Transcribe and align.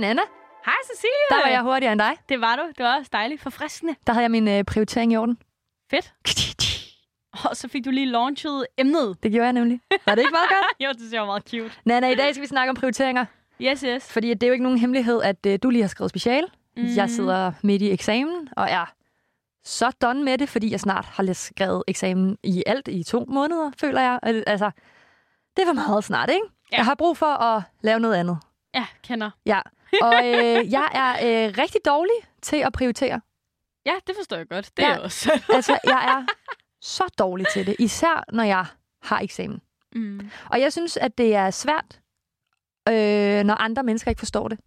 Nana. 0.00 0.22
Hej 0.64 0.74
Cecilie. 0.94 1.12
Der 1.30 1.36
var 1.36 1.48
jeg 1.48 1.62
hurtigere 1.62 1.92
end 1.92 2.00
dig. 2.00 2.16
Det 2.28 2.40
var 2.40 2.56
du. 2.56 2.62
Det 2.78 2.84
var 2.84 2.96
også 2.98 3.10
dejligt. 3.12 3.42
Forfriskende. 3.42 3.94
Der 4.06 4.12
havde 4.12 4.22
jeg 4.22 4.30
min 4.30 4.48
øh, 4.48 4.64
prioritering 4.64 5.12
i 5.12 5.16
orden. 5.16 5.38
Fedt. 5.90 6.12
Og 7.50 7.56
så 7.56 7.68
fik 7.68 7.84
du 7.84 7.90
lige 7.90 8.06
launchet 8.06 8.66
emnet. 8.78 9.22
Det 9.22 9.30
gjorde 9.32 9.44
jeg 9.44 9.52
nemlig. 9.52 9.80
Var 10.06 10.14
det 10.14 10.22
ikke 10.22 10.32
meget 10.32 10.48
godt? 10.48 10.66
jo, 10.84 10.88
det 10.88 10.98
synes 11.00 11.12
jeg 11.12 11.20
var 11.20 11.26
meget 11.26 11.42
cute. 11.50 11.70
Nana, 11.84 12.08
i 12.10 12.14
dag 12.14 12.34
skal 12.34 12.42
vi 12.42 12.46
snakke 12.46 12.70
om 12.70 12.76
prioriteringer. 12.76 13.24
Yes, 13.60 13.80
yes. 13.80 14.12
Fordi 14.12 14.34
det 14.34 14.42
er 14.42 14.46
jo 14.46 14.52
ikke 14.52 14.62
nogen 14.62 14.78
hemmelighed, 14.78 15.22
at 15.22 15.46
øh, 15.46 15.58
du 15.62 15.70
lige 15.70 15.82
har 15.82 15.88
skrevet 15.88 16.10
special. 16.10 16.44
Mm. 16.76 16.82
Jeg 16.96 17.10
sidder 17.10 17.52
midt 17.62 17.82
i 17.82 17.90
eksamen, 17.90 18.48
og 18.56 18.66
er 18.70 18.92
så 19.64 19.90
done 20.02 20.24
med 20.24 20.38
det, 20.38 20.48
fordi 20.48 20.70
jeg 20.72 20.80
snart 20.80 21.04
har 21.04 21.22
læst 21.22 21.40
skrevet 21.46 21.82
eksamen 21.88 22.38
i 22.42 22.62
alt 22.66 22.88
i 22.88 23.02
to 23.02 23.24
måneder, 23.28 23.70
føler 23.80 24.00
jeg. 24.00 24.18
Al- 24.22 24.44
Altså, 24.46 24.70
det 25.56 25.64
for 25.66 25.72
meget 25.72 26.04
snart, 26.04 26.30
ikke? 26.30 26.46
Ja. 26.72 26.76
Jeg 26.76 26.84
har 26.84 26.94
brug 26.94 27.16
for 27.16 27.26
at 27.26 27.62
lave 27.80 28.00
noget 28.00 28.14
andet. 28.14 28.38
Ja, 28.74 28.86
kender. 29.02 29.30
Ja, 29.46 29.60
og 30.02 30.14
øh, 30.26 30.72
jeg 30.72 30.88
er 30.94 31.10
øh, 31.46 31.54
rigtig 31.58 31.80
dårlig 31.86 32.14
til 32.42 32.56
at 32.56 32.72
prioritere. 32.72 33.20
Ja, 33.86 33.92
det 34.06 34.16
forstår 34.16 34.36
jeg 34.36 34.48
godt. 34.48 34.70
Det 34.76 34.82
Ja. 34.82 34.88
er 34.88 34.92
jeg 34.92 35.00
også. 35.00 35.40
Altså, 35.54 35.78
jeg 35.84 36.04
er 36.18 36.26
så 36.80 37.04
dårlig 37.18 37.46
til 37.52 37.66
det, 37.66 37.76
især 37.78 38.24
når 38.32 38.44
jeg 38.44 38.64
har 39.02 39.20
eksamen. 39.20 39.60
mm. 39.92 40.30
Og 40.50 40.60
jeg 40.60 40.72
synes, 40.72 40.96
at 40.96 41.18
det 41.18 41.34
er 41.34 41.50
svært, 41.50 42.00
øh, 42.88 43.44
når 43.44 43.54
andre 43.54 43.82
mennesker 43.82 44.10
ikke 44.10 44.18
forstår 44.18 44.48
det. 44.48 44.58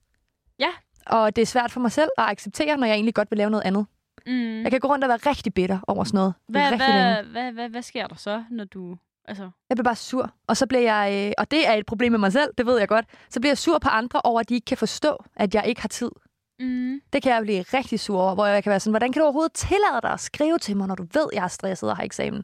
Ja. 0.59 0.69
Og 1.05 1.35
det 1.35 1.41
er 1.41 1.45
svært 1.45 1.71
for 1.71 1.79
mig 1.79 1.91
selv 1.91 2.09
at 2.17 2.23
acceptere, 2.23 2.77
når 2.77 2.87
jeg 2.87 2.93
egentlig 2.93 3.15
godt 3.15 3.31
vil 3.31 3.37
lave 3.37 3.49
noget 3.49 3.63
andet. 3.65 3.85
Mm. 4.25 4.61
Jeg 4.63 4.71
kan 4.71 4.79
gå 4.79 4.87
rundt 4.87 5.03
og 5.03 5.07
være 5.09 5.17
rigtig 5.17 5.53
bitter 5.53 5.79
over 5.87 6.03
sådan 6.03 6.17
noget. 6.17 6.33
Hvad, 6.47 6.67
hvad, 6.77 7.23
hvad, 7.23 7.51
hvad, 7.51 7.69
hvad 7.69 7.81
sker 7.81 8.07
der 8.07 8.15
så, 8.15 8.43
når 8.51 8.63
du... 8.65 8.97
Altså, 9.27 9.43
Jeg 9.69 9.75
bliver 9.77 9.83
bare 9.83 9.95
sur. 9.95 10.31
Og 10.47 10.57
så 10.57 10.67
bliver 10.67 10.81
jeg, 10.97 11.27
øh, 11.27 11.33
og 11.37 11.51
det 11.51 11.67
er 11.67 11.73
et 11.73 11.85
problem 11.85 12.11
med 12.11 12.19
mig 12.19 12.31
selv, 12.31 12.49
det 12.57 12.65
ved 12.65 12.79
jeg 12.79 12.87
godt, 12.87 13.05
så 13.29 13.39
bliver 13.39 13.51
jeg 13.51 13.57
sur 13.57 13.79
på 13.79 13.89
andre 13.89 14.21
over, 14.23 14.39
at 14.39 14.49
de 14.49 14.53
ikke 14.53 14.65
kan 14.65 14.77
forstå, 14.77 15.23
at 15.35 15.55
jeg 15.55 15.65
ikke 15.67 15.81
har 15.81 15.87
tid. 15.89 16.11
mm. 16.59 16.99
Det 17.13 17.23
kan 17.23 17.31
jeg 17.33 17.41
blive 17.41 17.61
rigtig 17.61 17.99
sur 17.99 18.21
over, 18.21 18.33
hvor 18.35 18.45
jeg 18.45 18.63
kan 18.63 18.69
være 18.69 18.79
sådan, 18.79 18.91
hvordan 18.91 19.11
kan 19.11 19.19
du 19.19 19.23
overhovedet 19.23 19.53
tillade 19.53 20.01
dig 20.01 20.11
at 20.11 20.19
skrive 20.19 20.57
til 20.57 20.77
mig, 20.77 20.87
når 20.87 20.95
du 20.95 21.03
ved, 21.13 21.25
jeg 21.33 21.43
er 21.43 21.47
stresset 21.47 21.89
og 21.89 21.97
har 21.97 22.03
eksamen? 22.03 22.43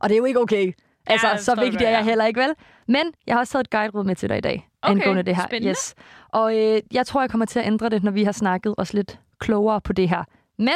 Og 0.00 0.08
det 0.08 0.14
er 0.14 0.18
jo 0.18 0.24
ikke 0.24 0.40
okay. 0.40 0.72
Altså, 1.06 1.28
jeg 1.28 1.40
så 1.40 1.54
vigtigt 1.54 1.72
godt, 1.74 1.82
er 1.82 1.88
jeg 1.90 1.98
ja. 1.98 2.04
heller 2.04 2.24
ikke, 2.24 2.40
vel? 2.40 2.54
Men 2.88 3.02
jeg 3.26 3.34
har 3.34 3.40
også 3.40 3.52
taget 3.52 3.64
et 3.64 3.70
guide 3.70 4.04
med 4.04 4.16
til 4.16 4.28
dig 4.28 4.38
i 4.38 4.40
dag, 4.40 4.68
Okay, 4.82 4.92
angående 4.92 5.22
det 5.22 5.36
her. 5.36 5.46
spændende. 5.46 5.70
Yes. 5.70 5.94
Og 6.28 6.58
øh, 6.58 6.80
jeg 6.92 7.06
tror, 7.06 7.20
jeg 7.20 7.30
kommer 7.30 7.46
til 7.46 7.58
at 7.58 7.66
ændre 7.66 7.88
det, 7.88 8.02
når 8.02 8.10
vi 8.10 8.24
har 8.24 8.32
snakket 8.32 8.74
os 8.78 8.92
lidt 8.92 9.20
klogere 9.38 9.80
på 9.80 9.92
det 9.92 10.08
her. 10.08 10.24
Men 10.58 10.74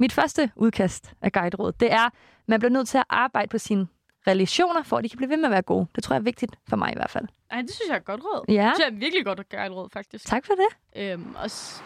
mit 0.00 0.12
første 0.12 0.50
udkast 0.56 1.12
af 1.22 1.32
guiderådet, 1.32 1.80
det 1.80 1.92
er, 1.92 2.04
at 2.06 2.12
man 2.48 2.60
bliver 2.60 2.72
nødt 2.72 2.88
til 2.88 2.98
at 2.98 3.04
arbejde 3.10 3.48
på 3.48 3.58
sine 3.58 3.86
relationer, 4.26 4.82
for 4.82 4.96
at 4.96 5.04
de 5.04 5.08
kan 5.08 5.16
blive 5.16 5.30
ved 5.30 5.36
med 5.36 5.44
at 5.44 5.50
være 5.50 5.62
gode. 5.62 5.86
Det 5.94 6.04
tror 6.04 6.14
jeg 6.14 6.20
er 6.20 6.24
vigtigt 6.24 6.56
for 6.68 6.76
mig 6.76 6.92
i 6.92 6.94
hvert 6.96 7.10
fald. 7.10 7.24
Ej, 7.50 7.60
det 7.62 7.70
synes 7.70 7.88
jeg 7.88 7.94
er 7.94 7.98
et 7.98 8.04
godt 8.04 8.20
råd. 8.24 8.44
Ja. 8.48 8.52
Det 8.52 8.60
synes 8.62 8.78
jeg 8.78 8.94
er 8.94 8.98
virkelig 8.98 9.24
godt 9.24 9.40
at 9.40 9.48
gøre 9.48 9.66
et 9.66 9.72
råd, 9.72 9.88
faktisk. 9.92 10.26
Tak 10.26 10.46
for 10.46 10.54
det. 10.54 11.02
Øhm, 11.02 11.34
også... 11.36 11.82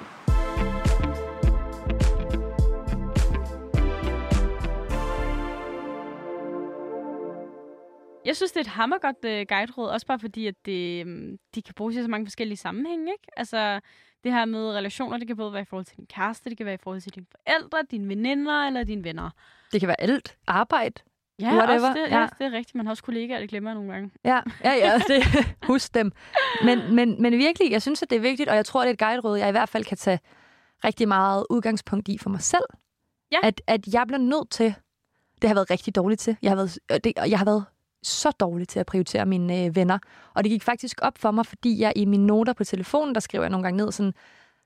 Jeg 8.24 8.36
synes, 8.36 8.52
det 8.52 8.56
er 8.56 8.60
et 8.60 8.66
hammergodt 8.66 9.16
uh, 9.24 9.30
guide-råd, 9.48 9.88
også 9.88 10.06
bare 10.06 10.18
fordi, 10.18 10.46
at 10.46 10.54
det, 10.66 11.04
um, 11.04 11.38
de 11.54 11.62
kan 11.62 11.74
bruges 11.74 11.96
i 11.96 12.02
så 12.02 12.08
mange 12.08 12.26
forskellige 12.26 12.58
sammenhænge. 12.58 13.12
Ikke? 13.12 13.24
Altså, 13.36 13.80
det 14.24 14.32
her 14.32 14.44
med 14.44 14.70
relationer, 14.70 15.18
det 15.18 15.26
kan 15.26 15.36
både 15.36 15.52
være 15.52 15.62
i 15.62 15.64
forhold 15.64 15.84
til 15.84 15.96
din 15.96 16.06
kæreste, 16.06 16.50
det 16.50 16.56
kan 16.56 16.66
være 16.66 16.74
i 16.74 16.82
forhold 16.82 17.00
til 17.00 17.14
dine 17.14 17.26
forældre, 17.30 17.78
dine 17.90 18.08
veninder 18.08 18.66
eller 18.66 18.84
dine 18.84 19.04
venner. 19.04 19.30
Det 19.72 19.80
kan 19.80 19.86
være 19.86 20.00
alt. 20.00 20.36
Arbejde. 20.46 21.02
Ja, 21.42 21.56
Whatever, 21.56 21.88
også 21.88 22.00
det, 22.02 22.10
ja. 22.10 22.20
ja. 22.20 22.26
det 22.38 22.46
er 22.46 22.52
rigtigt. 22.52 22.74
Man 22.74 22.86
har 22.86 22.90
også 22.90 23.02
kollegaer, 23.02 23.40
det 23.40 23.48
glemmer 23.48 23.74
nogle 23.74 23.92
gange. 23.92 24.10
Ja, 24.24 24.40
ja, 24.64 24.72
ja. 24.72 24.98
Det, 25.08 25.24
husk 25.70 25.94
dem. 25.94 26.12
Men, 26.64 26.94
men, 26.94 27.22
men 27.22 27.32
virkelig, 27.32 27.72
jeg 27.72 27.82
synes, 27.82 28.02
at 28.02 28.10
det 28.10 28.16
er 28.16 28.20
vigtigt, 28.20 28.48
og 28.48 28.56
jeg 28.56 28.64
tror, 28.66 28.80
det 28.80 28.88
er 28.88 28.92
et 28.92 28.98
guideråd, 28.98 29.38
jeg 29.38 29.48
i 29.48 29.50
hvert 29.50 29.68
fald 29.68 29.84
kan 29.84 29.96
tage 29.96 30.20
rigtig 30.84 31.08
meget 31.08 31.46
udgangspunkt 31.50 32.08
i 32.08 32.18
for 32.18 32.30
mig 32.30 32.40
selv. 32.40 32.64
Ja. 33.32 33.38
At, 33.42 33.62
at 33.66 33.86
jeg 33.94 34.06
bliver 34.06 34.20
nødt 34.20 34.50
til, 34.50 34.74
det 35.34 35.42
har 35.42 35.48
jeg 35.48 35.56
været 35.56 35.70
rigtig 35.70 35.94
dårligt 35.94 36.20
til, 36.20 36.36
jeg 36.42 36.50
har 36.50 36.56
været, 36.56 36.78
øh, 36.92 37.00
det, 37.04 37.12
jeg 37.16 37.38
har 37.38 37.44
været 37.44 37.64
så 38.02 38.30
dårlig 38.30 38.68
til 38.68 38.80
at 38.80 38.86
prioritere 38.86 39.26
mine 39.26 39.64
øh, 39.64 39.76
venner. 39.76 39.98
Og 40.34 40.44
det 40.44 40.50
gik 40.50 40.62
faktisk 40.62 40.98
op 41.02 41.18
for 41.18 41.30
mig, 41.30 41.46
fordi 41.46 41.80
jeg 41.80 41.92
i 41.96 42.04
mine 42.04 42.26
noter 42.26 42.52
på 42.52 42.64
telefonen, 42.64 43.14
der 43.14 43.20
skriver 43.20 43.44
jeg 43.44 43.50
nogle 43.50 43.64
gange 43.64 43.76
ned 43.76 43.92
sådan, 43.92 44.14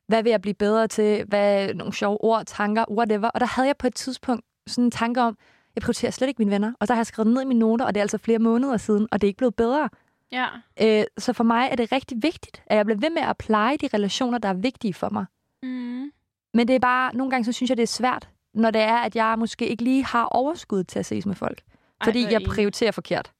hvad 0.08 0.22
vil 0.22 0.31
jeg 0.31 0.43
blive 0.43 0.54
bedre 0.54 0.88
til, 0.88 1.25
hvad 1.28 1.75
nogle 1.75 1.93
sjove 1.93 2.25
ord, 2.25 2.44
tanker, 2.47 2.84
whatever. 2.91 3.28
Og 3.28 3.41
der 3.41 3.47
havde 3.47 3.66
jeg 3.66 3.76
på 3.76 3.87
et 3.87 3.94
tidspunkt 3.94 4.44
sådan 4.66 4.84
en 4.84 4.91
tanke 4.91 5.22
om, 5.22 5.38
jeg 5.76 5.82
prioriterer 5.82 6.10
slet 6.10 6.28
ikke 6.28 6.38
mine 6.38 6.50
venner. 6.50 6.72
Og 6.81 6.88
der 6.88 6.94
har 6.94 6.98
jeg 6.98 7.06
skrevet 7.06 7.32
ned 7.32 7.42
i 7.42 7.44
mine 7.44 7.60
noter, 7.60 7.84
og 7.84 7.94
det 7.94 8.00
er 8.00 8.04
altså 8.04 8.19
flere 8.19 8.38
måneder 8.38 8.76
siden, 8.76 9.09
og 9.12 9.20
det 9.20 9.26
er 9.26 9.28
ikke 9.28 9.38
blevet 9.38 9.54
bedre. 9.54 9.88
Ja. 10.32 10.47
Øh, 10.82 11.04
så 11.19 11.32
for 11.32 11.44
mig 11.44 11.69
er 11.70 11.76
det 11.76 11.92
rigtig 11.92 12.22
vigtigt, 12.22 12.62
at 12.66 12.76
jeg 12.76 12.84
bliver 12.87 13.00
ved 13.00 13.10
med 13.10 13.22
at 13.22 13.37
pleje 13.37 13.76
de 13.76 13.88
relationer, 13.94 14.38
der 14.38 14.48
er 14.48 14.54
vigtige 14.54 14.94
for 14.94 15.09
mig. 15.10 15.26
Mm. 15.62 16.12
Men 16.54 16.69
det 16.69 16.75
er 16.76 16.81
bare, 16.81 17.16
nogle 17.16 17.31
gange 17.31 17.44
så 17.44 17.53
synes 17.53 17.69
jeg, 17.70 17.76
det 17.76 17.82
er 17.82 17.87
svært, 17.87 18.28
når 18.54 18.70
det 18.70 18.81
er, 18.81 18.97
at 18.97 19.16
jeg 19.16 19.38
måske 19.38 19.69
ikke 19.69 19.84
lige 19.84 20.04
har 20.04 20.25
overskud 20.25 20.84
til 20.84 20.98
at 20.98 21.06
ses 21.06 21.26
med 21.26 21.34
folk. 21.34 21.62
Ej, 22.00 22.04
Fordi 22.04 22.22
jeg 22.22 22.32
enig. 22.32 22.48
prioriterer 22.48 22.91
forkert. 22.91 23.32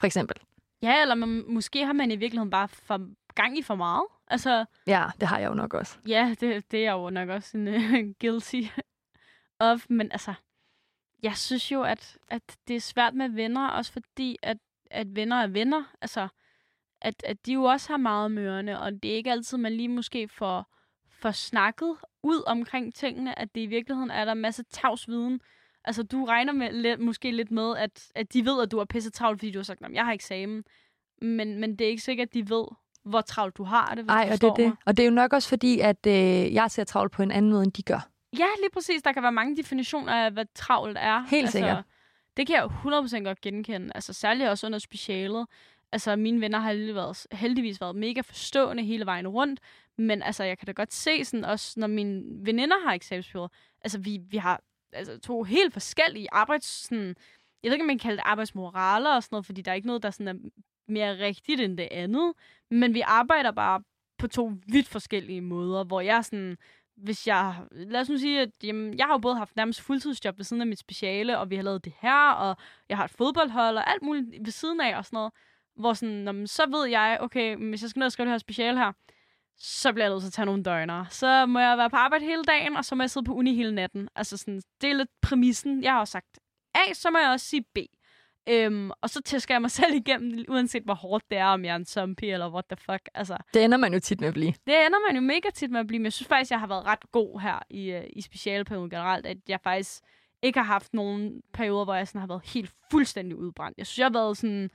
For 0.00 0.06
eksempel. 0.06 0.36
Ja, 0.82 1.02
eller 1.02 1.14
man, 1.14 1.44
måske 1.48 1.86
har 1.86 1.92
man 1.92 2.10
i 2.10 2.16
virkeligheden 2.16 2.50
bare 2.50 2.68
for 2.68 3.00
gang 3.34 3.58
i 3.58 3.62
for 3.62 3.74
meget. 3.74 4.02
Altså, 4.28 4.64
Ja, 4.86 5.04
det 5.20 5.28
har 5.28 5.38
jeg 5.38 5.48
jo 5.48 5.54
nok 5.54 5.74
også. 5.74 5.96
Ja, 6.08 6.34
det, 6.40 6.70
det 6.70 6.80
er 6.80 6.84
jeg 6.84 6.92
jo 6.92 7.10
nok 7.10 7.28
også 7.28 7.56
en 7.58 7.68
uh, 7.68 7.92
guilty 8.20 8.62
of. 9.60 9.86
Men 9.88 10.12
altså, 10.12 10.34
jeg 11.22 11.36
synes 11.36 11.72
jo, 11.72 11.82
at, 11.82 12.18
at 12.30 12.42
det 12.68 12.76
er 12.76 12.80
svært 12.80 13.14
med 13.14 13.28
venner, 13.28 13.68
også 13.68 13.92
fordi, 13.92 14.36
at, 14.42 14.56
at 14.90 15.16
venner 15.16 15.36
er 15.36 15.46
venner. 15.46 15.84
Altså, 16.00 16.28
at, 17.02 17.14
at 17.24 17.46
de 17.46 17.52
jo 17.52 17.62
også 17.62 17.88
har 17.88 17.96
meget 17.96 18.30
med 18.30 18.42
ørerne, 18.42 18.80
og 18.80 18.92
det 18.92 19.10
er 19.10 19.16
ikke 19.16 19.30
altid, 19.30 19.58
man 19.58 19.72
lige 19.72 19.88
måske 19.88 20.28
får, 20.28 20.76
får 21.10 21.30
snakket 21.30 21.96
ud 22.22 22.42
omkring 22.46 22.94
tingene, 22.94 23.38
at 23.38 23.54
det 23.54 23.60
i 23.60 23.66
virkeligheden 23.66 24.10
er 24.10 24.24
der 24.24 24.32
en 24.32 24.38
masse 24.40 24.62
tavs 24.70 25.08
viden. 25.08 25.40
Altså, 25.84 26.02
du 26.02 26.24
regner 26.24 26.52
med, 26.52 26.72
lidt, 26.72 27.00
måske 27.00 27.30
lidt 27.30 27.50
med, 27.50 27.76
at, 27.76 28.12
at 28.14 28.32
de 28.32 28.44
ved, 28.44 28.62
at 28.62 28.70
du 28.70 28.78
er 28.78 28.84
pisse 28.84 29.10
travlt, 29.10 29.40
fordi 29.40 29.50
du 29.50 29.58
har 29.58 29.64
sagt, 29.64 29.84
at 29.84 29.92
jeg 29.92 30.04
har 30.04 30.12
eksamen. 30.12 30.64
Men, 31.22 31.58
men 31.60 31.70
det 31.78 31.84
er 31.84 31.88
ikke 31.88 32.02
sikkert, 32.02 32.28
at 32.28 32.34
de 32.34 32.50
ved, 32.50 32.64
hvor 33.04 33.20
travlt 33.20 33.56
du 33.56 33.64
har 33.64 33.94
det, 33.94 34.04
hvis 34.04 34.10
Ej, 34.10 34.24
du 34.26 34.32
og 34.32 34.40
det 34.40 34.64
er 34.64 34.68
mig. 34.68 34.76
det. 34.76 34.76
Og 34.86 34.96
det 34.96 35.02
er 35.02 35.06
jo 35.06 35.14
nok 35.14 35.32
også 35.32 35.48
fordi, 35.48 35.80
at 35.80 36.06
øh, 36.06 36.54
jeg 36.54 36.70
ser 36.70 36.84
travlt 36.84 37.12
på 37.12 37.22
en 37.22 37.30
anden 37.30 37.50
måde, 37.50 37.64
end 37.64 37.72
de 37.72 37.82
gør. 37.82 38.10
Ja, 38.32 38.46
lige 38.60 38.70
præcis. 38.72 39.02
Der 39.02 39.12
kan 39.12 39.22
være 39.22 39.32
mange 39.32 39.56
definitioner 39.56 40.12
af, 40.12 40.30
hvad 40.32 40.44
travlt 40.54 40.98
er. 41.00 41.20
Helt 41.30 41.50
sikkert. 41.50 41.84
Det 42.36 42.46
kan 42.46 42.56
jeg 42.56 42.62
jo 42.62 42.90
100% 42.90 43.18
godt 43.18 43.40
genkende. 43.40 43.92
Altså 43.94 44.12
særligt 44.12 44.48
også 44.48 44.66
under 44.66 44.78
specialet. 44.78 45.46
Altså 45.92 46.16
mine 46.16 46.40
venner 46.40 46.58
har 46.58 46.72
heldigvis 46.72 46.94
været, 46.94 47.26
heldigvis 47.32 47.80
været 47.80 47.96
mega 47.96 48.20
forstående 48.20 48.82
hele 48.82 49.06
vejen 49.06 49.28
rundt. 49.28 49.60
Men 49.98 50.22
altså, 50.22 50.44
jeg 50.44 50.58
kan 50.58 50.66
da 50.66 50.72
godt 50.72 50.92
se 50.92 51.24
sådan 51.24 51.44
også, 51.44 51.80
når 51.80 51.86
mine 51.86 52.22
veninder 52.46 52.76
har 52.84 52.94
eksamensperioder. 52.94 53.48
Altså, 53.80 53.98
vi, 53.98 54.20
vi 54.28 54.36
har 54.36 54.60
altså, 54.92 55.18
to 55.18 55.42
helt 55.42 55.72
forskellige 55.72 56.28
arbejds... 56.32 56.64
Sådan, 56.64 57.16
jeg 57.62 57.70
ved 57.70 57.72
ikke, 57.72 57.82
om 57.82 57.86
man 57.86 57.98
kan 57.98 58.08
kalde 58.08 58.16
det 58.16 58.22
arbejdsmoraler 58.26 59.14
og 59.14 59.22
sådan 59.22 59.34
noget, 59.34 59.46
fordi 59.46 59.62
der 59.62 59.70
er 59.70 59.74
ikke 59.74 59.86
noget, 59.86 60.02
der 60.02 60.10
sådan 60.10 60.28
er 60.28 60.50
mere 60.88 61.18
rigtigt 61.18 61.60
end 61.60 61.78
det 61.78 61.88
andet. 61.90 62.32
Men 62.70 62.94
vi 62.94 63.00
arbejder 63.00 63.50
bare 63.50 63.82
på 64.18 64.28
to 64.28 64.52
vidt 64.66 64.88
forskellige 64.88 65.40
måder, 65.40 65.84
hvor 65.84 66.00
jeg 66.00 66.24
sådan 66.24 66.56
hvis 66.96 67.26
jeg, 67.26 67.54
lad 67.70 68.00
os 68.00 68.08
nu 68.08 68.18
sige, 68.18 68.40
at 68.40 68.50
jamen, 68.62 68.98
jeg 68.98 69.06
har 69.06 69.12
jo 69.14 69.18
både 69.18 69.36
haft 69.36 69.56
nærmest 69.56 69.80
fuldtidsjob 69.80 70.38
ved 70.38 70.44
siden 70.44 70.60
af 70.60 70.66
mit 70.66 70.78
speciale, 70.78 71.38
og 71.38 71.50
vi 71.50 71.56
har 71.56 71.62
lavet 71.62 71.84
det 71.84 71.92
her, 72.00 72.30
og 72.30 72.56
jeg 72.88 72.96
har 72.96 73.04
et 73.04 73.10
fodboldhold, 73.10 73.76
og 73.76 73.90
alt 73.90 74.02
muligt 74.02 74.26
ved 74.40 74.52
siden 74.52 74.80
af, 74.80 74.96
og 74.96 75.04
sådan 75.04 75.16
noget, 75.16 75.32
hvor 75.76 75.92
sådan, 75.92 76.24
jamen, 76.24 76.46
så 76.46 76.66
ved 76.70 76.86
jeg, 76.86 77.18
okay, 77.20 77.54
men 77.54 77.68
hvis 77.68 77.82
jeg 77.82 77.90
skal 77.90 78.00
ned 78.00 78.06
og 78.06 78.12
skrive 78.12 78.26
det 78.26 78.32
her 78.32 78.38
speciale 78.38 78.78
her, 78.78 78.92
så 79.58 79.92
bliver 79.92 80.04
jeg 80.04 80.10
nødt 80.10 80.22
til 80.22 80.28
at 80.28 80.32
tage 80.32 80.46
nogle 80.46 80.62
døgner. 80.62 81.04
Så 81.10 81.46
må 81.46 81.58
jeg 81.58 81.78
være 81.78 81.90
på 81.90 81.96
arbejde 81.96 82.24
hele 82.24 82.44
dagen, 82.44 82.76
og 82.76 82.84
så 82.84 82.94
må 82.94 83.02
jeg 83.02 83.10
sidde 83.10 83.24
på 83.24 83.34
uni 83.34 83.54
hele 83.54 83.74
natten. 83.74 84.08
Altså 84.14 84.36
sådan, 84.36 84.62
det 84.80 84.90
er 84.90 84.94
lidt 84.94 85.10
præmissen. 85.22 85.82
Jeg 85.82 85.92
har 85.92 86.00
også 86.00 86.12
sagt 86.12 86.38
A, 86.74 86.92
så 86.92 87.10
må 87.10 87.18
jeg 87.18 87.30
også 87.30 87.46
sige 87.46 87.64
B. 87.74 87.78
Øhm, 88.48 88.90
og 89.00 89.10
så 89.10 89.22
tæsker 89.22 89.54
jeg 89.54 89.60
mig 89.60 89.70
selv 89.80 89.94
igennem, 89.94 90.44
uanset 90.48 90.82
hvor 90.82 90.94
hårdt 90.94 91.30
det 91.30 91.38
er, 91.38 91.46
om 91.46 91.64
jeg 91.64 91.72
er 91.72 91.76
en 91.76 91.84
zombie, 91.84 92.32
eller 92.32 92.50
what 92.52 92.64
the 92.64 92.76
fuck. 92.76 93.08
Altså, 93.14 93.36
Det 93.54 93.64
ender 93.64 93.78
man 93.78 93.92
jo 93.92 94.00
tit 94.00 94.20
med 94.20 94.28
at 94.28 94.34
blive. 94.34 94.52
det 94.66 94.86
ender 94.86 95.06
man 95.08 95.16
jo 95.16 95.20
mega 95.20 95.50
tit 95.54 95.70
med 95.70 95.80
at 95.80 95.86
blive, 95.86 95.98
men 95.98 96.04
jeg 96.04 96.12
synes 96.12 96.28
faktisk, 96.28 96.50
jeg 96.50 96.60
har 96.60 96.66
været 96.66 96.84
ret 96.84 97.12
god 97.12 97.40
her 97.40 97.58
i, 97.70 97.90
øh, 97.90 98.04
i 98.12 98.20
specialperioden 98.22 98.90
generelt, 98.90 99.26
at 99.26 99.36
jeg 99.48 99.60
faktisk 99.60 100.02
ikke 100.42 100.58
har 100.58 100.66
haft 100.66 100.94
nogen 100.94 101.42
perioder, 101.52 101.84
hvor 101.84 101.94
jeg 101.94 102.08
sådan 102.08 102.20
har 102.20 102.28
været 102.28 102.46
helt 102.46 102.72
fuldstændig 102.90 103.36
udbrændt. 103.36 103.78
Jeg 103.78 103.86
synes, 103.86 103.98
jeg 103.98 104.04
har 104.04 104.12
været 104.12 104.36
sådan 104.36 104.70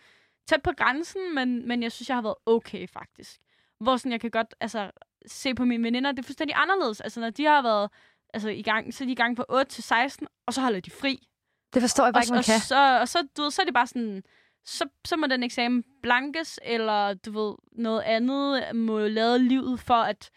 tæt 0.47 0.61
på 0.63 0.71
grænsen, 0.77 1.35
men, 1.35 1.67
men 1.67 1.83
jeg 1.83 1.91
synes, 1.91 2.09
jeg 2.09 2.17
har 2.17 2.21
været 2.21 2.35
okay 2.45 2.87
faktisk. 2.87 3.41
Hvor 3.79 3.97
sådan, 3.97 4.11
jeg 4.11 4.21
kan 4.21 4.31
godt 4.31 4.55
altså, 4.59 4.91
se 5.25 5.55
på 5.55 5.65
mine 5.65 5.83
veninder, 5.83 6.11
det 6.11 6.19
er 6.19 6.23
fuldstændig 6.23 6.55
anderledes. 6.57 7.01
Altså, 7.01 7.19
når 7.19 7.29
de 7.29 7.45
har 7.45 7.61
været 7.61 7.89
altså, 8.33 8.49
i 8.49 8.61
gang, 8.61 8.93
så 8.93 9.03
er 9.03 9.05
de 9.05 9.11
i 9.11 9.15
gang 9.15 9.37
fra 9.37 9.45
8 9.49 9.71
til 9.71 9.83
16, 9.83 10.27
og 10.47 10.53
så 10.53 10.61
holder 10.61 10.79
de 10.79 10.91
fri. 10.91 11.27
Det 11.73 11.81
forstår 11.81 12.03
jeg 12.05 12.13
bare 12.13 12.19
Og, 12.21 12.23
ikke, 12.23 12.31
man 12.31 12.39
og, 12.39 12.45
kan. 12.45 12.59
så, 12.59 12.99
og 13.01 13.07
så, 13.07 13.27
du 13.37 13.41
ved, 13.41 13.51
så 13.51 13.61
er 13.61 13.65
det 13.65 13.73
bare 13.73 13.87
sådan, 13.87 14.23
så, 14.65 14.85
så 15.05 15.17
må 15.17 15.27
den 15.27 15.43
eksamen 15.43 15.83
blankes, 16.03 16.59
eller 16.65 17.13
du 17.13 17.31
ved, 17.31 17.55
noget 17.71 18.01
andet 18.01 18.75
må 18.75 18.99
lade 18.99 19.39
livet 19.39 19.79
for, 19.79 19.93
at, 19.93 20.29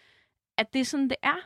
at 0.58 0.72
det 0.72 0.80
er 0.80 0.84
sådan, 0.84 1.08
det 1.08 1.16
er. 1.22 1.36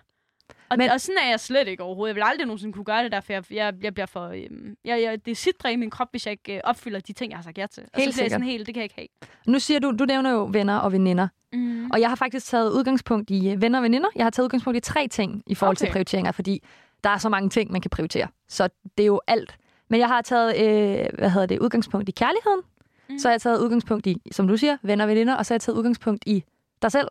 Og, 0.70 0.78
Men- 0.78 0.90
og 0.90 1.00
sådan 1.00 1.18
er 1.24 1.28
jeg 1.28 1.40
slet 1.40 1.68
ikke 1.68 1.82
overhovedet. 1.82 2.08
Jeg 2.08 2.16
vil 2.16 2.22
aldrig 2.26 2.46
nogensinde 2.46 2.72
kunne 2.72 2.84
gøre 2.84 3.02
det 3.04 3.12
der, 3.12 3.20
for 3.20 3.32
jeg, 3.32 3.44
jeg, 3.52 3.74
jeg 3.82 3.94
bliver 3.94 4.06
for... 4.06 4.26
Øhm, 4.28 4.74
jeg, 4.84 5.02
jeg, 5.02 5.26
det 5.26 5.36
sidder 5.36 5.68
i 5.68 5.76
min 5.76 5.90
krop, 5.90 6.08
hvis 6.10 6.26
jeg 6.26 6.32
ikke 6.32 6.54
øh, 6.54 6.60
opfylder 6.64 7.00
de 7.00 7.12
ting, 7.12 7.30
jeg 7.30 7.38
har 7.38 7.42
sagt 7.42 7.58
ja 7.58 7.66
til. 7.66 7.82
Og 7.82 8.00
så 8.02 8.12
bliver 8.12 8.28
sådan 8.28 8.42
helt, 8.42 8.66
det 8.66 8.74
kan 8.74 8.80
jeg 8.80 8.84
ikke 8.84 8.94
have. 8.94 9.08
Nu 9.46 9.58
siger 9.58 9.80
du, 9.80 9.90
du 9.98 10.04
nævner 10.04 10.30
jo 10.30 10.48
venner 10.52 10.76
og 10.76 10.92
veninder. 10.92 11.28
Mm. 11.52 11.90
Og 11.90 12.00
jeg 12.00 12.08
har 12.08 12.16
faktisk 12.16 12.46
taget 12.46 12.72
udgangspunkt 12.72 13.30
i 13.30 13.50
øh, 13.50 13.62
venner 13.62 13.78
og 13.78 13.82
veninder. 13.82 14.08
Jeg 14.16 14.24
har 14.24 14.30
taget 14.30 14.44
udgangspunkt 14.44 14.76
i 14.76 14.80
tre 14.80 15.08
ting 15.08 15.42
i 15.46 15.54
forhold 15.54 15.76
okay. 15.76 15.86
til 15.86 15.92
prioriteringer, 15.92 16.32
fordi 16.32 16.62
der 17.04 17.10
er 17.10 17.18
så 17.18 17.28
mange 17.28 17.50
ting, 17.50 17.72
man 17.72 17.80
kan 17.80 17.90
prioritere. 17.90 18.28
Så 18.48 18.68
det 18.98 19.02
er 19.02 19.06
jo 19.06 19.20
alt. 19.26 19.56
Men 19.88 20.00
jeg 20.00 20.08
har 20.08 20.22
taget 20.22 20.56
øh, 20.56 21.18
hvad 21.18 21.30
hedder 21.30 21.46
det, 21.46 21.58
udgangspunkt 21.58 22.08
i 22.08 22.12
kærligheden. 22.12 22.60
Mm. 23.08 23.18
Så 23.18 23.28
har 23.28 23.32
jeg 23.32 23.40
taget 23.40 23.60
udgangspunkt 23.60 24.06
i, 24.06 24.22
som 24.32 24.48
du 24.48 24.56
siger, 24.56 24.76
venner 24.82 25.04
og 25.04 25.08
veninder. 25.08 25.34
Og 25.34 25.46
så 25.46 25.54
har 25.54 25.56
jeg 25.56 25.60
taget 25.60 25.76
udgangspunkt 25.78 26.22
i 26.26 26.44
dig 26.82 26.92
selv. 26.92 27.08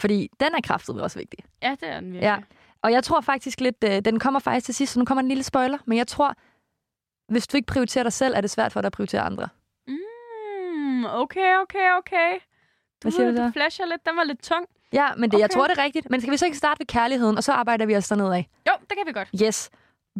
Fordi 0.00 0.30
den 0.40 0.54
er 0.54 0.60
kraftigt 0.64 0.98
også 0.98 1.18
vigtig. 1.18 1.38
Ja, 1.62 1.76
det 1.80 1.88
er 1.88 1.94
den 2.00 2.12
virkelig. 2.12 2.22
Ja. 2.22 2.36
Og 2.82 2.92
jeg 2.92 3.04
tror 3.04 3.20
faktisk 3.20 3.60
lidt, 3.60 3.84
øh, 3.84 4.00
den 4.00 4.18
kommer 4.18 4.40
faktisk 4.40 4.64
til 4.64 4.74
sidst, 4.74 4.92
så 4.92 4.98
nu 4.98 5.04
kommer 5.04 5.22
en 5.22 5.28
lille 5.28 5.42
spoiler. 5.42 5.78
Men 5.84 5.98
jeg 5.98 6.06
tror, 6.06 6.34
hvis 7.32 7.46
du 7.46 7.56
ikke 7.56 7.66
prioriterer 7.66 8.02
dig 8.02 8.12
selv, 8.12 8.34
er 8.36 8.40
det 8.40 8.50
svært 8.50 8.72
for 8.72 8.80
dig 8.80 8.86
at 8.86 8.92
prioritere 8.92 9.20
andre. 9.20 9.48
Mm, 9.88 11.04
okay, 11.04 11.56
okay, 11.62 11.92
okay. 11.98 12.32
Du, 12.34 12.40
Hvad 13.02 13.12
siger 13.12 13.30
du 13.30 13.36
du 13.36 13.50
flasher 13.52 13.86
lidt. 13.86 14.06
Den 14.08 14.16
var 14.16 14.24
lidt 14.24 14.42
tung. 14.42 14.66
Ja, 14.92 15.08
men 15.16 15.30
det, 15.30 15.34
okay. 15.34 15.40
jeg 15.40 15.50
tror, 15.50 15.66
det 15.66 15.78
er 15.78 15.82
rigtigt. 15.82 16.10
Men 16.10 16.20
skal 16.20 16.32
vi 16.32 16.36
så 16.36 16.44
ikke 16.44 16.58
starte 16.58 16.78
ved 16.78 16.86
kærligheden, 16.86 17.36
og 17.36 17.44
så 17.44 17.52
arbejder 17.52 17.86
vi 17.86 17.96
os 17.96 18.08
dernede 18.08 18.36
af? 18.36 18.48
Jo, 18.68 18.72
det 18.80 18.96
kan 18.98 19.06
vi 19.06 19.12
godt. 19.12 19.28
Yes. 19.42 19.70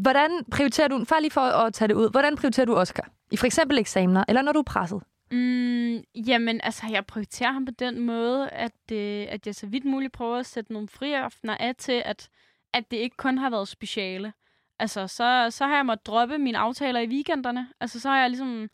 Hvordan 0.02 0.30
prioriterer 0.50 0.88
du, 0.88 1.04
far 1.04 1.20
lige 1.20 1.30
for 1.30 1.40
at 1.40 1.74
tage 1.74 1.88
det 1.88 1.94
ud, 1.94 2.10
hvordan 2.10 2.36
prioriterer 2.36 2.66
du 2.66 2.76
Oscar? 2.76 3.08
I 3.30 3.36
for 3.36 3.46
eksempel 3.46 3.78
eksamener, 3.78 4.24
eller 4.28 4.42
når 4.42 4.52
du 4.52 4.58
er 4.58 4.62
presset? 4.62 5.02
Mm, 5.30 6.02
jamen, 6.14 6.60
altså, 6.62 6.86
jeg 6.90 7.06
prioriterer 7.06 7.52
ham 7.52 7.64
på 7.64 7.72
den 7.78 8.00
måde, 8.00 8.50
at, 8.50 8.92
øh, 8.92 9.26
at 9.28 9.46
jeg 9.46 9.54
så 9.54 9.66
vidt 9.66 9.84
muligt 9.84 10.12
prøver 10.12 10.36
at 10.36 10.46
sætte 10.46 10.72
nogle 10.72 10.88
friaftener 10.88 11.56
af 11.56 11.76
til, 11.76 12.02
at, 12.04 12.28
at 12.72 12.90
det 12.90 12.96
ikke 12.96 13.16
kun 13.16 13.38
har 13.38 13.50
været 13.50 13.68
speciale. 13.68 14.32
Altså, 14.78 15.06
så, 15.06 15.46
så 15.50 15.66
har 15.66 15.76
jeg 15.76 15.86
måttet 15.86 16.06
droppe 16.06 16.38
mine 16.38 16.58
aftaler 16.58 17.00
i 17.00 17.08
weekenderne. 17.08 17.68
Altså, 17.80 18.00
så 18.00 18.08
har 18.08 18.20
jeg 18.20 18.30
ligesom 18.30 18.68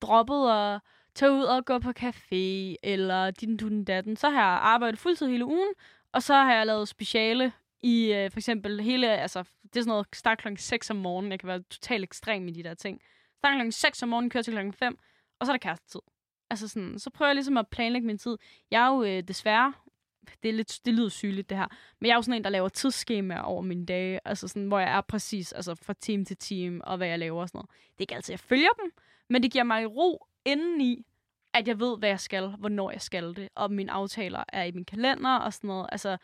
droppet 0.00 0.50
at 0.50 0.80
tage 1.14 1.32
ud 1.32 1.42
og 1.42 1.64
gå 1.64 1.78
på 1.78 1.90
café, 1.98 2.74
eller 2.82 3.30
din 3.30 3.56
dun 3.56 3.84
datten. 3.84 4.16
Så 4.16 4.30
har 4.30 4.40
jeg 4.40 4.60
arbejdet 4.62 5.00
fuldtid 5.00 5.26
hele 5.26 5.44
ugen, 5.44 5.68
og 6.12 6.22
så 6.22 6.34
har 6.34 6.54
jeg 6.54 6.66
lavet 6.66 6.88
speciale 6.88 7.52
i 7.82 8.12
øh, 8.12 8.30
for 8.30 8.38
eksempel 8.38 8.80
hele, 8.80 9.08
altså, 9.08 9.42
det 9.62 9.76
er 9.76 9.80
sådan 9.80 9.88
noget, 9.88 10.06
start 10.12 10.38
klokken 10.38 10.56
6 10.56 10.90
om 10.90 10.96
morgenen. 10.96 11.32
Jeg 11.32 11.40
kan 11.40 11.46
være 11.46 11.62
totalt 11.70 12.02
ekstrem 12.02 12.48
i 12.48 12.50
de 12.50 12.62
der 12.62 12.74
ting. 12.74 13.00
Start 13.38 13.54
klokken 13.54 13.72
6 13.72 14.02
om 14.02 14.08
morgenen, 14.08 14.30
kører 14.30 14.42
til 14.42 14.52
klokken 14.52 14.72
5, 14.72 14.98
og 15.40 15.46
så 15.46 15.52
er 15.52 15.56
der 15.56 15.62
kærestetid. 15.62 16.00
Altså 16.50 16.68
sådan, 16.68 16.98
så 16.98 17.10
prøver 17.10 17.28
jeg 17.28 17.34
ligesom 17.34 17.56
at 17.56 17.68
planlægge 17.68 18.06
min 18.06 18.18
tid. 18.18 18.38
Jeg 18.70 18.86
er 18.86 18.94
jo 18.94 19.04
øh, 19.04 19.22
desværre, 19.22 19.72
det, 20.42 20.48
er 20.48 20.52
lidt, 20.52 20.80
det 20.84 20.94
lyder 20.94 21.08
sygeligt 21.08 21.50
det 21.50 21.58
her, 21.58 21.66
men 22.00 22.06
jeg 22.06 22.12
er 22.12 22.16
jo 22.16 22.22
sådan 22.22 22.34
en, 22.34 22.44
der 22.44 22.50
laver 22.50 22.68
tidsskemaer 22.68 23.40
over 23.40 23.62
mine 23.62 23.86
dage, 23.86 24.20
altså 24.24 24.48
sådan, 24.48 24.68
hvor 24.68 24.78
jeg 24.78 24.96
er 24.96 25.00
præcis, 25.00 25.52
altså 25.52 25.74
fra 25.74 25.92
time 25.92 26.24
til 26.24 26.36
time, 26.36 26.84
og 26.84 26.96
hvad 26.96 27.08
jeg 27.08 27.18
laver 27.18 27.42
og 27.42 27.48
sådan 27.48 27.58
noget. 27.58 27.70
Det 27.70 27.98
er 27.98 28.02
ikke 28.02 28.14
altid, 28.14 28.32
jeg 28.32 28.40
følger 28.40 28.68
dem, 28.82 28.92
men 29.30 29.42
det 29.42 29.52
giver 29.52 29.64
mig 29.64 29.96
ro 29.96 30.26
indeni, 30.44 31.06
at 31.54 31.68
jeg 31.68 31.80
ved, 31.80 31.98
hvad 31.98 32.08
jeg 32.08 32.20
skal, 32.20 32.48
hvornår 32.48 32.90
jeg 32.90 33.00
skal 33.00 33.34
det, 33.36 33.48
og 33.54 33.72
mine 33.72 33.92
aftaler 33.92 34.44
er 34.48 34.64
i 34.64 34.72
min 34.72 34.84
kalender 34.84 35.36
og 35.36 35.52
sådan 35.52 35.68
noget. 35.68 35.86
Altså, 35.92 36.16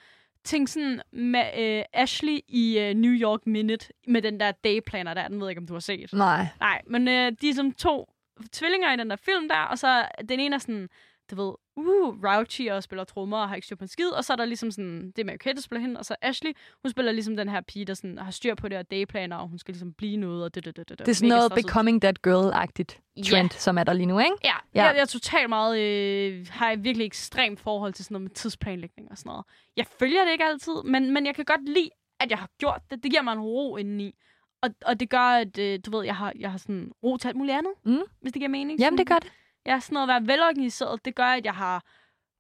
tænk 0.49 0.69
sådan 0.69 1.01
med 1.13 1.45
øh, 1.59 1.85
Ashley 1.93 2.39
i 2.49 2.79
øh, 2.79 2.95
New 2.95 3.13
York 3.13 3.47
Minute, 3.47 3.87
med 4.07 4.23
den 4.23 4.41
der 4.41 4.53
dayplaner 4.53 5.15
der, 5.15 5.29
den 5.29 5.41
ved 5.41 5.47
jeg 5.47 5.51
ikke, 5.51 5.61
om 5.61 5.67
du 5.67 5.73
har 5.73 5.81
set. 5.81 6.13
Nej. 6.13 6.47
Nej, 6.61 6.83
men 6.87 7.09
øh, 7.09 7.33
de 7.41 7.49
er 7.49 7.55
som 7.55 7.73
to 7.73 8.13
tvillinger 8.53 8.95
i 8.95 8.97
den 8.97 9.11
der 9.11 9.17
film 9.17 9.49
der, 9.49 9.63
og 9.63 9.79
så 9.79 10.05
den 10.29 10.41
ene 10.41 10.55
er 10.55 10.59
sådan, 10.59 10.89
du 11.31 11.37
ved, 11.37 11.53
uh, 11.77 12.25
Rauchi 12.25 12.67
og 12.67 12.83
spiller 12.83 13.05
trommer 13.05 13.39
og 13.39 13.49
har 13.49 13.55
ikke 13.55 13.67
styr 13.67 13.77
på 13.77 13.85
en 13.85 13.89
skid, 13.89 14.09
og 14.09 14.25
så 14.25 14.33
er 14.33 14.37
der 14.37 14.45
ligesom 14.45 14.71
sådan, 14.71 15.07
det 15.07 15.19
er 15.19 15.25
Mary 15.25 15.37
Kate, 15.37 15.55
der 15.55 15.61
spiller 15.63 15.81
hende, 15.81 15.99
og 16.01 16.05
så 16.05 16.17
Ashley, 16.23 16.53
hun 16.83 16.91
spiller 16.91 17.13
ligesom 17.13 17.37
den 17.37 17.49
her 17.49 17.61
pige, 17.61 17.85
der 17.85 17.95
sådan 17.95 18.19
har 18.19 18.31
styr 18.31 18.55
på 18.55 18.69
det 18.69 18.79
og 18.79 18.91
dayplaner, 18.91 19.37
og 19.37 19.49
hun 19.49 19.59
skal 19.59 19.73
ligesom 19.73 19.93
blive 19.93 20.17
noget, 20.17 20.45
og 20.45 20.55
det, 20.55 20.65
det, 20.65 20.77
det, 20.77 20.89
det. 20.89 20.99
Det 20.99 21.09
er 21.09 21.13
sådan 21.15 21.29
noget 21.29 21.53
becoming 21.55 22.01
that 22.03 22.19
girl-agtigt 22.27 23.23
trend, 23.31 23.53
Ja. 23.53 23.59
som 23.59 23.79
er 23.79 23.85
der 23.85 23.93
lige 23.93 24.07
nu, 24.07 24.19
ikke? 24.19 24.33
Ja, 24.45 24.53
Ja. 24.75 24.85
Jeg, 24.85 24.95
jeg 24.95 25.01
er 25.03 25.07
totalt 25.07 25.49
meget, 25.49 25.79
øh, 25.81 26.47
har 26.51 26.69
jeg 26.69 26.85
virkelig 26.85 27.05
ekstremt 27.07 27.61
forhold 27.61 27.93
til 27.93 28.05
sådan 28.05 28.15
noget 28.15 28.23
med 28.23 28.31
tidsplanlægning 28.31 29.11
og 29.11 29.19
sådan 29.19 29.31
noget. 29.31 29.45
Jeg 29.77 29.87
følger 29.99 30.25
det 30.25 30.33
ikke 30.33 30.45
altid, 30.45 30.73
men, 30.85 31.11
men 31.15 31.27
jeg 31.27 31.35
kan 31.35 31.45
godt 31.45 31.69
lide, 31.69 31.91
at 32.21 32.31
jeg 32.31 32.39
har 32.39 32.49
gjort 32.59 32.81
det. 32.91 33.03
Det 33.03 33.11
giver 33.11 33.23
mig 33.23 33.33
en 33.33 33.41
ro 33.41 33.77
indeni. 33.77 34.15
Og, 34.63 34.71
og 34.87 35.01
det 35.01 35.11
gør, 35.11 35.19
at 35.19 35.59
øh, 35.59 35.79
du 35.87 35.97
ved, 35.97 36.05
jeg 36.05 36.17
har, 36.17 36.33
jeg 36.39 36.51
har 36.51 36.59
sådan 36.59 36.93
ro 37.03 37.17
til 37.17 37.29
alt 37.29 37.37
muligt 37.37 37.57
andet, 37.59 37.73
Mm. 37.85 37.99
hvis 38.21 38.33
det 38.33 38.41
giver 38.41 38.49
mening. 38.49 38.81
Jamen, 38.81 38.99
det 38.99 39.07
gør 39.07 39.19
det. 39.19 39.33
Ja, 39.69 39.81
sådan 39.81 39.95
noget 39.95 40.09
at 40.09 40.09
være 40.09 40.27
velorganiseret, 40.35 41.05
det 41.05 41.15
gør, 41.15 41.25
at 41.27 41.45
jeg 41.45 41.55
har 41.55 41.83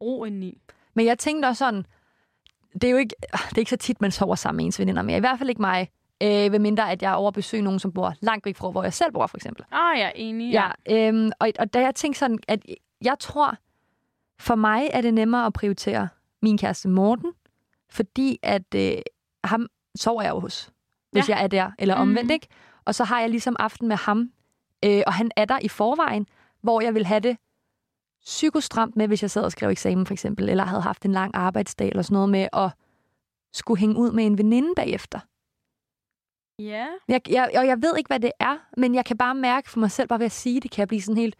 ro 0.00 0.24
indeni. 0.24 0.58
Men 0.94 1.06
jeg 1.06 1.18
tænkte 1.18 1.46
også 1.46 1.58
sådan, 1.58 1.86
det 2.72 2.84
er 2.84 2.90
jo 2.90 2.96
ikke, 2.96 3.14
det 3.32 3.54
er 3.54 3.58
ikke 3.58 3.70
så 3.70 3.76
tit, 3.76 4.00
man 4.00 4.10
sover 4.10 4.34
sammen 4.34 4.56
med 4.56 4.64
ens 4.64 4.78
veninder 4.80 5.02
mere. 5.02 5.16
I 5.16 5.20
hvert 5.20 5.38
fald 5.38 5.48
ikke 5.48 5.60
mig. 5.60 5.88
Øh, 6.22 6.52
ved 6.52 6.58
mindre, 6.58 6.90
at 6.92 7.02
jeg 7.02 7.10
er 7.10 7.14
over 7.14 7.28
at 7.28 7.34
besøge 7.34 7.62
nogen, 7.62 7.78
som 7.78 7.92
bor 7.92 8.14
langt 8.20 8.46
væk 8.46 8.56
fra, 8.56 8.70
hvor 8.70 8.82
jeg 8.82 8.92
selv 8.92 9.12
bor, 9.12 9.26
for 9.26 9.36
eksempel. 9.36 9.64
Ah, 9.72 9.98
er 9.98 10.10
enig. 10.14 10.52
Ja, 10.52 10.70
øhm, 10.90 11.30
og, 11.40 11.50
og 11.58 11.74
da 11.74 11.80
jeg 11.80 11.94
tænkte 11.94 12.18
sådan, 12.18 12.38
at 12.48 12.60
jeg 13.04 13.16
tror, 13.20 13.54
for 14.40 14.54
mig 14.54 14.88
er 14.92 15.00
det 15.00 15.14
nemmere 15.14 15.46
at 15.46 15.52
prioritere 15.52 16.08
min 16.42 16.58
kæreste 16.58 16.88
Morten, 16.88 17.32
fordi 17.90 18.38
at 18.42 18.74
øh, 18.76 18.92
ham 19.44 19.66
sover 19.96 20.22
jeg 20.22 20.30
jo 20.30 20.40
hos, 20.40 20.70
hvis 21.12 21.28
Ja. 21.28 21.34
jeg 21.36 21.44
er 21.44 21.48
der, 21.48 21.70
eller 21.78 21.94
omvendt, 21.94 22.26
Mhm. 22.26 22.32
ikke? 22.32 22.46
Og 22.84 22.94
så 22.94 23.04
har 23.04 23.20
jeg 23.20 23.30
ligesom 23.30 23.56
aften 23.58 23.88
med 23.88 23.96
ham, 23.96 24.30
øh, 24.84 25.02
og 25.06 25.12
han 25.14 25.30
er 25.36 25.44
der 25.44 25.58
i 25.62 25.68
forvejen, 25.68 26.26
hvor 26.62 26.80
jeg 26.80 26.94
vil 26.94 27.06
have 27.06 27.20
det 27.20 27.36
psykostramt 28.24 28.96
med, 28.96 29.08
hvis 29.08 29.22
jeg 29.22 29.30
sad 29.30 29.42
og 29.42 29.52
skrev 29.52 29.70
eksamen 29.70 30.06
for 30.06 30.12
eksempel, 30.12 30.48
eller 30.48 30.64
havde 30.64 30.82
haft 30.82 31.04
en 31.04 31.12
lang 31.12 31.34
arbejdsdag 31.34 31.88
eller 31.88 32.02
sådan 32.02 32.14
noget 32.14 32.28
med 32.28 32.48
at 32.52 32.70
skulle 33.52 33.80
hænge 33.80 33.96
ud 33.96 34.12
med 34.12 34.26
en 34.26 34.38
veninde 34.38 34.74
bagefter. 34.76 35.20
Ja. 36.58 36.86
Jeg, 37.08 37.20
jeg, 37.28 37.50
og 37.56 37.66
jeg 37.66 37.82
ved 37.82 37.96
ikke, 37.98 38.08
hvad 38.08 38.20
det 38.20 38.32
er, 38.40 38.56
men 38.76 38.94
jeg 38.94 39.04
kan 39.04 39.18
bare 39.18 39.34
mærke 39.34 39.70
for 39.70 39.80
mig 39.80 39.90
selv, 39.90 40.08
bare 40.08 40.18
ved 40.18 40.26
at 40.26 40.32
sige 40.32 40.60
det, 40.60 40.70
kan 40.70 40.80
jeg 40.80 40.88
blive 40.88 41.02
sådan 41.02 41.16
helt... 41.16 41.36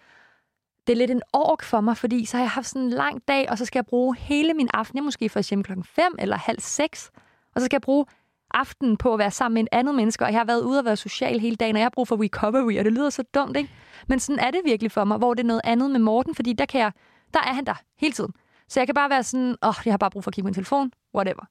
Det 0.86 0.92
er 0.92 0.96
lidt 0.96 1.10
en 1.10 1.22
ork 1.32 1.62
for 1.62 1.80
mig, 1.80 1.96
fordi 1.96 2.24
så 2.24 2.36
har 2.36 2.44
jeg 2.44 2.50
haft 2.50 2.66
sådan 2.66 2.82
en 2.82 2.90
lang 2.90 3.28
dag, 3.28 3.50
og 3.50 3.58
så 3.58 3.64
skal 3.64 3.78
jeg 3.78 3.86
bruge 3.86 4.16
hele 4.16 4.54
min 4.54 4.68
aften, 4.74 4.96
jeg 4.96 5.04
måske 5.04 5.28
først 5.28 5.50
hjemme 5.50 5.64
klokken 5.64 5.84
5 5.84 6.04
eller 6.18 6.36
halv 6.36 6.60
6, 6.60 7.10
og 7.54 7.60
så 7.60 7.64
skal 7.64 7.76
jeg 7.76 7.82
bruge 7.82 8.06
aftenen 8.50 8.96
på 8.96 9.12
at 9.12 9.18
være 9.18 9.30
sammen 9.30 9.54
med 9.54 9.62
en 9.62 9.68
andet 9.72 9.94
menneske, 9.94 10.24
og 10.24 10.32
jeg 10.32 10.40
har 10.40 10.44
været 10.44 10.62
ude 10.62 10.78
og 10.78 10.84
være 10.84 10.96
social 10.96 11.40
hele 11.40 11.56
dagen, 11.56 11.76
og 11.76 11.80
jeg 11.80 11.84
har 11.84 11.90
brug 11.90 12.08
for 12.08 12.22
recovery, 12.22 12.78
og 12.78 12.84
det 12.84 12.92
lyder 12.92 13.10
så 13.10 13.22
dumt, 13.22 13.56
ikke? 13.56 13.70
Men 14.08 14.20
sådan 14.20 14.38
er 14.38 14.50
det 14.50 14.60
virkelig 14.64 14.92
for 14.92 15.04
mig, 15.04 15.18
hvor 15.18 15.34
det 15.34 15.42
er 15.42 15.46
noget 15.46 15.60
andet 15.64 15.90
med 15.90 16.00
Morten, 16.00 16.34
fordi 16.34 16.52
der 16.52 16.66
kan 16.66 16.80
jeg, 16.80 16.92
der 17.34 17.40
er 17.40 17.52
han 17.52 17.64
der 17.66 17.74
hele 17.98 18.12
tiden. 18.12 18.32
Så 18.68 18.80
jeg 18.80 18.86
kan 18.86 18.94
bare 18.94 19.10
være 19.10 19.22
sådan, 19.22 19.56
åh, 19.62 19.68
oh, 19.68 19.74
jeg 19.84 19.92
har 19.92 19.98
bare 19.98 20.10
brug 20.10 20.24
for 20.24 20.30
at 20.30 20.34
kigge 20.34 20.44
på 20.44 20.48
min 20.48 20.54
telefon, 20.54 20.92
whatever. 21.14 21.44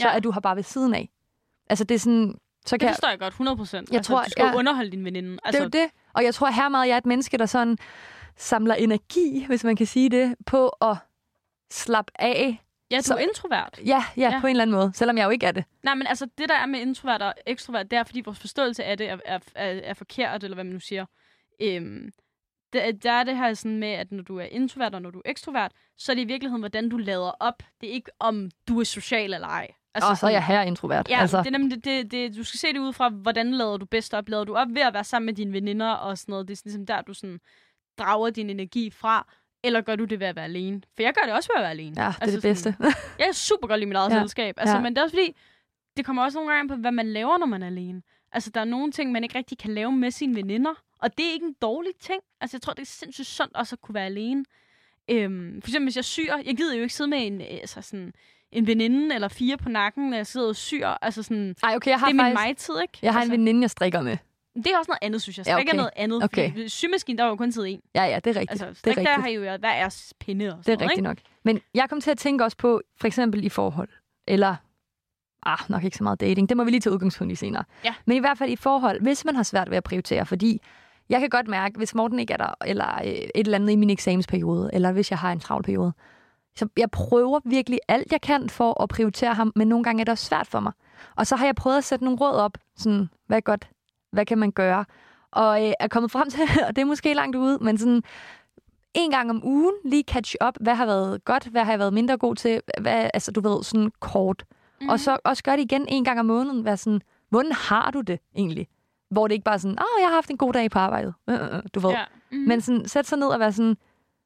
Så 0.00 0.08
Ja. 0.08 0.14
er 0.14 0.20
du 0.20 0.30
her 0.30 0.40
bare 0.40 0.56
ved 0.56 0.62
siden 0.62 0.94
af. 0.94 1.08
Altså 1.70 1.84
det 1.84 1.94
er 1.94 1.98
sådan, 1.98 2.34
så 2.66 2.70
kan 2.78 2.80
Det 2.80 2.86
jeg, 2.86 2.94
forstår 2.94 3.08
jeg 3.08 3.18
godt, 3.18 3.32
100 3.32 3.56
procent. 3.56 3.90
Jeg 3.90 3.96
altså, 3.96 4.12
tror, 4.12 4.22
du 4.22 4.30
skal 4.30 4.44
jeg- 4.46 4.54
underholde 4.56 4.90
din 4.90 5.04
veninde. 5.04 5.30
det 5.32 5.40
Altså, 5.44 5.60
er 5.60 5.64
jo 5.64 5.68
det. 5.68 5.86
Og 6.14 6.24
jeg 6.24 6.34
tror 6.34 6.50
her 6.50 6.68
meget, 6.68 6.88
jeg 6.88 6.94
er 6.94 6.98
et 6.98 7.06
menneske, 7.06 7.38
der 7.38 7.46
sådan 7.46 7.78
samler 8.36 8.74
energi, 8.74 9.44
hvis 9.46 9.64
man 9.64 9.76
kan 9.76 9.86
sige 9.86 10.08
det, 10.08 10.34
på 10.46 10.68
at 10.68 10.96
slappe 11.70 12.12
af. 12.14 12.60
ja, 12.90 12.96
du 12.96 13.02
så- 13.02 13.14
er 13.14 13.18
introvert. 13.18 13.78
Ja, 13.78 13.84
ja, 13.86 14.04
ja, 14.16 14.30
Ja. 14.34 14.40
på 14.40 14.46
en 14.46 14.50
eller 14.50 14.62
anden 14.62 14.76
måde, 14.76 14.90
selvom 14.94 15.18
jeg 15.18 15.24
jo 15.24 15.30
ikke 15.30 15.46
er 15.46 15.52
det. 15.52 15.64
Nej, 15.82 15.94
men 15.94 16.06
altså, 16.06 16.26
det 16.38 16.48
der 16.48 16.54
er 16.54 16.66
med 16.66 16.80
introvert 16.80 17.22
og 17.22 17.34
ekstrovert, 17.46 17.90
det 17.90 17.96
er, 17.98 18.04
fordi 18.04 18.20
vores 18.24 18.38
forståelse 18.38 18.84
af 18.84 18.98
det 18.98 19.08
er, 19.10 19.18
er, 19.24 19.38
er, 19.54 19.80
er 19.84 19.94
forkert, 19.94 20.44
eller 20.44 20.54
hvad 20.54 20.64
man 20.64 20.72
nu 20.72 20.80
siger. 20.80 21.06
Øhm, 21.60 22.10
det, 22.72 23.02
der 23.02 23.12
er 23.12 23.24
det 23.24 23.36
her 23.36 23.54
sådan 23.54 23.78
med, 23.78 23.88
at 23.88 24.12
når 24.12 24.22
du 24.22 24.38
er 24.38 24.44
introvert 24.44 24.94
og 24.94 25.02
når 25.02 25.10
du 25.10 25.18
er 25.18 25.30
ekstrovert, 25.30 25.72
så 25.96 26.12
er 26.12 26.14
det 26.16 26.22
i 26.22 26.26
virkeligheden, 26.26 26.60
hvordan 26.62 26.88
du 26.88 26.96
lader 26.96 27.30
op. 27.40 27.62
Det 27.80 27.88
er 27.88 27.92
ikke, 27.92 28.10
om 28.18 28.50
du 28.68 28.80
er 28.80 28.84
social 28.84 29.34
eller 29.34 29.48
ej. 29.48 29.68
Altså, 29.94 30.10
og 30.10 30.18
så 30.18 30.26
er 30.26 30.30
jeg 30.30 30.44
her 30.46 30.62
introvert. 30.62 31.08
Ja, 31.10 31.20
altså, 31.20 31.36
altså. 31.36 31.50
det 31.50 31.54
er 31.54 31.58
nemlig 31.58 31.84
det, 31.84 32.10
det, 32.10 32.36
du 32.36 32.44
skal 32.44 32.58
se 32.58 32.66
det 32.72 32.78
ud 32.78 32.92
fra, 32.92 33.08
hvordan 33.08 33.50
lader 33.54 33.76
du 33.76 33.86
bedst 33.86 34.14
op. 34.14 34.28
Lader 34.28 34.44
du 34.44 34.54
op 34.56 34.68
ved 34.70 34.82
at 34.82 34.94
være 34.94 35.04
sammen 35.04 35.26
med 35.26 35.34
dine 35.34 35.52
veninder 35.52 35.90
og 35.90 36.18
sådan 36.18 36.32
noget. 36.32 36.48
Det 36.48 36.54
er 36.54 36.56
sådan, 36.56 36.70
ligesom 36.70 36.86
der, 36.86 37.02
du 37.02 37.14
sådan 37.14 37.40
drager 37.98 38.30
din 38.30 38.50
energi 38.50 38.90
fra. 38.90 39.32
Eller 39.64 39.80
gør 39.80 39.96
du 39.96 40.04
det 40.04 40.20
ved 40.20 40.26
at 40.26 40.36
være 40.36 40.44
alene? 40.44 40.82
For 40.96 41.02
jeg 41.02 41.14
gør 41.14 41.22
det 41.26 41.32
også 41.34 41.48
ved 41.52 41.56
at 41.56 41.62
være 41.62 41.70
alene. 41.70 42.02
ja, 42.02 42.08
det 42.20 42.28
er 42.28 42.32
det 42.32 42.42
bedste. 42.42 42.72
Sådan, 42.72 42.92
jeg 43.18 43.28
er 43.28 43.32
super 43.32 43.66
godt 43.68 43.78
lide 43.80 43.88
mit 43.88 43.96
eget 43.96 44.10
Ja. 44.12 44.18
selskab. 44.20 44.54
Altså, 44.58 44.74
Ja. 44.76 44.80
Men 44.82 44.92
det 44.94 44.98
er 44.98 45.02
også 45.02 45.16
fordi, 45.16 45.36
det 45.96 46.04
kommer 46.04 46.22
også 46.22 46.38
nogle 46.38 46.50
gange 46.52 46.60
an 46.60 46.68
på, 46.68 46.74
hvad 46.80 46.92
man 46.92 47.08
laver, 47.12 47.38
når 47.38 47.46
man 47.46 47.62
er 47.62 47.66
alene. 47.66 48.02
Altså, 48.32 48.50
der 48.50 48.60
er 48.60 48.64
nogle 48.64 48.92
ting, 48.92 49.12
man 49.12 49.22
ikke 49.24 49.38
rigtig 49.38 49.58
kan 49.58 49.74
lave 49.74 49.92
med 49.92 50.10
sine 50.10 50.34
veninder. 50.36 50.74
Og 51.04 51.18
det 51.18 51.26
er 51.26 51.32
ikke 51.32 51.46
en 51.46 51.56
dårlig 51.62 51.92
ting. 52.00 52.20
Altså, 52.40 52.56
jeg 52.56 52.62
tror, 52.62 52.72
det 52.72 52.82
er 52.82 52.86
sindssygt 52.86 53.26
sundt 53.26 53.56
også 53.56 53.74
at 53.74 53.80
kunne 53.80 53.94
være 53.94 54.06
alene. 54.06 54.44
Øhm, 55.10 55.62
for 55.62 55.68
eksempel, 55.68 55.86
hvis 55.86 55.96
jeg 55.96 56.04
syr, 56.04 56.34
jeg 56.46 56.56
gider 56.56 56.74
jo 56.74 56.82
ikke 56.82 56.94
sidde 56.94 57.10
med 57.10 57.26
en, 57.26 57.40
øh, 57.40 57.46
altså 57.50 57.82
sådan, 57.82 58.12
en 58.52 58.66
veninde 58.66 59.14
eller 59.14 59.28
fire 59.28 59.56
på 59.56 59.68
nakken, 59.68 60.10
når 60.10 60.16
jeg 60.16 60.26
sidder 60.26 60.48
og 60.48 60.56
syr. 60.56 60.86
Altså 60.86 61.22
sådan, 61.22 61.56
Ej, 61.62 61.76
okay, 61.76 61.90
jeg 61.90 61.98
har 61.98 62.06
det 62.06 62.20
er 62.20 62.24
min 62.24 62.36
faktisk... 62.36 62.46
mig-tid, 62.46 62.82
ikke? 62.82 62.98
Jeg 63.02 63.12
har 63.12 63.20
en 63.20 63.22
altså, 63.22 63.32
veninde, 63.32 63.60
jeg 63.60 63.70
strikker 63.70 64.00
med. 64.00 64.16
Det 64.54 64.66
er 64.66 64.78
også 64.78 64.90
noget 64.90 64.98
andet, 65.02 65.22
synes 65.22 65.38
jeg. 65.38 65.44
Strik 65.44 65.54
ja, 65.54 65.60
okay. 65.60 65.72
er 65.72 65.76
noget 65.76 65.90
andet. 65.96 66.24
Okay. 66.24 66.66
Symaskinen, 66.66 67.18
der 67.18 67.24
var 67.24 67.30
jo 67.30 67.36
kun 67.36 67.52
tid 67.52 67.64
en. 67.66 67.80
Ja, 67.94 68.04
ja, 68.04 68.20
det 68.24 68.36
er 68.36 68.40
rigtigt. 68.40 68.62
Altså, 68.62 68.80
det 68.84 68.90
er 68.90 68.94
der 68.94 69.00
rigtigt. 69.00 69.22
har 69.22 69.28
jo 69.28 69.40
været, 69.40 69.60
hvad 69.60 69.70
er 69.70 70.12
pinde 70.20 70.52
og 70.52 70.56
Det 70.56 70.64
sådan 70.64 70.80
er 70.80 70.84
rigtigt 70.84 71.02
nok. 71.02 71.18
Men 71.42 71.60
jeg 71.74 71.88
kom 71.88 72.00
til 72.00 72.10
at 72.10 72.18
tænke 72.18 72.44
også 72.44 72.56
på, 72.56 72.82
for 73.00 73.06
eksempel 73.06 73.44
i 73.44 73.48
forhold, 73.48 73.88
eller 74.26 74.56
ah, 75.46 75.58
nok 75.68 75.84
ikke 75.84 75.96
så 75.96 76.02
meget 76.02 76.20
dating, 76.20 76.48
det 76.48 76.56
må 76.56 76.64
vi 76.64 76.70
lige 76.70 76.80
tage 76.80 76.92
udgangspunkt 76.92 77.32
i 77.32 77.36
senere. 77.36 77.64
Ja. 77.84 77.94
Men 78.06 78.16
i 78.16 78.20
hvert 78.20 78.38
fald 78.38 78.50
i 78.50 78.56
forhold, 78.56 79.00
hvis 79.00 79.24
man 79.24 79.36
har 79.36 79.42
svært 79.42 79.70
ved 79.70 79.76
at 79.76 79.84
prioritere, 79.84 80.26
fordi 80.26 80.60
jeg 81.08 81.20
kan 81.20 81.28
godt 81.28 81.48
mærke, 81.48 81.76
hvis 81.78 81.94
Morten 81.94 82.18
ikke 82.18 82.32
er 82.32 82.36
der, 82.36 82.54
eller 82.66 82.94
øh, 83.04 83.10
et 83.10 83.30
eller 83.34 83.58
andet 83.58 83.72
i 83.72 83.76
min 83.76 83.90
eksamensperiode, 83.90 84.70
eller 84.72 84.92
hvis 84.92 85.10
jeg 85.10 85.18
har 85.18 85.32
en 85.32 85.40
travl 85.40 85.62
periode, 85.62 85.92
Så 86.56 86.68
jeg 86.76 86.90
prøver 86.90 87.40
virkelig 87.44 87.78
alt, 87.88 88.12
jeg 88.12 88.20
kan 88.20 88.48
for 88.48 88.82
at 88.82 88.88
prioritere 88.88 89.34
ham, 89.34 89.52
men 89.56 89.68
nogle 89.68 89.84
gange 89.84 90.00
er 90.00 90.04
det 90.04 90.12
også 90.12 90.24
svært 90.24 90.46
for 90.46 90.60
mig. 90.60 90.72
Og 91.16 91.26
så 91.26 91.36
har 91.36 91.46
jeg 91.46 91.54
prøvet 91.54 91.78
at 91.78 91.84
sætte 91.84 92.04
nogle 92.04 92.18
råd 92.20 92.32
op. 92.32 92.58
Sådan, 92.76 93.08
hvad 93.26 93.36
er 93.36 93.40
godt? 93.40 93.68
Hvad 94.12 94.26
kan 94.26 94.38
man 94.38 94.52
gøre? 94.52 94.84
Og 95.32 95.66
øh, 95.66 95.72
er 95.80 95.88
kommet 95.88 96.10
frem 96.10 96.30
til, 96.30 96.40
og 96.68 96.76
det 96.76 96.82
er 96.82 96.86
måske 96.86 97.14
langt 97.14 97.36
ude, 97.36 97.58
men 97.60 97.78
sådan 97.78 98.02
en 98.94 99.10
gang 99.10 99.30
om 99.30 99.44
ugen 99.44 99.74
lige 99.84 100.04
catch 100.08 100.34
up. 100.46 100.54
Hvad 100.60 100.74
har 100.74 100.86
været 100.86 101.24
godt? 101.24 101.44
Hvad 101.46 101.64
har 101.64 101.72
jeg 101.72 101.78
været 101.78 101.92
mindre 101.92 102.16
god 102.16 102.36
til? 102.36 102.60
Hvad, 102.80 103.10
altså, 103.14 103.30
du 103.32 103.40
ved, 103.40 103.62
sådan 103.62 103.92
kort. 104.00 104.44
Mm. 104.80 104.88
Og 104.88 105.00
så 105.00 105.18
også 105.24 105.42
gøre 105.42 105.56
det 105.56 105.62
igen 105.62 105.84
en 105.88 106.04
gang 106.04 106.20
om 106.20 106.26
måneden. 106.26 106.64
Være 106.64 106.76
sådan, 106.76 107.00
hvordan 107.30 107.52
har 107.52 107.90
du 107.90 108.00
det 108.00 108.18
egentlig? 108.36 108.68
Hvor 109.14 109.28
det 109.28 109.34
ikke 109.34 109.44
bare 109.44 109.54
er 109.54 109.58
sådan, 109.58 109.78
åh, 109.78 109.84
oh, 109.84 110.00
jeg 110.00 110.08
har 110.08 110.14
haft 110.14 110.30
en 110.30 110.36
god 110.36 110.52
dag 110.52 110.70
på 110.70 110.78
arbejdet. 110.78 111.14
Øh, 111.30 111.34
øh, 111.34 111.56
øh 111.56 111.62
du 111.74 111.80
ved. 111.80 111.90
Ja. 111.90 112.04
Mm. 112.32 112.38
Men 112.38 112.60
sådan, 112.60 112.88
sæt 112.88 113.06
sig 113.06 113.18
ned 113.18 113.26
og 113.26 113.40
være 113.40 113.52
sådan, 113.52 113.76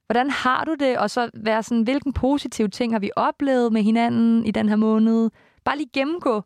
hvordan 0.06 0.30
har 0.30 0.64
du 0.64 0.74
det? 0.74 0.98
Og 0.98 1.10
så 1.10 1.30
være 1.34 1.62
sådan, 1.62 1.82
hvilken 1.82 2.12
positive 2.12 2.68
ting 2.68 2.92
har 2.94 2.98
vi 2.98 3.10
oplevet 3.16 3.72
med 3.72 3.82
hinanden 3.82 4.46
i 4.46 4.50
den 4.50 4.68
her 4.68 4.76
måned? 4.76 5.30
Bare 5.64 5.76
lige 5.76 5.90
gennemgå 5.92 6.42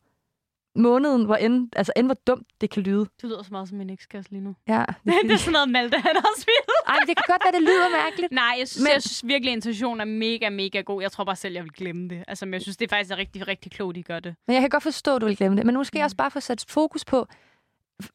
måneden, 0.77 1.25
hvor 1.25 1.37
end, 1.37 1.69
altså 1.77 1.93
end 1.97 2.07
hvor 2.07 2.17
dumt 2.27 2.47
det 2.61 2.71
kan 2.71 2.83
lyde. 2.83 3.07
Du 3.23 3.27
lyder 3.27 3.43
så 3.43 3.49
meget 3.51 3.69
som 3.69 3.79
min 3.79 3.91
ekskæreste 3.91 4.33
lige 4.33 4.45
nu. 4.45 4.55
Ja. 4.69 4.85
Det, 5.05 5.15
det 5.23 5.33
er 5.33 5.37
sådan 5.37 5.53
noget, 5.53 5.71
Malte 5.71 5.97
han 5.97 6.17
har 6.17 6.35
spillet. 6.37 6.79
Ej, 6.89 6.97
det 7.07 7.17
kan 7.17 7.25
godt 7.27 7.43
være, 7.45 7.53
det 7.53 7.63
lyder 7.63 8.05
mærkeligt. 8.05 8.33
Nej, 8.33 8.55
jeg 8.59 8.69
synes, 8.69 8.83
men... 8.83 8.93
jeg 8.93 9.03
synes 9.03 9.27
virkelig, 9.27 9.51
at 9.51 9.57
intentionen 9.57 10.01
er 10.01 10.05
mega, 10.05 10.51
mega 10.51 10.81
god. 10.81 11.03
Jeg 11.03 11.13
tror 11.13 11.25
bare 11.25 11.37
selv, 11.37 11.55
jeg 11.55 11.63
vil 11.63 11.73
glemme 11.73 12.09
det. 12.09 12.25
Altså, 12.29 12.47
men 12.47 12.55
jeg 12.55 12.63
synes, 12.63 12.77
det 12.77 12.85
er 12.85 12.97
faktisk 12.97 13.13
er 13.13 13.17
rigtig, 13.17 13.49
rigtig 13.49 13.73
klogt, 13.73 13.97
I 13.97 14.03
gør 14.03 14.21
det. 14.21 14.35
Men 14.47 14.55
jeg 14.55 14.61
kan 14.61 14.71
godt 14.71 14.83
forstå, 14.83 15.17
at 15.17 15.21
du 15.21 15.27
vil 15.27 15.37
glemme 15.37 15.57
det. 15.57 15.67
Men 15.67 15.75
nu 15.75 15.85
skal 15.85 15.97
mm. 15.97 15.99
jeg 15.99 16.05
også 16.05 16.17
bare 16.17 16.31
få 16.31 16.41
sat 16.41 16.65
fokus 16.69 17.05
på, 17.05 17.27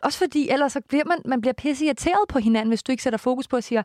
også 0.04 0.20
fordi 0.20 0.50
ellers 0.50 0.72
så 0.72 0.82
bliver 0.90 1.06
man, 1.06 1.18
man 1.26 1.42
bliver 1.42 1.54
pisse 1.54 1.86
irriteret 1.86 2.28
på 2.30 2.40
hinanden, 2.40 2.68
hvis 2.68 2.84
du 2.84 2.92
ikke 2.92 3.04
sætter 3.04 3.18
fokus 3.18 3.48
på 3.48 3.56
og 3.56 3.64
siger, 3.64 3.84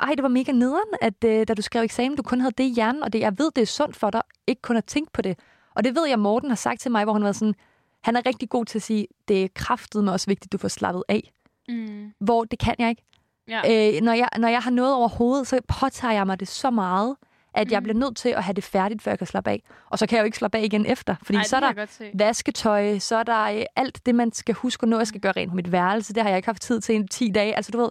ej, 0.00 0.12
det 0.14 0.22
var 0.22 0.28
mega 0.28 0.52
nederen, 0.52 0.88
at 1.00 1.14
uh, 1.24 1.30
da 1.48 1.54
du 1.54 1.62
skrev 1.62 1.82
eksamen, 1.82 2.16
du 2.16 2.22
kun 2.22 2.40
havde 2.40 2.54
det 2.58 2.64
i 2.64 2.74
hjernen, 2.74 3.02
og 3.02 3.12
det, 3.12 3.20
jeg 3.20 3.38
ved, 3.38 3.50
det 3.56 3.62
er 3.62 3.66
sundt 3.66 3.96
for 3.96 4.10
dig, 4.10 4.22
ikke 4.46 4.62
kun 4.62 4.76
at 4.76 4.84
tænke 4.84 5.12
på 5.12 5.22
det. 5.22 5.38
Og 5.74 5.84
det 5.84 5.94
ved 5.94 6.06
jeg, 6.08 6.18
Morten 6.18 6.48
har 6.48 6.56
sagt 6.56 6.80
til 6.80 6.90
mig, 6.90 7.04
hvor 7.04 7.12
han 7.12 7.24
var 7.24 7.32
sådan, 7.32 7.54
han 8.02 8.16
er 8.16 8.26
rigtig 8.26 8.48
god 8.48 8.64
til 8.64 8.78
at 8.78 8.82
sige, 8.82 9.06
det 9.28 9.44
er 9.44 9.48
kraftet 9.54 10.04
med 10.04 10.12
også 10.12 10.26
vigtigt, 10.26 10.52
du 10.52 10.58
får 10.58 10.68
slappet 10.68 11.02
af. 11.08 11.32
Mm. 11.68 12.12
Hvor 12.20 12.44
det 12.44 12.58
kan 12.58 12.74
jeg 12.78 12.90
ikke. 12.90 13.02
Ja. 13.48 13.94
Øh, 13.96 14.02
når, 14.02 14.12
jeg, 14.12 14.28
når 14.38 14.48
jeg 14.48 14.60
har 14.60 14.70
noget 14.70 14.94
over 14.94 15.08
hovedet, 15.08 15.46
så 15.46 15.60
påtager 15.80 16.14
jeg 16.14 16.26
mig 16.26 16.40
det 16.40 16.48
så 16.48 16.70
meget, 16.70 17.16
at 17.54 17.66
mm. 17.66 17.72
jeg 17.72 17.82
bliver 17.82 17.98
nødt 17.98 18.16
til 18.16 18.28
at 18.28 18.44
have 18.44 18.54
det 18.54 18.64
færdigt, 18.64 19.02
før 19.02 19.10
jeg 19.10 19.18
kan 19.18 19.26
slappe 19.26 19.50
af. 19.50 19.62
Og 19.90 19.98
så 19.98 20.06
kan 20.06 20.16
jeg 20.16 20.22
jo 20.22 20.24
ikke 20.24 20.36
slappe 20.36 20.58
af 20.58 20.62
igen 20.62 20.86
efter, 20.86 21.16
fordi 21.22 21.38
Ej, 21.38 21.44
så 21.44 21.56
er 21.56 21.60
der 21.60 21.86
vasketøj, 22.14 22.98
så 22.98 23.16
er 23.16 23.22
der 23.22 23.42
øh, 23.42 23.62
alt 23.76 24.06
det, 24.06 24.14
man 24.14 24.32
skal 24.32 24.54
huske, 24.54 24.86
når 24.86 24.98
jeg 24.98 25.06
skal 25.06 25.20
gøre 25.20 25.32
rent 25.32 25.50
på 25.50 25.56
mit 25.56 25.72
værelse. 25.72 26.14
Det 26.14 26.22
har 26.22 26.30
jeg 26.30 26.38
ikke 26.38 26.48
haft 26.48 26.62
tid 26.62 26.80
til 26.80 26.94
i 27.04 27.06
10 27.06 27.30
dage. 27.30 27.56
Altså 27.56 27.72
du 27.72 27.78
ved, 27.78 27.90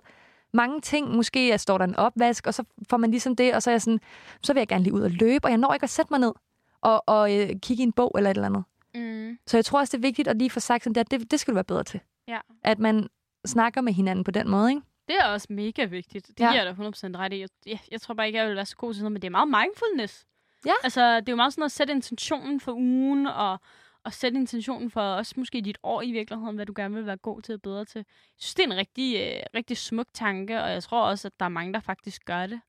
mange 0.54 0.82
ting. 0.82 1.16
Måske 1.16 1.50
jeg 1.50 1.60
står 1.60 1.78
der 1.78 1.86
en 1.86 1.96
opvask, 1.96 2.48
og 2.48 2.54
så 2.54 2.64
får 2.90 2.98
man 2.98 3.12
ligesom 3.12 3.36
det, 3.36 3.56
og 3.56 3.64
så 3.64 3.70
er 3.70 3.74
jeg 3.74 3.82
sådan, 3.82 4.00
så 4.44 4.54
vil 4.54 4.60
jeg 4.60 4.68
gerne 4.68 4.84
lige 4.84 4.94
ud 4.94 5.02
og 5.02 5.12
løbe, 5.12 5.46
og 5.46 5.50
jeg 5.50 5.58
når 5.58 5.74
ikke 5.74 5.84
at 5.84 5.90
sætte 5.90 6.14
mig 6.14 6.20
ned 6.20 6.34
og, 6.82 7.04
og 7.06 7.36
øh, 7.36 7.50
kigge 7.62 7.84
i 7.84 7.86
en 7.86 7.92
bog 7.92 8.12
eller 8.18 8.30
et 8.30 8.38
eller 8.38 8.48
andet. 8.48 8.64
Mm. 8.96 9.38
Så 9.48 9.58
jeg 9.58 9.66
tror 9.66 9.80
også, 9.80 9.98
det 9.98 10.04
er 10.04 10.08
vigtigt 10.08 10.28
at 10.28 10.38
lige 10.38 10.50
få 10.50 10.60
sagt 10.60 10.84
sådan 10.84 10.96
der, 10.96 11.04
det, 11.04 11.32
det 11.32 11.40
skal 11.40 11.52
du 11.52 11.56
være 11.56 11.64
bedre 11.64 11.84
til. 11.84 12.00
Ja. 12.28 12.40
At 12.64 12.80
man 12.80 13.08
snakker 13.46 13.82
med 13.82 13.94
hinanden 13.94 14.24
på 14.24 14.32
den 14.32 14.50
måde, 14.50 14.70
ikke? 14.70 14.82
Det 15.08 15.16
er 15.20 15.26
også 15.26 15.48
mega 15.50 15.86
vigtigt. 15.86 16.28
Det 16.28 16.40
ja. 16.40 16.52
giver 16.52 16.64
jeg 16.64 16.78
dig 16.78 16.86
100% 16.86 17.18
ret 17.18 17.34
i. 17.34 17.40
Jeg, 17.40 17.50
jeg, 17.66 17.80
jeg 17.92 18.02
tror 18.02 18.14
bare 18.14 18.28
ikke, 18.28 18.40
jeg 18.40 18.48
vil 18.48 18.56
være 18.56 18.66
så 18.66 18.76
god 18.76 18.94
til 18.94 19.04
noget, 19.04 19.12
men 19.12 19.22
det 19.22 19.28
er 19.28 19.32
meget 19.32 19.48
mindfulness. 19.48 20.26
Ja. 20.66 20.74
Altså, 20.84 21.20
det 21.20 21.30
er 21.30 21.34
jo 21.34 21.36
meget 21.36 21.54
sådan 21.54 21.64
at 21.64 21.72
sætte 21.72 21.94
intentionen 21.94 22.60
for 22.60 22.72
ugen, 22.74 23.28
og, 23.28 23.60
og 24.04 24.14
sætte 24.14 24.38
intentionen 24.38 24.92
for 24.92 25.02
også 25.02 25.34
måske 25.38 25.62
dit 25.62 25.78
år 25.84 26.02
i 26.02 26.12
virkeligheden, 26.12 26.56
hvad 26.56 26.66
du 26.66 26.74
gerne 26.76 26.96
vil 26.96 27.06
være 27.06 27.18
god 27.18 27.42
til 27.42 27.56
og 27.56 27.62
bedre 27.62 27.86
til. 27.86 28.00
Jeg 28.00 28.06
synes, 28.38 28.56
det 28.56 28.64
er 28.64 28.68
en 28.68 28.78
rigtig, 28.78 29.22
øh, 29.22 29.44
rigtig 29.56 29.78
smuk 29.78 30.08
tanke, 30.14 30.64
og 30.64 30.72
jeg 30.72 30.84
tror 30.84 31.02
også, 31.02 31.28
at 31.28 31.40
der 31.40 31.46
er 31.46 31.50
mange, 31.50 31.74
der 31.74 31.80
faktisk 31.80 32.26
gør 32.26 32.46
det 32.46 32.62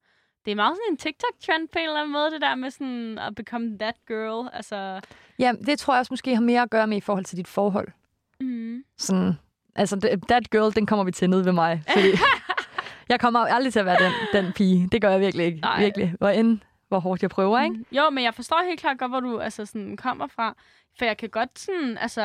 det 0.49 0.53
er 0.53 0.57
meget 0.57 0.77
sådan 0.77 0.93
en 0.93 0.97
TikTok-trend 0.97 1.69
på 1.69 1.79
en 1.79 1.85
eller 1.85 2.01
anden 2.01 2.13
måde, 2.13 2.31
det 2.31 2.41
der 2.41 2.55
med 2.55 2.71
sådan 2.71 3.19
at 3.19 3.35
become 3.35 3.79
that 3.79 3.95
girl. 4.07 4.49
Altså... 4.53 5.01
Ja, 5.39 5.53
det 5.67 5.79
tror 5.79 5.95
jeg 5.95 5.99
også 5.99 6.13
måske 6.13 6.35
har 6.35 6.43
mere 6.43 6.63
at 6.63 6.71
gøre 6.71 6.87
med 6.87 6.97
i 6.97 7.01
forhold 7.01 7.25
til 7.25 7.37
dit 7.39 7.49
forhold. 7.49 7.89
Mm. 8.41 8.85
Sådan, 8.97 9.39
altså, 9.79 10.19
that 10.29 10.51
girl, 10.51 10.75
den 10.75 10.87
kommer 10.87 11.05
vi 11.05 11.13
til 11.13 11.31
ned 11.31 11.43
ved 11.43 11.53
mig. 11.53 11.83
Fordi 11.93 12.09
jeg 13.13 13.21
kommer 13.21 13.41
aldrig 13.41 13.73
til 13.73 13.81
at 13.81 13.87
være 13.87 13.99
den, 14.05 14.13
den 14.33 14.53
pige. 14.53 14.89
Det 14.93 15.03
gør 15.03 15.11
jeg 15.11 15.21
virkelig 15.21 15.47
ikke. 15.47 15.61
Nej. 15.61 15.81
Virkelig. 15.81 16.15
Hvor 16.19 16.29
end, 16.29 16.59
hvor 16.89 16.99
hårdt 16.99 17.23
jeg 17.23 17.31
prøver, 17.31 17.63
ikke? 17.63 17.85
Jo, 17.93 18.11
men 18.11 18.25
jeg 18.25 18.35
forstår 18.35 18.65
helt 18.69 18.81
klart 18.81 18.99
godt, 18.99 19.11
hvor 19.11 19.21
du 19.21 19.39
altså, 19.39 19.67
sådan, 19.67 19.97
kommer 19.97 20.27
fra. 20.27 20.55
For 20.99 21.05
jeg 21.05 21.17
kan 21.17 21.29
godt 21.29 21.59
sådan, 21.59 21.99
altså, 21.99 22.23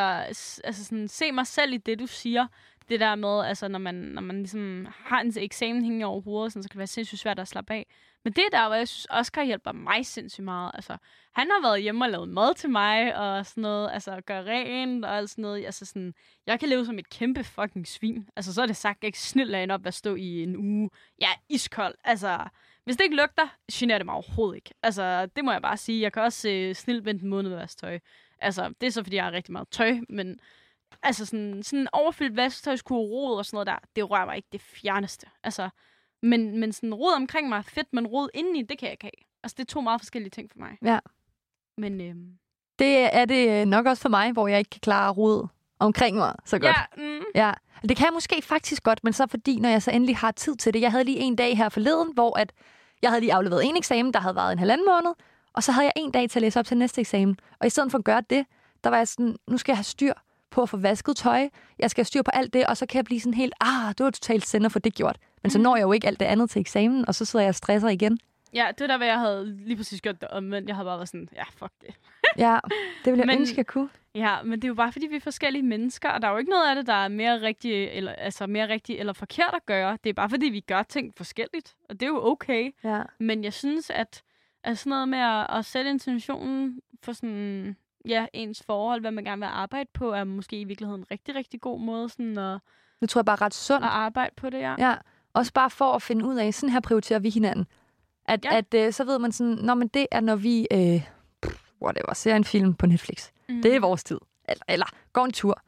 altså, 0.63 0.85
sådan, 0.85 1.07
se 1.07 1.31
mig 1.31 1.47
selv 1.47 1.73
i 1.73 1.77
det, 1.77 1.99
du 1.99 2.07
siger 2.07 2.47
det 2.89 2.99
der 2.99 3.15
med, 3.15 3.45
altså 3.45 3.67
når 3.67 3.79
man, 3.79 3.95
når 3.95 4.21
man 4.21 4.35
ligesom 4.35 4.87
har 5.05 5.21
en 5.21 5.33
eksamen 5.37 5.83
hængende 5.83 6.05
over 6.05 6.21
hovedet, 6.21 6.51
sådan, 6.51 6.63
så 6.63 6.69
kan 6.69 6.73
det 6.73 6.79
være 6.79 6.87
sindssygt 6.87 7.21
svært 7.21 7.39
at 7.39 7.47
slappe 7.47 7.73
af. 7.73 7.87
Men 8.23 8.33
det 8.33 8.43
der, 8.51 8.67
hvor 8.67 8.75
jeg 8.75 8.87
synes, 8.87 9.07
Oscar 9.09 9.43
hjælper 9.43 9.71
mig 9.71 10.05
sindssygt 10.05 10.45
meget. 10.45 10.71
Altså, 10.73 10.97
han 11.35 11.47
har 11.51 11.61
været 11.69 11.81
hjemme 11.81 12.05
og 12.05 12.09
lavet 12.09 12.29
mad 12.29 12.55
til 12.55 12.69
mig, 12.69 13.15
og 13.15 13.45
sådan 13.45 13.61
noget, 13.61 13.91
altså 13.93 14.21
gøre 14.21 14.43
rent, 14.45 15.05
og 15.05 15.17
alt 15.17 15.29
sådan 15.29 15.41
noget. 15.41 15.65
Altså 15.65 15.85
sådan, 15.85 16.13
jeg 16.45 16.59
kan 16.59 16.69
leve 16.69 16.85
som 16.85 16.99
et 16.99 17.09
kæmpe 17.09 17.43
fucking 17.43 17.87
svin. 17.87 18.29
Altså, 18.35 18.53
så 18.53 18.61
er 18.61 18.65
det 18.65 18.75
sagt, 18.75 19.03
jeg 19.03 19.07
ikke 19.07 19.19
snilt 19.19 19.71
op 19.71 19.85
at 19.85 19.93
stå 19.93 20.15
i 20.15 20.43
en 20.43 20.57
uge. 20.57 20.89
Jeg 21.19 21.27
er 21.27 21.41
iskold. 21.49 21.95
Altså, 22.03 22.47
hvis 22.83 22.97
det 22.97 23.03
ikke 23.03 23.15
lugter, 23.15 23.47
generer 23.71 23.97
det 23.97 24.05
mig 24.05 24.15
overhovedet 24.15 24.55
ikke. 24.55 24.73
Altså, 24.83 25.25
det 25.25 25.45
må 25.45 25.51
jeg 25.51 25.61
bare 25.61 25.77
sige. 25.77 26.01
Jeg 26.01 26.13
kan 26.13 26.21
også 26.21 26.49
øh, 26.49 26.75
snilt 26.75 27.05
vente 27.05 27.23
en 27.23 27.29
måned 27.29 27.67
tøj. 27.77 27.99
Altså, 28.39 28.73
det 28.81 28.87
er 28.87 28.91
så, 28.91 29.03
fordi 29.03 29.15
jeg 29.15 29.23
har 29.23 29.31
rigtig 29.31 29.51
meget 29.51 29.67
tøj, 29.69 29.93
men 30.09 30.39
altså 31.03 31.25
sådan, 31.25 31.63
sådan 31.63 31.87
overfyldt 31.93 32.35
vasketøjskurerod 32.35 33.37
og 33.37 33.45
sådan 33.45 33.55
noget 33.55 33.67
der, 33.67 33.77
det 33.95 34.09
rører 34.09 34.25
mig 34.25 34.35
ikke 34.35 34.49
det 34.51 34.61
fjerneste. 34.61 35.27
Altså, 35.43 35.69
men, 36.23 36.59
men 36.59 36.73
sådan 36.73 36.93
rod 36.93 37.13
omkring 37.15 37.49
mig 37.49 37.57
er 37.57 37.61
fedt, 37.61 37.87
men 37.93 38.07
rod 38.07 38.29
indeni, 38.33 38.61
det 38.61 38.77
kan 38.77 38.85
jeg 38.85 38.91
ikke 38.91 39.03
have. 39.03 39.25
Altså, 39.43 39.55
det 39.57 39.63
er 39.63 39.73
to 39.73 39.81
meget 39.81 40.01
forskellige 40.01 40.29
ting 40.29 40.51
for 40.51 40.59
mig. 40.59 40.77
Ja. 40.83 40.99
Men 41.77 42.01
øhm... 42.01 42.27
Det 42.79 43.15
er 43.15 43.25
det 43.25 43.67
nok 43.67 43.85
også 43.85 44.01
for 44.01 44.09
mig, 44.09 44.31
hvor 44.31 44.47
jeg 44.47 44.59
ikke 44.59 44.69
kan 44.69 44.79
klare 44.79 45.11
rod 45.11 45.47
omkring 45.79 46.17
mig 46.17 46.35
så 46.45 46.59
godt. 46.59 46.75
Ja, 46.97 47.03
mm. 47.03 47.23
ja. 47.35 47.51
Det 47.81 47.97
kan 47.97 48.05
jeg 48.05 48.13
måske 48.13 48.41
faktisk 48.41 48.83
godt, 48.83 49.03
men 49.03 49.13
så 49.13 49.27
fordi, 49.27 49.59
når 49.59 49.69
jeg 49.69 49.81
så 49.81 49.91
endelig 49.91 50.17
har 50.17 50.31
tid 50.31 50.55
til 50.55 50.73
det. 50.73 50.81
Jeg 50.81 50.91
havde 50.91 51.03
lige 51.03 51.19
en 51.19 51.35
dag 51.35 51.57
her 51.57 51.69
forleden, 51.69 52.13
hvor 52.13 52.39
at 52.39 52.53
jeg 53.01 53.09
havde 53.09 53.21
lige 53.21 53.33
afleveret 53.33 53.65
en 53.65 53.77
eksamen, 53.77 54.13
der 54.13 54.19
havde 54.19 54.35
været 54.35 54.51
en 54.51 54.59
halvanden 54.59 54.87
måned, 54.87 55.15
og 55.53 55.63
så 55.63 55.71
havde 55.71 55.85
jeg 55.85 55.93
en 55.95 56.11
dag 56.11 56.29
til 56.29 56.39
at 56.39 56.41
læse 56.41 56.59
op 56.59 56.65
til 56.65 56.77
næste 56.77 57.01
eksamen. 57.01 57.37
Og 57.59 57.67
i 57.67 57.69
stedet 57.69 57.91
for 57.91 57.97
at 57.97 58.03
gøre 58.03 58.21
det, 58.29 58.45
der 58.83 58.89
var 58.89 58.97
jeg 58.97 59.07
sådan, 59.07 59.35
nu 59.47 59.57
skal 59.57 59.71
jeg 59.71 59.77
have 59.77 59.83
styr 59.83 60.13
på 60.51 60.61
at 60.61 60.69
få 60.69 60.77
vasket 60.77 61.15
tøj. 61.15 61.49
Jeg 61.79 61.91
skal 61.91 62.01
have 62.01 62.05
styr 62.05 62.21
på 62.21 62.31
alt 62.33 62.53
det, 62.53 62.65
og 62.65 62.77
så 62.77 62.85
kan 62.85 62.97
jeg 62.97 63.05
blive 63.05 63.19
sådan 63.19 63.33
helt, 63.33 63.53
ah, 63.61 63.87
det 63.97 64.03
var 64.03 64.09
totalt 64.09 64.47
sender 64.47 64.69
for 64.69 64.79
det 64.79 64.95
gjort. 64.95 65.17
Men 65.43 65.49
så 65.49 65.57
mm. 65.57 65.63
når 65.63 65.75
jeg 65.75 65.83
jo 65.83 65.91
ikke 65.91 66.07
alt 66.07 66.19
det 66.19 66.25
andet 66.25 66.49
til 66.49 66.59
eksamen, 66.59 67.07
og 67.07 67.15
så 67.15 67.25
sidder 67.25 67.43
jeg 67.43 67.49
og 67.49 67.55
stresser 67.55 67.89
igen. 67.89 68.19
Ja, 68.53 68.67
det 68.77 68.81
er 68.81 68.87
der, 68.87 68.97
hvad 68.97 69.07
jeg 69.07 69.19
havde 69.19 69.57
lige 69.57 69.77
præcis 69.77 70.01
gjort 70.01 70.21
det, 70.21 70.43
men 70.43 70.67
jeg 70.67 70.75
havde 70.75 70.85
bare 70.85 70.97
været 70.97 71.09
sådan, 71.09 71.29
ja, 71.35 71.43
fuck 71.43 71.71
det. 71.81 71.95
ja, 72.45 72.59
det 73.05 73.11
ville 73.11 73.19
jeg 73.19 73.27
men, 73.27 73.39
ønske, 73.39 73.57
jeg 73.57 73.67
kunne. 73.67 73.89
Ja, 74.15 74.43
men 74.43 74.51
det 74.51 74.63
er 74.63 74.67
jo 74.67 74.73
bare, 74.73 74.91
fordi 74.91 75.07
vi 75.07 75.15
er 75.15 75.19
forskellige 75.19 75.63
mennesker, 75.63 76.09
og 76.09 76.21
der 76.21 76.27
er 76.27 76.31
jo 76.31 76.37
ikke 76.37 76.49
noget 76.49 76.69
af 76.69 76.75
det, 76.75 76.87
der 76.87 76.93
er 76.93 77.07
mere 77.07 77.41
rigtigt 77.41 77.89
eller, 77.91 78.11
altså 78.11 78.47
mere 78.47 78.69
rigtigt 78.69 78.99
eller 78.99 79.13
forkert 79.13 79.53
at 79.53 79.65
gøre. 79.65 79.97
Det 80.03 80.09
er 80.09 80.13
bare, 80.13 80.29
fordi 80.29 80.45
vi 80.45 80.59
gør 80.59 80.83
ting 80.83 81.13
forskelligt, 81.17 81.75
og 81.89 81.99
det 81.99 82.03
er 82.03 82.09
jo 82.09 82.25
okay. 82.25 82.71
Ja. 82.83 83.01
Men 83.19 83.43
jeg 83.43 83.53
synes, 83.53 83.89
at, 83.89 84.23
at 84.63 84.77
sådan 84.77 84.89
noget 84.89 85.09
med 85.09 85.19
at, 85.19 85.47
at 85.49 85.65
sætte 85.65 85.89
intentionen 85.89 86.81
for 87.03 87.11
sådan 87.11 87.75
ja, 88.07 88.25
ens 88.33 88.63
forhold, 88.65 89.01
hvad 89.01 89.11
man 89.11 89.23
gerne 89.23 89.39
vil 89.39 89.49
arbejde 89.51 89.89
på, 89.93 90.11
er 90.11 90.23
måske 90.23 90.59
i 90.59 90.63
virkeligheden 90.63 91.01
en 91.01 91.07
rigtig, 91.11 91.35
rigtig 91.35 91.61
god 91.61 91.79
måde 91.79 92.09
sådan 92.09 92.37
at, 92.37 92.59
det 93.01 93.09
tror 93.09 93.19
jeg 93.19 93.25
bare 93.25 93.41
ret 93.41 93.53
sundt. 93.53 93.85
At 93.85 93.91
arbejde 93.91 94.33
på 94.35 94.49
det, 94.49 94.59
ja. 94.59 94.75
Ja, 94.79 94.95
også 95.33 95.53
bare 95.53 95.69
for 95.69 95.93
at 95.93 96.01
finde 96.01 96.25
ud 96.25 96.35
af, 96.35 96.53
sådan 96.53 96.69
her 96.69 96.79
prioriterer 96.79 97.19
vi 97.19 97.29
hinanden. 97.29 97.65
At, 98.25 98.45
ja. 98.45 98.57
at 98.57 98.73
øh, 98.73 98.93
så 98.93 99.03
ved 99.03 99.19
man 99.19 99.31
sådan, 99.31 99.53
når 99.53 99.73
men 99.73 99.87
det 99.87 100.07
er, 100.11 100.21
når 100.21 100.35
vi, 100.35 100.67
øh, 100.71 101.07
whatever, 101.81 102.13
ser 102.13 102.35
en 102.35 102.43
film 102.43 102.73
på 102.73 102.85
Netflix. 102.85 103.29
Mm. 103.49 103.61
Det 103.61 103.75
er 103.75 103.79
vores 103.79 104.03
tid. 104.03 104.17
Eller, 104.49 104.63
eller 104.67 104.85
går 105.13 105.25
en 105.25 105.31
tur. 105.31 105.61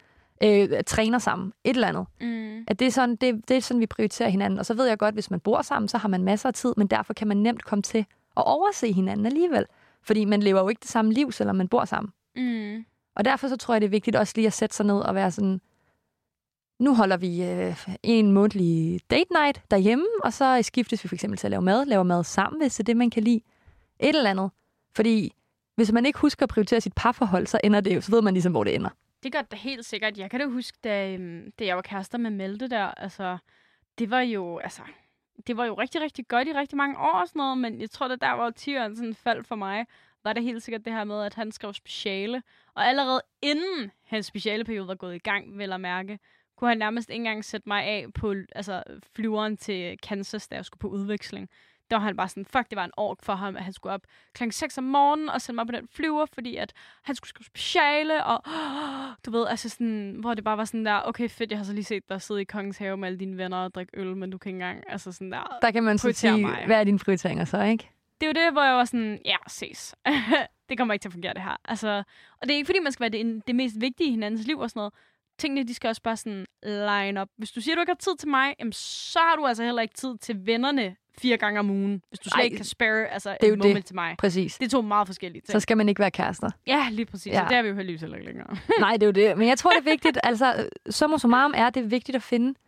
Øh, 0.43 0.84
træner 0.88 1.19
sammen. 1.19 1.53
Et 1.63 1.75
eller 1.75 1.88
andet. 1.88 2.05
Mm. 2.22 2.63
At 2.67 2.79
det 2.79 2.88
er, 2.88 2.91
sådan, 2.91 3.15
det, 3.15 3.48
det 3.48 3.57
er 3.57 3.62
sådan, 3.62 3.81
vi 3.81 3.86
prioriterer 3.86 4.29
hinanden. 4.29 4.60
Og 4.60 4.65
så 4.65 4.74
ved 4.74 4.88
jeg 4.88 4.98
godt, 4.98 5.13
hvis 5.13 5.31
man 5.31 5.39
bor 5.39 5.62
sammen, 5.62 5.89
så 5.89 5.98
har 5.98 6.07
man 6.07 6.24
masser 6.24 6.50
af 6.50 6.53
tid, 6.53 6.74
men 6.77 6.88
derfor 6.88 7.13
kan 7.13 7.27
man 7.27 7.38
nemt 7.38 7.65
komme 7.65 7.81
til 7.81 8.05
at 8.38 8.43
overse 8.45 8.91
hinanden 8.91 9.25
alligevel. 9.25 9.65
Fordi 10.01 10.25
man 10.25 10.43
lever 10.43 10.62
jo 10.62 10.69
ikke 10.69 10.79
det 10.79 10.89
samme 10.89 11.13
liv, 11.13 11.31
selvom 11.31 11.55
man 11.55 11.67
bor 11.67 11.86
sammen. 11.86 12.13
Mm. 12.36 12.86
Og 13.15 13.25
derfor 13.25 13.48
så 13.48 13.57
tror 13.57 13.74
jeg, 13.74 13.81
det 13.81 13.88
er 13.88 13.91
vigtigt 13.91 14.15
også 14.15 14.34
lige 14.36 14.48
at 14.48 14.53
sætte 14.53 14.75
sig 14.75 14.86
ned 14.86 15.00
og 15.00 15.15
være 15.15 15.31
sådan, 15.31 15.62
nu 16.79 16.96
holder 16.96 17.17
vi 17.17 17.44
øh, 17.44 17.86
en 18.03 18.32
månedlig 18.32 19.00
date 19.10 19.34
night 19.34 19.62
derhjemme, 19.72 20.05
og 20.24 20.34
så 20.34 20.60
skiftes 20.62 21.03
vi 21.03 21.08
for 21.08 21.15
eksempel 21.15 21.38
til 21.38 21.48
at 21.48 21.51
lave 21.51 21.62
mad, 21.62 21.86
laver 21.86 22.03
mad 22.03 22.24
sammen, 22.24 22.62
hvis 22.62 22.75
det 22.75 22.79
er 22.79 22.86
det, 22.86 22.98
man 22.98 23.10
kan 23.10 23.24
lide. 23.24 23.41
Et 24.00 24.15
eller 24.15 24.29
andet. 24.29 24.51
Fordi 24.96 25.34
hvis 25.75 25.91
man 25.91 26.05
ikke 26.05 26.20
husker 26.20 26.44
at 26.44 26.50
prioritere 26.50 26.82
sit 26.82 26.94
parforhold, 26.96 27.48
så 27.48 27.60
ender 27.63 27.82
det 27.82 27.96
jo, 27.96 28.01
så 28.01 28.12
ved 28.12 28.22
man 28.22 28.34
ligesom, 28.34 28.51
hvor 28.51 28.63
det 28.63 28.75
ender. 28.75 28.89
Det 29.24 29.32
gør 29.32 29.41
det 29.41 29.60
helt 29.60 29.86
sikkert. 29.86 30.17
Jeg 30.17 30.32
kan 30.32 30.39
da 30.39 30.46
huske, 30.46 30.77
da, 30.84 31.13
øhm, 31.13 31.51
da 31.60 31.65
jeg 31.65 31.75
var 31.75 31.82
kærester 31.82 32.17
med 32.17 32.29
Melte 32.29 32.67
der, 32.67 32.86
altså, 32.86 33.38
det 34.00 34.10
var 34.10 34.22
jo, 34.22 34.58
altså, 34.58 34.82
det 35.48 35.58
var 35.58 35.65
jo 35.65 35.74
rigtig, 35.74 36.01
rigtig 36.01 36.27
godt 36.27 36.48
i 36.48 36.53
rigtig 36.53 36.77
mange 36.77 36.98
år 36.98 37.20
og 37.22 37.27
sådan 37.27 37.39
noget, 37.39 37.58
men 37.58 37.82
jeg 37.82 37.89
tror, 37.89 38.08
at 38.08 38.22
der 38.22 38.32
var 38.32 38.50
tiåren 38.50 38.96
sådan 38.96 39.15
faldt 39.15 39.48
for 39.48 39.55
mig, 39.55 39.86
var 40.24 40.34
det 40.34 40.44
helt 40.44 40.63
sikkert 40.63 40.86
det 40.86 40.94
her 40.94 41.03
med, 41.03 41.22
at 41.22 41.34
han 41.34 41.51
skrev 41.51 41.74
speciale. 41.74 42.44
Og 42.74 42.88
allerede 42.88 43.22
inden 43.41 43.91
hans 44.03 44.25
specialeperiode 44.25 44.88
var 44.88 44.96
gået 44.96 45.15
i 45.15 45.20
gang, 45.20 45.58
vil 45.58 45.70
jeg 45.70 45.82
mærke, 45.82 46.20
kunne 46.57 46.69
han 46.69 46.77
nærmest 46.77 47.09
ikke 47.09 47.17
engang 47.17 47.45
sætte 47.45 47.69
mig 47.69 47.83
af 47.83 48.05
på 48.13 48.33
altså, 48.55 48.83
flyveren 49.15 49.57
til 49.57 49.97
Kansas, 50.03 50.47
da 50.47 50.55
jeg 50.55 50.65
skulle 50.65 50.79
på 50.79 50.88
udveksling. 50.88 51.50
der 51.89 51.95
var 51.97 52.03
han 52.03 52.17
bare 52.17 52.29
sådan, 52.29 52.45
fuck, 52.45 52.69
det 52.69 52.75
var 52.75 52.85
en 52.85 52.91
ork 52.97 53.17
for 53.24 53.33
ham, 53.35 53.55
at 53.55 53.63
han 53.63 53.74
skulle 53.74 53.93
op 53.93 54.01
klokken 54.33 54.51
6 54.51 54.77
om 54.77 54.83
morgenen 54.83 55.29
og 55.29 55.41
sende 55.41 55.55
mig 55.55 55.65
på 55.65 55.71
den 55.71 55.88
flyver, 55.91 56.25
fordi 56.33 56.55
at 56.55 56.74
han 57.03 57.15
skulle 57.15 57.29
skrive 57.29 57.45
speciale, 57.45 58.24
og 58.25 58.43
du 59.25 59.31
ved, 59.31 59.47
altså 59.47 59.69
sådan, 59.69 60.15
hvor 60.19 60.33
det 60.33 60.43
bare 60.43 60.57
var 60.57 60.65
sådan 60.65 60.85
der, 60.85 61.01
okay 61.05 61.29
fedt, 61.29 61.51
jeg 61.51 61.59
har 61.59 61.65
så 61.65 61.74
lige 61.74 61.83
set 61.83 62.09
dig 62.09 62.21
sidde 62.21 62.41
i 62.41 62.43
kongens 62.43 62.77
have 62.77 62.97
med 62.97 63.07
alle 63.07 63.19
dine 63.19 63.38
venner 63.38 63.57
og 63.57 63.74
drikke 63.75 63.91
øl, 64.00 64.15
men 64.17 64.31
du 64.31 64.38
kan 64.38 64.50
ikke 64.50 64.55
engang, 64.55 64.83
altså 64.88 65.12
sådan 65.12 65.31
der, 65.31 65.57
Der 65.62 65.71
kan 65.71 65.83
man 65.83 65.97
så 65.97 66.12
sige, 66.12 66.41
mig. 66.41 66.63
hvad 66.65 66.79
er 66.79 66.83
dine 66.83 67.00
prioriteringer 67.00 67.45
så, 67.45 67.62
ikke? 67.63 67.89
det 68.21 68.27
er 68.27 68.41
jo 68.41 68.45
det, 68.45 68.53
hvor 68.53 68.63
jeg 68.63 68.75
var 68.75 68.85
sådan, 68.85 69.19
ja, 69.25 69.35
ses. 69.47 69.95
det 70.69 70.77
kommer 70.77 70.93
ikke 70.93 71.03
til 71.03 71.09
at 71.09 71.13
fungere, 71.13 71.33
det 71.33 71.41
her. 71.41 71.57
Altså, 71.65 72.03
og 72.41 72.47
det 72.47 72.51
er 72.51 72.55
ikke, 72.55 72.65
fordi 72.65 72.79
man 72.79 72.91
skal 72.91 73.01
være 73.01 73.24
det, 73.24 73.47
det 73.47 73.55
mest 73.55 73.75
vigtige 73.81 74.07
i 74.07 74.12
hinandens 74.12 74.47
liv 74.47 74.59
og 74.59 74.69
sådan 74.69 74.79
noget. 74.79 74.93
Tingene, 75.38 75.63
de 75.68 75.74
skal 75.74 75.88
også 75.88 76.01
bare 76.01 76.18
sådan 76.18 76.46
line 76.63 77.22
up. 77.22 77.27
Hvis 77.38 77.51
du 77.51 77.62
siger, 77.62 77.75
du 77.75 77.82
ikke 77.82 77.89
har 77.92 77.96
tid 77.96 78.18
til 78.20 78.27
mig, 78.30 78.56
jamen, 78.60 78.74
så 78.74 79.20
har 79.20 79.36
du 79.36 79.46
altså 79.46 79.63
heller 79.63 79.82
ikke 79.82 79.94
tid 79.94 80.18
til 80.22 80.46
vennerne 80.46 80.96
fire 81.18 81.38
gange 81.38 81.60
om 81.60 81.70
ugen. 81.70 82.01
Hvis 82.10 82.20
du 82.20 82.30
slet 82.30 82.39
Ej, 82.39 82.44
ikke 82.44 82.56
kan 82.56 82.65
spare 82.65 83.08
altså, 83.08 83.30
er 83.30 83.48
jo 83.48 83.54
et 83.54 83.60
moment 83.60 83.75
det. 83.75 83.86
til 83.86 83.96
mig. 83.96 84.15
Præcis. 84.20 84.58
Det 84.58 84.65
er 84.65 84.70
to 84.70 84.82
meget 84.82 85.08
forskellige 85.08 85.42
ting. 85.42 85.51
Så 85.51 85.60
skal 85.60 85.77
man 85.77 85.89
ikke 85.89 86.00
være 86.00 86.12
kærester. 86.12 86.50
Ja, 86.68 86.88
lige 86.92 87.06
præcis. 87.06 87.34
Ja. 87.34 87.44
Og 87.44 87.50
det 87.50 87.58
er 87.58 87.62
vi 87.62 87.68
jo 87.70 87.75
heldigvis 87.75 88.01
heller 88.01 88.18
ikke 88.18 88.27
længere. 88.27 88.58
Nej, 88.80 88.94
det 88.94 89.04
er 89.04 89.08
jo 89.08 89.12
det. 89.12 89.38
Men 89.38 89.48
jeg 89.48 89.58
tror, 89.58 89.70
det 89.72 89.80
er 89.80 89.84
vigtigt. 89.92 90.18
Altså, 90.24 90.70
summa 90.89 91.18
summarum 91.18 91.54
er 91.56 91.70
det 91.70 91.92
vigtigt 91.92 92.15
at 92.15 92.24
finde 92.24 92.60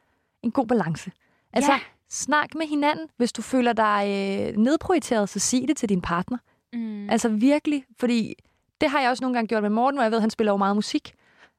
en 0.43 0.51
god 0.51 0.67
balance. 0.67 1.11
Altså, 1.53 1.71
Ja. 1.71 1.79
snak 2.09 2.55
med 2.55 2.67
hinanden. 2.67 3.07
Hvis 3.17 3.31
du 3.33 3.41
føler 3.41 3.73
dig 3.73 4.03
øh, 4.51 4.57
nedprioriteret, 4.57 5.29
så 5.29 5.39
sig 5.39 5.67
det 5.67 5.77
til 5.77 5.89
din 5.89 6.01
partner. 6.01 6.37
Mm. 6.73 7.09
Altså 7.09 7.29
virkelig, 7.29 7.85
fordi 7.99 8.33
det 8.81 8.89
har 8.89 9.01
jeg 9.01 9.09
også 9.09 9.23
nogle 9.23 9.33
gange 9.35 9.47
gjort 9.47 9.63
med 9.63 9.69
Morten, 9.69 9.97
hvor 9.97 10.03
jeg 10.03 10.11
ved, 10.11 10.17
at 10.17 10.21
han 10.23 10.29
spiller 10.29 10.53
jo 10.53 10.57
meget 10.57 10.75
musik. 10.75 11.13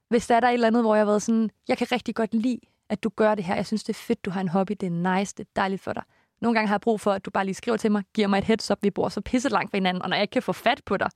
Hvis 0.09 0.27
der 0.27 0.35
er 0.35 0.39
der 0.39 0.47
et 0.47 0.53
eller 0.53 0.67
andet, 0.67 0.83
hvor 0.83 0.95
jeg 0.95 1.01
har 1.01 1.05
været 1.05 1.21
sådan, 1.21 1.49
jeg 1.67 1.77
kan 1.77 1.87
rigtig 1.91 2.15
godt 2.15 2.33
lide, 2.33 2.59
at 2.89 3.03
du 3.03 3.09
gør 3.15 3.35
det 3.35 3.43
her. 3.43 3.55
Jeg 3.55 3.65
synes, 3.65 3.83
det 3.83 3.93
er 3.93 3.97
fedt, 3.97 4.25
du 4.25 4.31
har 4.31 4.41
en 4.41 4.47
hobby. 4.47 4.75
Det 4.79 4.87
er 4.87 5.17
nice, 5.17 5.35
det 5.37 5.43
er 5.43 5.49
dejligt 5.55 5.81
for 5.81 5.93
dig. 5.93 6.03
Nogle 6.41 6.55
gange 6.55 6.67
har 6.67 6.75
jeg 6.75 6.81
brug 6.81 7.01
for, 7.01 7.11
at 7.11 7.25
du 7.25 7.31
bare 7.31 7.45
lige 7.45 7.55
skriver 7.55 7.77
til 7.77 7.91
mig, 7.91 8.03
giver 8.13 8.27
mig 8.27 8.37
et 8.37 8.43
heads 8.43 8.71
up, 8.71 8.77
vi 8.81 8.89
bor 8.89 9.09
så 9.09 9.21
pisse 9.21 9.49
langt 9.49 9.71
fra 9.71 9.77
hinanden, 9.77 10.03
og 10.03 10.09
når 10.09 10.15
jeg 10.15 10.21
ikke 10.21 10.31
kan 10.31 10.43
få 10.43 10.53
fat 10.53 10.81
på 10.85 10.97
dig, 10.97 11.09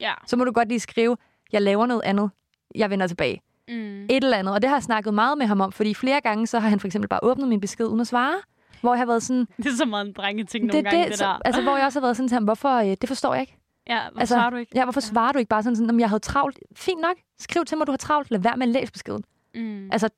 ja. 0.00 0.12
så 0.26 0.36
må 0.36 0.44
du 0.44 0.52
godt 0.52 0.68
lige 0.68 0.80
skrive, 0.80 1.16
jeg 1.52 1.62
laver 1.62 1.86
noget 1.86 2.02
andet, 2.04 2.30
jeg 2.74 2.90
vender 2.90 3.06
tilbage. 3.06 3.42
Mm. 3.68 4.04
Et 4.04 4.10
eller 4.10 4.36
andet, 4.36 4.54
og 4.54 4.62
det 4.62 4.68
har 4.68 4.76
jeg 4.76 4.82
snakket 4.82 5.14
meget 5.14 5.38
med 5.38 5.46
ham 5.46 5.60
om, 5.60 5.72
fordi 5.72 5.94
flere 5.94 6.20
gange, 6.20 6.46
så 6.46 6.58
har 6.58 6.68
han 6.68 6.80
for 6.80 6.86
eksempel 6.86 7.08
bare 7.08 7.20
åbnet 7.22 7.48
min 7.48 7.60
besked 7.60 7.86
uden 7.86 8.00
at 8.00 8.06
svare, 8.06 8.34
hvor 8.80 8.94
jeg 8.94 8.98
har 8.98 9.06
været 9.06 9.22
sådan, 9.22 9.46
Det 9.56 9.66
er 9.66 9.76
så 9.76 9.84
meget 9.84 10.06
en 10.06 10.12
drengeting 10.12 10.66
nogle 10.66 10.76
det, 10.76 10.84
gange, 10.84 11.02
det, 11.02 11.10
det, 11.10 11.18
så, 11.18 11.24
der. 11.24 11.38
altså, 11.44 11.62
hvor 11.62 11.76
jeg 11.76 11.86
også 11.86 12.00
har 12.00 12.06
været 12.06 12.16
sådan 12.16 12.28
til 12.28 12.34
ham, 12.34 12.44
hvorfor, 12.44 12.76
øh, 12.76 12.96
det 13.00 13.08
forstår 13.08 13.34
jeg 13.34 13.40
ikke. 13.40 13.56
Ja, 13.88 14.00
hvorfor 14.02 14.20
altså, 14.20 14.34
svarer 14.34 14.50
du 14.50 14.56
ikke? 14.56 14.72
Ja, 14.74 14.84
hvorfor 14.84 15.00
svarer 15.00 15.32
du 15.32 15.38
ikke 15.38 15.48
bare 15.48 15.62
sådan, 15.62 15.76
sådan, 15.76 15.90
om 15.90 16.00
jeg 16.00 16.08
havde 16.08 16.20
travlt? 16.20 16.58
Fint 16.76 17.00
nok, 17.00 17.16
skriv 17.38 17.64
til 17.64 17.78
mig, 17.78 17.86
du 17.86 17.92
har 17.92 17.96
travlt, 17.96 18.30
lad 18.30 18.40
være 18.40 18.56
med 18.56 18.66
at 18.66 18.72
læse 18.72 18.92
beskeden. 18.92 19.24
Mm. 19.54 19.88
Altså, 19.92 20.08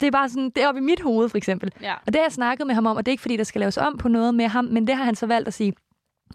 det 0.00 0.06
er 0.06 0.10
bare 0.10 0.28
sådan, 0.28 0.50
det 0.50 0.62
er 0.62 0.68
oppe 0.68 0.80
i 0.80 0.84
mit 0.84 1.00
hoved, 1.00 1.28
for 1.28 1.36
eksempel. 1.36 1.72
Ja. 1.80 1.94
Og 1.94 2.06
det 2.06 2.16
har 2.16 2.24
jeg 2.24 2.32
snakket 2.32 2.66
med 2.66 2.74
ham 2.74 2.86
om, 2.86 2.96
og 2.96 3.06
det 3.06 3.10
er 3.10 3.12
ikke, 3.12 3.22
fordi 3.22 3.36
der 3.36 3.44
skal 3.44 3.60
laves 3.60 3.76
om 3.76 3.98
på 3.98 4.08
noget 4.08 4.34
med 4.34 4.48
ham, 4.48 4.64
men 4.64 4.86
det 4.86 4.96
har 4.96 5.04
han 5.04 5.14
så 5.14 5.26
valgt 5.26 5.48
at 5.48 5.54
sige, 5.54 5.72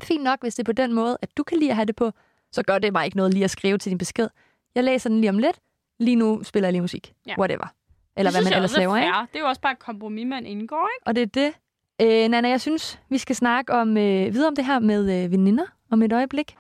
fint 0.02 0.24
nok, 0.24 0.42
hvis 0.42 0.56
det 0.56 0.64
er 0.64 0.66
på 0.66 0.72
den 0.72 0.94
måde, 0.94 1.18
at 1.22 1.38
du 1.38 1.44
kan 1.44 1.58
lide 1.58 1.70
at 1.70 1.76
have 1.76 1.86
det 1.86 1.96
på, 1.96 2.12
så 2.52 2.64
gør 2.64 2.80
det 2.80 2.94
mig 2.94 3.06
ikke 3.06 3.18
noget 3.18 3.34
lige 3.34 3.44
at 3.44 3.52
skrive 3.52 3.78
til 3.78 3.90
din 3.90 3.98
besked. 3.98 4.28
Jeg 4.76 4.84
læser 4.84 5.10
den 5.10 5.22
lige 5.22 5.30
om 5.30 5.38
lidt. 5.38 5.60
Lige 6.00 6.16
nu 6.16 6.44
spiller 6.44 6.68
jeg 6.68 6.74
lige 6.74 6.82
musik. 6.82 7.14
Ja. 7.28 7.40
Whatever. 7.40 7.74
Eller 8.18 8.32
det 8.32 8.40
hvad 8.40 8.44
man 8.44 8.54
ellers 8.54 8.74
er 8.74 8.80
laver, 8.80 8.98
ikke? 8.98 9.12
Det 9.32 9.36
er 9.36 9.40
jo 9.40 9.48
også 9.48 9.62
bare 9.62 9.74
et 9.74 9.80
kompromis, 9.80 10.26
man 10.26 10.46
indgår, 10.46 10.90
ikke? 10.98 11.08
Og 11.08 11.16
det 11.16 11.22
er 11.22 11.26
det. 11.26 11.54
Øh, 12.02 12.30
Nana, 12.30 12.50
jeg 12.50 12.62
synes, 12.62 13.00
vi 13.10 13.18
skal 13.18 13.36
snakke 13.36 13.74
om, 13.74 13.98
øh, 13.98 14.34
videre 14.34 14.48
om 14.48 14.56
det 14.56 14.66
her 14.66 14.80
med 14.80 15.24
øh, 15.24 15.32
veninder 15.32 15.66
om 15.92 16.02
et 16.02 16.14
øjeblik. 16.14 16.58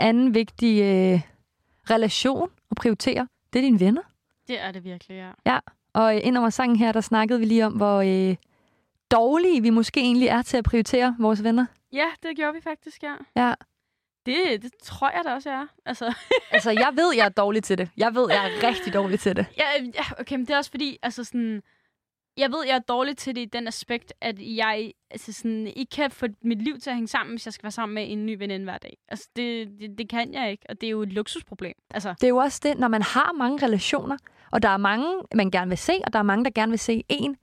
Anden 0.00 0.34
vigtig 0.34 0.82
øh, 0.82 1.20
relation 1.90 2.50
at 2.70 2.76
prioritere, 2.76 3.28
det 3.52 3.58
er 3.58 3.62
dine 3.62 3.80
venner. 3.80 4.02
Det 4.48 4.60
er 4.60 4.72
det 4.72 4.84
virkelig, 4.84 5.32
ja. 5.46 5.58
Og 5.92 6.16
øh, 6.16 6.20
ind 6.24 6.36
over 6.38 6.50
sangen 6.50 6.76
her, 6.76 6.92
der 6.92 7.00
snakkede 7.00 7.38
vi 7.38 7.44
lige 7.44 7.66
om, 7.66 7.72
hvor 7.72 8.00
øh, 8.30 8.36
dårlige 9.10 9.62
vi 9.62 9.70
måske 9.70 10.00
egentlig 10.00 10.28
er 10.28 10.42
til 10.42 10.56
at 10.56 10.64
prioritere 10.64 11.16
vores 11.18 11.44
venner. 11.44 11.66
Ja, 11.92 12.06
det 12.22 12.36
gjorde 12.36 12.54
vi 12.54 12.60
faktisk, 12.60 13.02
ja. 13.02 13.14
Ja. 13.36 13.54
Det, 14.26 14.62
det 14.62 14.72
tror 14.82 15.10
jeg 15.10 15.22
da 15.24 15.34
også, 15.34 15.50
jeg 15.50 15.60
er. 15.60 15.66
Altså, 15.86 16.14
Altså, 16.52 16.70
jeg 16.70 16.90
ved, 16.94 17.14
jeg 17.16 17.24
er 17.24 17.28
dårlig 17.28 17.62
til 17.64 17.78
det. 17.78 17.88
Jeg 17.96 18.14
ved, 18.14 18.26
jeg 18.30 18.46
er 18.46 18.68
rigtig 18.68 18.94
dårlig 18.94 19.20
til 19.20 19.36
det. 19.36 19.46
ja, 19.58 19.64
ja, 19.94 20.20
okay, 20.20 20.36
men 20.36 20.46
det 20.46 20.54
er 20.54 20.56
også 20.58 20.70
fordi, 20.70 20.98
altså 21.02 21.24
sådan, 21.24 21.62
jeg 22.40 22.50
ved, 22.50 22.64
jeg 22.66 22.74
er 22.74 22.78
dårlig 22.78 23.16
til 23.16 23.34
det 23.34 23.40
i 23.40 23.44
den 23.44 23.66
aspekt, 23.68 24.12
at 24.20 24.36
jeg 24.38 24.92
altså 25.10 25.32
sådan, 25.32 25.66
ikke 25.66 25.90
kan 25.90 26.10
få 26.10 26.26
mit 26.42 26.62
liv 26.62 26.78
til 26.78 26.90
at 26.90 26.96
hænge 26.96 27.08
sammen, 27.08 27.32
hvis 27.32 27.46
jeg 27.46 27.52
skal 27.52 27.62
være 27.64 27.70
sammen 27.70 27.94
med 27.94 28.12
en 28.12 28.26
ny 28.26 28.38
veninde 28.38 28.64
hver 28.64 28.78
dag. 28.78 28.96
Altså, 29.08 29.28
det, 29.36 29.68
det, 29.80 29.98
det 29.98 30.08
kan 30.08 30.34
jeg 30.34 30.50
ikke, 30.50 30.64
og 30.68 30.80
det 30.80 30.86
er 30.86 30.90
jo 30.90 31.02
et 31.02 31.12
luksusproblem. 31.12 31.74
Altså, 31.90 32.08
Det 32.20 32.24
er 32.24 32.28
jo 32.28 32.36
også 32.36 32.60
det, 32.62 32.78
når 32.78 32.88
man 32.88 33.02
har 33.02 33.32
mange 33.32 33.66
relationer, 33.66 34.16
og 34.52 34.62
der 34.62 34.68
er 34.68 34.76
mange, 34.76 35.06
man 35.34 35.50
gerne 35.50 35.68
vil 35.68 35.78
se, 35.78 35.92
og 36.06 36.12
der 36.12 36.18
er 36.18 36.22
mange, 36.22 36.44
der 36.44 36.50
gerne 36.50 36.70
vil 36.70 36.78
se 36.78 37.04
en, 37.08 37.36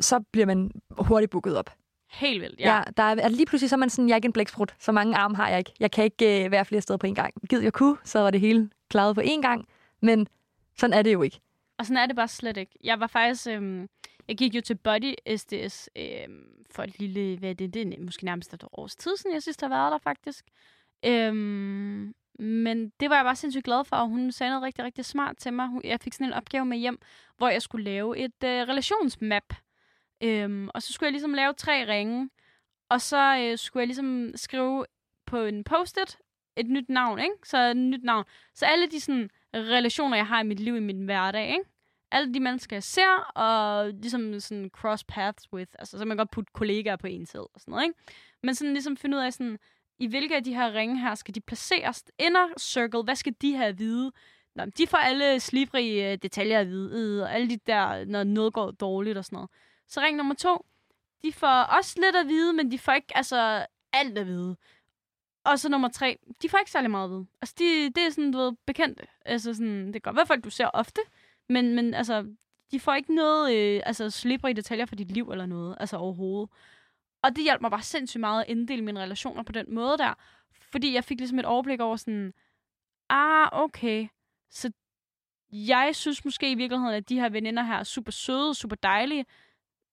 så 0.00 0.20
bliver 0.32 0.46
man 0.46 0.70
hurtigt 0.98 1.30
booket 1.30 1.56
op. 1.56 1.70
helt 2.10 2.42
vildt, 2.42 2.60
Ja, 2.60 2.76
ja. 2.76 2.82
der 2.96 3.02
er, 3.02 3.10
altså 3.10 3.36
lige 3.36 3.46
pludselig 3.46 3.70
så 3.70 3.76
er 3.76 3.78
man 3.78 3.90
sådan, 3.90 4.08
jeg 4.08 4.14
er 4.14 4.16
ikke 4.16 4.26
en 4.26 4.32
blæksprut, 4.32 4.74
så 4.78 4.92
mange 4.92 5.16
arme 5.16 5.36
har 5.36 5.48
jeg 5.48 5.58
ikke. 5.58 5.72
Jeg 5.80 5.90
kan 5.90 6.04
ikke 6.04 6.44
øh, 6.44 6.50
være 6.50 6.64
flere 6.64 6.82
steder 6.82 6.96
på 6.96 7.06
en 7.06 7.14
gang. 7.14 7.34
Gid 7.48 7.60
jeg 7.60 7.72
kunne, 7.72 7.96
så 8.04 8.18
var 8.18 8.30
det 8.30 8.40
hele 8.40 8.70
klaret 8.90 9.14
på 9.14 9.20
én 9.20 9.40
gang, 9.40 9.68
men 10.02 10.26
sådan 10.78 10.98
er 10.98 11.02
det 11.02 11.12
jo 11.12 11.22
ikke. 11.22 11.40
Og 11.78 11.86
sådan 11.86 12.02
er 12.02 12.06
det 12.06 12.16
bare 12.16 12.28
slet 12.28 12.56
ikke. 12.56 12.72
Jeg 12.84 13.00
var 13.00 13.06
faktisk... 13.06 13.46
Øhm, 13.46 13.88
jeg 14.28 14.36
gik 14.36 14.54
jo 14.54 14.60
til 14.60 14.74
Body 14.74 15.14
SDS 15.36 15.90
øhm, 15.96 16.64
for 16.70 16.82
et 16.82 16.98
lille... 16.98 17.38
Hvad 17.38 17.50
er 17.50 17.54
det? 17.54 17.74
Det 17.74 17.94
er 17.94 18.04
måske 18.04 18.24
nærmest 18.24 18.54
et 18.54 18.64
års 18.72 18.96
tid 18.96 19.16
siden, 19.16 19.34
jeg 19.34 19.42
sidst 19.42 19.60
har 19.60 19.68
været 19.68 19.92
der, 19.92 19.98
faktisk. 19.98 20.44
Øhm, 21.04 22.14
men 22.38 22.88
det 23.00 23.10
var 23.10 23.16
jeg 23.16 23.24
bare 23.24 23.36
sindssygt 23.36 23.64
glad 23.64 23.84
for, 23.84 23.96
og 23.96 24.08
hun 24.08 24.32
sagde 24.32 24.50
noget 24.50 24.62
rigtig, 24.62 24.84
rigtig 24.84 25.04
smart 25.04 25.36
til 25.36 25.52
mig. 25.52 25.68
Jeg 25.84 26.00
fik 26.00 26.12
sådan 26.12 26.26
en 26.26 26.32
opgave 26.32 26.64
med 26.64 26.78
hjem, 26.78 26.98
hvor 27.36 27.48
jeg 27.48 27.62
skulle 27.62 27.84
lave 27.84 28.18
et 28.18 28.44
øh, 28.44 28.50
relationsmap. 28.50 29.54
Øhm, 30.22 30.68
og 30.74 30.82
så 30.82 30.92
skulle 30.92 31.06
jeg 31.06 31.12
ligesom 31.12 31.34
lave 31.34 31.52
tre 31.52 31.88
ringe, 31.88 32.30
og 32.88 33.00
så 33.00 33.38
øh, 33.38 33.58
skulle 33.58 33.80
jeg 33.80 33.86
ligesom 33.86 34.32
skrive 34.34 34.86
på 35.26 35.38
en 35.38 35.64
post-it 35.64 36.18
et 36.56 36.66
nyt 36.66 36.88
navn, 36.88 37.18
ikke? 37.18 37.34
Så 37.44 37.58
et 37.58 37.76
nyt 37.76 38.04
navn. 38.04 38.24
Så 38.54 38.66
alle 38.66 38.90
de 38.90 39.00
sådan 39.00 39.30
relationer, 39.54 40.16
jeg 40.16 40.26
har 40.26 40.40
i 40.40 40.46
mit 40.46 40.60
liv, 40.60 40.76
i 40.76 40.80
min 40.80 41.04
hverdag, 41.04 41.48
ikke? 41.48 41.64
Alle 42.10 42.34
de 42.34 42.40
mennesker, 42.40 42.76
jeg 42.76 42.82
ser, 42.82 43.32
og 43.34 43.92
ligesom 43.92 44.40
sådan 44.40 44.70
cross 44.72 45.04
paths 45.04 45.52
with, 45.52 45.72
altså 45.78 45.98
så 45.98 45.98
kan 45.98 46.08
man 46.08 46.16
godt 46.16 46.30
putte 46.30 46.52
kollegaer 46.52 46.96
på 46.96 47.06
en 47.06 47.26
side 47.26 47.46
og 47.54 47.60
sådan 47.60 47.72
noget, 47.72 47.84
ikke? 47.84 47.98
Men 48.42 48.54
sådan 48.54 48.72
ligesom 48.72 48.96
finde 48.96 49.16
ud 49.16 49.22
af 49.22 49.32
sådan, 49.32 49.58
i 49.98 50.06
hvilke 50.06 50.36
af 50.36 50.44
de 50.44 50.54
her 50.54 50.74
ringe 50.74 51.00
her 51.00 51.14
skal 51.14 51.34
de 51.34 51.40
placeres? 51.40 52.04
Inner 52.18 52.48
circle, 52.58 53.02
hvad 53.02 53.16
skal 53.16 53.34
de 53.42 53.56
have 53.56 53.68
at 53.68 53.78
vide? 53.78 54.12
Nå, 54.54 54.64
de 54.64 54.86
får 54.86 54.98
alle 54.98 55.40
slibrige 55.40 56.12
øh, 56.12 56.18
detaljer 56.22 56.60
at 56.60 56.68
vide, 56.68 57.22
og 57.22 57.34
alle 57.34 57.50
de 57.50 57.58
der, 57.66 58.04
når 58.04 58.24
noget 58.24 58.52
går 58.52 58.70
dårligt 58.70 59.18
og 59.18 59.24
sådan 59.24 59.36
noget. 59.36 59.50
Så 59.88 60.00
ring 60.00 60.16
nummer 60.16 60.34
to, 60.34 60.66
de 61.22 61.32
får 61.32 61.62
også 61.62 62.00
lidt 62.00 62.16
at 62.16 62.28
vide, 62.28 62.52
men 62.52 62.70
de 62.70 62.78
får 62.78 62.92
ikke 62.92 63.16
altså 63.16 63.66
alt 63.92 64.18
at 64.18 64.26
vide. 64.26 64.56
Og 65.46 65.58
så 65.58 65.68
nummer 65.68 65.88
tre, 65.88 66.18
de 66.42 66.48
får 66.48 66.58
ikke 66.58 66.70
særlig 66.70 66.90
meget 66.90 67.10
vide. 67.10 67.26
Altså, 67.42 67.54
de, 67.58 67.90
det 67.94 68.06
er 68.06 68.10
sådan, 68.10 68.32
du 68.32 68.38
ved, 68.38 68.52
bekendte. 68.66 69.02
Altså, 69.24 69.54
sådan, 69.54 69.86
det 69.86 69.92
kan 69.92 70.00
godt 70.02 70.16
være 70.16 70.26
folk, 70.26 70.44
du 70.44 70.50
ser 70.50 70.66
ofte, 70.66 71.00
men, 71.48 71.74
men 71.74 71.94
altså, 71.94 72.26
de 72.70 72.80
får 72.80 72.94
ikke 72.94 73.14
noget, 73.14 73.56
øh, 73.56 73.82
altså, 73.86 74.10
slibrige 74.10 74.54
detaljer 74.54 74.86
for 74.86 74.94
dit 74.94 75.10
liv 75.10 75.30
eller 75.30 75.46
noget, 75.46 75.76
altså 75.80 75.96
overhovedet. 75.96 76.50
Og 77.22 77.36
det 77.36 77.44
hjalp 77.44 77.60
mig 77.60 77.70
bare 77.70 77.82
sindssygt 77.82 78.20
meget 78.20 78.44
at 78.44 78.50
inddele 78.50 78.82
mine 78.82 79.00
relationer 79.00 79.42
på 79.42 79.52
den 79.52 79.74
måde 79.74 79.98
der, 79.98 80.14
fordi 80.72 80.94
jeg 80.94 81.04
fik 81.04 81.18
ligesom 81.18 81.38
et 81.38 81.44
overblik 81.44 81.80
over 81.80 81.96
sådan, 81.96 82.32
ah, 83.10 83.48
okay, 83.52 84.08
så 84.50 84.72
jeg 85.52 85.90
synes 85.92 86.24
måske 86.24 86.50
i 86.50 86.54
virkeligheden, 86.54 86.94
at 86.94 87.08
de 87.08 87.20
her 87.20 87.28
veninder 87.28 87.62
her 87.62 87.76
er 87.76 87.82
super 87.84 88.12
søde, 88.12 88.54
super 88.54 88.76
dejlige, 88.76 89.26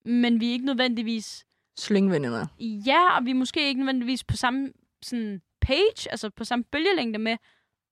men 0.05 0.39
vi 0.39 0.47
er 0.47 0.51
ikke 0.51 0.65
nødvendigvis 0.65 1.45
Slyngveninder. 1.77 2.47
Ja, 2.59 3.17
og 3.17 3.25
vi 3.25 3.29
er 3.29 3.35
måske 3.35 3.67
ikke 3.67 3.79
nødvendigvis 3.79 4.23
på 4.23 4.37
samme 4.37 4.73
sådan, 5.03 5.41
page, 5.61 6.11
altså 6.11 6.29
på 6.29 6.43
samme 6.43 6.63
bølgelængde 6.63 7.19
med, 7.19 7.37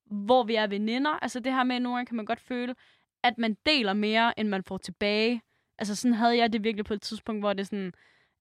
hvor 0.05 0.43
vi 0.43 0.55
er 0.55 0.67
veninder. 0.67 1.11
Altså 1.11 1.39
det 1.39 1.53
her 1.53 1.63
med, 1.63 1.75
at 1.75 1.81
nogle 1.81 1.97
gange 1.97 2.07
kan 2.07 2.15
man 2.15 2.25
godt 2.25 2.39
føle, 2.39 2.75
at 3.23 3.37
man 3.37 3.57
deler 3.65 3.93
mere, 3.93 4.39
end 4.39 4.47
man 4.47 4.63
får 4.63 4.77
tilbage. 4.77 5.41
Altså 5.77 5.95
sådan 5.95 6.15
havde 6.15 6.37
jeg 6.37 6.53
det 6.53 6.63
virkelig 6.63 6.85
på 6.85 6.93
et 6.93 7.01
tidspunkt, 7.01 7.41
hvor 7.41 7.53
det 7.53 7.67
sådan, 7.67 7.93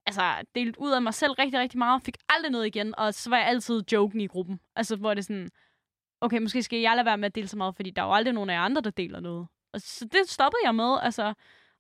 altså 0.07 0.23
delt 0.55 0.77
ud 0.77 0.91
af 0.91 1.03
mig 1.03 1.15
selv 1.15 1.33
rigtig, 1.33 1.61
rigtig 1.61 1.79
meget, 1.79 2.03
fik 2.03 2.17
aldrig 2.29 2.53
noget 2.53 2.67
igen, 2.67 2.95
og 2.99 3.15
så 3.15 3.31
var 3.31 3.37
jeg 3.37 3.47
altid 3.47 3.83
joken 3.93 4.21
i 4.21 4.27
gruppen. 4.27 4.61
Altså 4.77 4.97
hvor 4.97 5.15
det 5.15 5.25
sådan, 5.25 5.51
okay, 6.21 6.39
måske 6.39 6.63
skal 6.63 6.79
jeg 6.79 6.97
lade 6.97 7.07
være 7.07 7.19
med 7.19 7.27
at 7.27 7.35
dele 7.35 7.49
så 7.49 7.57
meget, 7.57 7.77
fordi 7.77 7.91
der 7.91 8.03
er 8.03 8.07
jo 8.07 8.15
aldrig 8.15 8.35
nogen 8.35 8.51
af 8.51 8.55
jer 8.55 8.61
andre, 8.61 8.81
der 8.81 8.91
deler 8.91 9.21
noget. 9.21 9.49
Og 9.73 9.81
så 9.81 10.05
det 10.05 10.29
stoppede 10.29 10.61
jeg 10.65 10.75
med, 10.75 10.99
altså. 11.03 11.35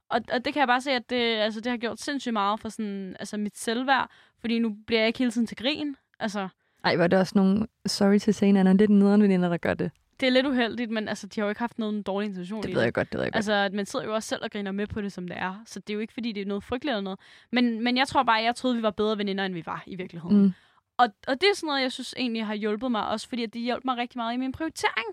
Og, 0.08 0.20
og 0.32 0.44
det 0.44 0.52
kan 0.52 0.60
jeg 0.60 0.66
bare 0.66 0.80
se, 0.80 0.92
at 0.92 1.10
det, 1.10 1.36
altså, 1.36 1.60
det 1.60 1.70
har 1.70 1.76
gjort 1.76 2.00
sindssygt 2.00 2.32
meget 2.32 2.60
for 2.60 2.68
sådan, 2.68 3.16
altså, 3.18 3.36
mit 3.36 3.58
selvværd. 3.58 4.10
Fordi 4.38 4.58
nu 4.58 4.76
bliver 4.86 5.00
jeg 5.00 5.06
ikke 5.06 5.18
hele 5.18 5.30
tiden 5.30 5.46
til 5.46 5.56
grin. 5.56 5.96
Altså, 6.20 6.48
ej, 6.84 6.96
var 6.96 7.06
det 7.06 7.18
også 7.18 7.32
nogle, 7.36 7.66
sorry 7.86 8.18
til 8.18 8.44
Anna, 8.44 8.72
lidt 8.72 8.90
nederen 8.90 9.22
veninder, 9.22 9.48
der 9.48 9.56
gør 9.56 9.74
det. 9.74 9.90
det 10.20 10.26
er 10.26 10.30
lidt 10.30 10.46
uheldigt, 10.46 10.90
men 10.90 11.08
altså, 11.08 11.26
de 11.26 11.40
har 11.40 11.46
jo 11.46 11.48
ikke 11.48 11.58
haft 11.58 11.78
nogen 11.78 12.02
dårlig 12.02 12.28
intention 12.28 12.62
Det 12.62 12.74
ved 12.74 12.82
jeg 12.82 12.92
godt, 12.92 13.12
det 13.12 13.18
ved 13.18 13.24
jeg 13.24 13.32
godt. 13.32 13.36
Altså, 13.36 13.52
at 13.52 13.72
man 13.72 13.86
sidder 13.86 14.04
jo 14.04 14.14
også 14.14 14.28
selv 14.28 14.44
og 14.44 14.50
griner 14.50 14.72
med 14.72 14.86
på 14.86 15.00
det, 15.00 15.12
som 15.12 15.28
det 15.28 15.36
er. 15.36 15.62
Så 15.66 15.80
det 15.80 15.90
er 15.90 15.94
jo 15.94 16.00
ikke, 16.00 16.12
fordi 16.12 16.32
det 16.32 16.40
er 16.40 16.46
noget 16.46 16.64
frygteligt 16.64 16.92
eller 16.92 17.02
noget. 17.02 17.18
Men, 17.52 17.84
men 17.84 17.96
jeg 17.96 18.08
tror 18.08 18.22
bare, 18.22 18.42
jeg 18.42 18.54
troede, 18.56 18.76
vi 18.76 18.82
var 18.82 18.90
bedre 18.90 19.18
veninder, 19.18 19.44
end 19.44 19.54
vi 19.54 19.62
var 19.66 19.82
i 19.86 19.96
virkeligheden. 19.96 20.42
Mm. 20.42 20.52
Og, 20.98 21.08
og 21.28 21.40
det 21.40 21.48
er 21.50 21.54
sådan 21.54 21.66
noget, 21.66 21.82
jeg 21.82 21.92
synes 21.92 22.14
egentlig 22.18 22.46
har 22.46 22.54
hjulpet 22.54 22.90
mig, 22.90 23.08
også 23.08 23.28
fordi 23.28 23.46
det 23.46 23.62
hjalp 23.62 23.84
mig 23.84 23.96
rigtig 23.96 24.18
meget 24.18 24.34
i 24.34 24.36
min 24.36 24.52
prioritering. 24.52 25.06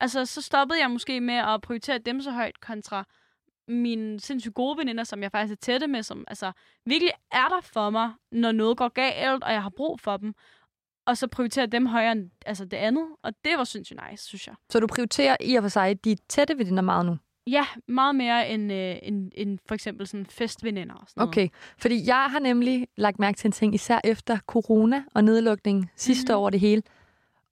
Altså, 0.00 0.24
så 0.26 0.42
stoppede 0.42 0.80
jeg 0.80 0.90
måske 0.90 1.20
med 1.20 1.34
at 1.34 1.60
prioritere 1.60 1.98
dem 1.98 2.20
så 2.20 2.30
højt 2.30 2.60
kontra 2.60 3.04
mine 3.68 4.20
sindssygt 4.20 4.54
gode 4.54 4.78
veninder, 4.78 5.04
som 5.04 5.22
jeg 5.22 5.30
faktisk 5.30 5.52
er 5.52 5.56
tætte 5.60 5.86
med, 5.86 6.02
som 6.02 6.24
altså 6.28 6.52
virkelig 6.86 7.12
er 7.32 7.48
der 7.48 7.60
for 7.60 7.90
mig, 7.90 8.12
når 8.32 8.52
noget 8.52 8.76
går 8.76 8.88
galt, 8.88 9.44
og 9.44 9.52
jeg 9.52 9.62
har 9.62 9.70
brug 9.76 10.00
for 10.00 10.16
dem. 10.16 10.34
Og 11.06 11.16
så 11.16 11.26
prioritere 11.26 11.66
dem 11.66 11.86
højere 11.86 12.12
end 12.12 12.30
altså 12.46 12.64
det 12.64 12.76
andet. 12.76 13.04
Og 13.22 13.32
det 13.44 13.52
var 13.58 13.64
sindssygt 13.64 14.00
nice, 14.10 14.24
synes 14.24 14.46
jeg. 14.46 14.54
Så 14.70 14.80
du 14.80 14.86
prioriterer 14.86 15.36
i 15.40 15.54
og 15.54 15.62
for 15.64 15.68
sig 15.68 16.04
de 16.04 16.16
tætte 16.28 16.58
veninder 16.58 16.82
meget 16.82 17.06
nu? 17.06 17.16
Ja, 17.46 17.64
meget 17.88 18.14
mere 18.14 18.48
end, 18.50 18.72
øh, 18.72 18.96
end, 19.02 19.30
end 19.34 19.58
for 19.68 19.74
eksempel 19.74 20.06
sådan 20.06 20.26
festveninder 20.26 20.94
og 20.94 21.04
sådan 21.08 21.20
noget. 21.20 21.28
Okay, 21.28 21.48
fordi 21.78 22.06
jeg 22.08 22.26
har 22.30 22.38
nemlig 22.38 22.88
lagt 22.96 23.18
mærke 23.18 23.36
til 23.38 23.48
en 23.48 23.52
ting, 23.52 23.74
især 23.74 24.00
efter 24.04 24.38
corona 24.46 25.04
og 25.14 25.24
nedlukning 25.24 25.90
sidste 25.96 26.32
Mhm. 26.32 26.38
år 26.38 26.50
det 26.50 26.60
hele, 26.60 26.82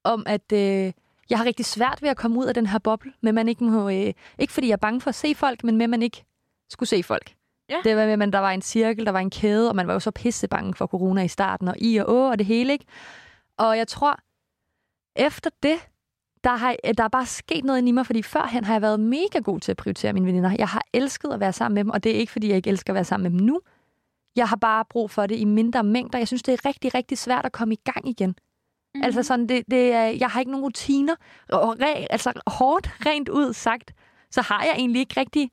om 0.03 0.23
at 0.27 0.51
øh, 0.53 0.91
jeg 1.29 1.37
har 1.37 1.45
rigtig 1.45 1.65
svært 1.65 2.01
ved 2.01 2.09
at 2.09 2.17
komme 2.17 2.39
ud 2.39 2.45
af 2.45 2.53
den 2.53 2.65
her 2.65 2.79
boble, 2.79 3.13
men 3.21 3.35
man 3.35 3.47
ikke 3.47 3.63
må, 3.63 3.89
øh, 3.89 4.13
ikke 4.39 4.53
fordi 4.53 4.67
jeg 4.67 4.73
er 4.73 4.77
bange 4.77 5.01
for 5.01 5.09
at 5.09 5.15
se 5.15 5.35
folk, 5.35 5.63
men 5.63 5.77
med 5.77 5.87
man 5.87 6.01
ikke 6.01 6.23
skulle 6.69 6.89
se 6.89 7.03
folk. 7.03 7.33
Ja. 7.69 7.77
Det 7.83 7.95
var 7.95 8.17
med, 8.17 8.27
at 8.27 8.33
der 8.33 8.39
var 8.39 8.51
en 8.51 8.61
cirkel, 8.61 9.05
der 9.05 9.11
var 9.11 9.19
en 9.19 9.29
kæde, 9.29 9.69
og 9.69 9.75
man 9.75 9.87
var 9.87 9.93
jo 9.93 9.99
så 9.99 10.11
pisse 10.11 10.47
bange 10.47 10.73
for 10.73 10.87
corona 10.87 11.23
i 11.23 11.27
starten, 11.27 11.67
og 11.67 11.75
i 11.77 11.97
og 11.97 12.09
å, 12.09 12.29
og 12.31 12.37
det 12.39 12.45
hele, 12.45 12.73
ikke? 12.73 12.85
Og 13.63 13.77
jeg 13.77 13.87
tror, 13.87 14.19
efter 15.15 15.49
det, 15.63 15.79
der, 16.43 16.55
har, 16.55 16.75
der 16.97 17.03
er 17.03 17.07
bare 17.07 17.25
sket 17.25 17.63
noget 17.65 17.87
i 17.87 17.91
mig, 17.91 18.05
fordi 18.05 18.21
førhen 18.21 18.63
har 18.63 18.73
jeg 18.73 18.81
været 18.81 18.99
mega 18.99 19.39
god 19.43 19.59
til 19.59 19.71
at 19.71 19.77
prioritere 19.77 20.13
mine 20.13 20.25
veninder. 20.25 20.55
Jeg 20.59 20.67
har 20.67 20.83
elsket 20.93 21.29
at 21.33 21.39
være 21.39 21.53
sammen 21.53 21.75
med 21.75 21.83
dem, 21.83 21.89
og 21.89 22.03
det 22.03 22.11
er 22.11 22.15
ikke, 22.15 22.31
fordi 22.31 22.47
jeg 22.47 22.57
ikke 22.57 22.69
elsker 22.69 22.93
at 22.93 22.95
være 22.95 23.05
sammen 23.05 23.31
med 23.31 23.39
dem 23.39 23.45
nu. 23.47 23.61
Jeg 24.35 24.49
har 24.49 24.55
bare 24.55 24.85
brug 24.85 25.11
for 25.11 25.25
det 25.25 25.35
i 25.35 25.45
mindre 25.45 25.83
mængder. 25.83 26.17
Jeg 26.17 26.27
synes, 26.27 26.43
det 26.43 26.53
er 26.53 26.65
rigtig, 26.65 26.93
rigtig 26.93 27.17
svært 27.17 27.45
at 27.45 27.51
komme 27.51 27.73
i 27.73 27.79
gang 27.83 28.07
igen. 28.09 28.29
Mm-hmm. 28.29 29.03
Altså 29.03 29.23
sådan, 29.23 29.49
det, 29.49 29.63
det 29.71 29.89
jeg 30.19 30.29
har 30.29 30.39
ikke 30.39 30.51
nogen 30.51 30.65
rutiner. 30.65 31.15
Og 31.49 31.75
re, 31.81 32.11
altså 32.11 32.33
hårdt, 32.47 32.89
rent 33.05 33.29
ud 33.29 33.53
sagt, 33.53 33.93
så 34.31 34.41
har 34.41 34.63
jeg 34.63 34.73
egentlig 34.77 34.99
ikke 34.99 35.19
rigtig, 35.19 35.51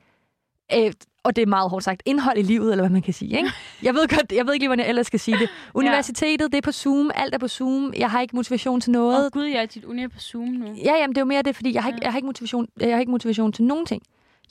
øh, 0.74 0.92
og 1.28 1.36
det 1.36 1.42
er 1.42 1.46
meget 1.46 1.70
hårdt 1.70 1.84
sagt, 1.84 2.02
indhold 2.04 2.38
i 2.38 2.42
livet, 2.42 2.70
eller 2.70 2.82
hvad 2.82 2.90
man 2.90 3.02
kan 3.02 3.14
sige. 3.14 3.36
Ikke? 3.36 3.50
Jeg 3.82 3.94
ved 3.94 4.08
godt, 4.08 4.32
jeg 4.32 4.46
ved 4.46 4.52
ikke 4.52 4.62
lige, 4.62 4.68
hvordan 4.68 4.84
jeg 4.84 4.88
ellers 4.88 5.06
skal 5.06 5.20
sige 5.20 5.38
det. 5.38 5.48
Universitetet, 5.74 6.52
det 6.52 6.58
er 6.58 6.62
på 6.62 6.72
Zoom, 6.72 7.10
alt 7.14 7.34
er 7.34 7.38
på 7.38 7.48
Zoom. 7.48 7.92
Jeg 7.96 8.10
har 8.10 8.20
ikke 8.20 8.36
motivation 8.36 8.80
til 8.80 8.92
noget. 8.92 9.18
Åh 9.18 9.24
oh, 9.24 9.30
gud, 9.30 9.44
jeg 9.44 9.62
er 9.62 9.66
dit 9.66 9.84
uni 9.84 10.02
er 10.02 10.08
på 10.08 10.20
Zoom 10.20 10.48
nu. 10.48 10.66
Ja, 10.84 10.92
jamen, 11.00 11.08
det 11.14 11.16
er 11.18 11.20
jo 11.20 11.26
mere 11.26 11.42
det, 11.42 11.56
fordi 11.56 11.74
jeg 11.74 11.82
har, 11.82 11.88
ikke, 11.88 11.98
Ja. 12.02 12.04
jeg, 12.06 12.12
har 12.12 12.18
ikke 12.18 12.26
motivation, 12.26 12.68
jeg 12.80 12.92
har 12.92 13.00
ikke 13.00 13.10
motivation 13.12 13.52
til 13.52 13.64
nogen 13.64 13.86
ting. 13.86 14.02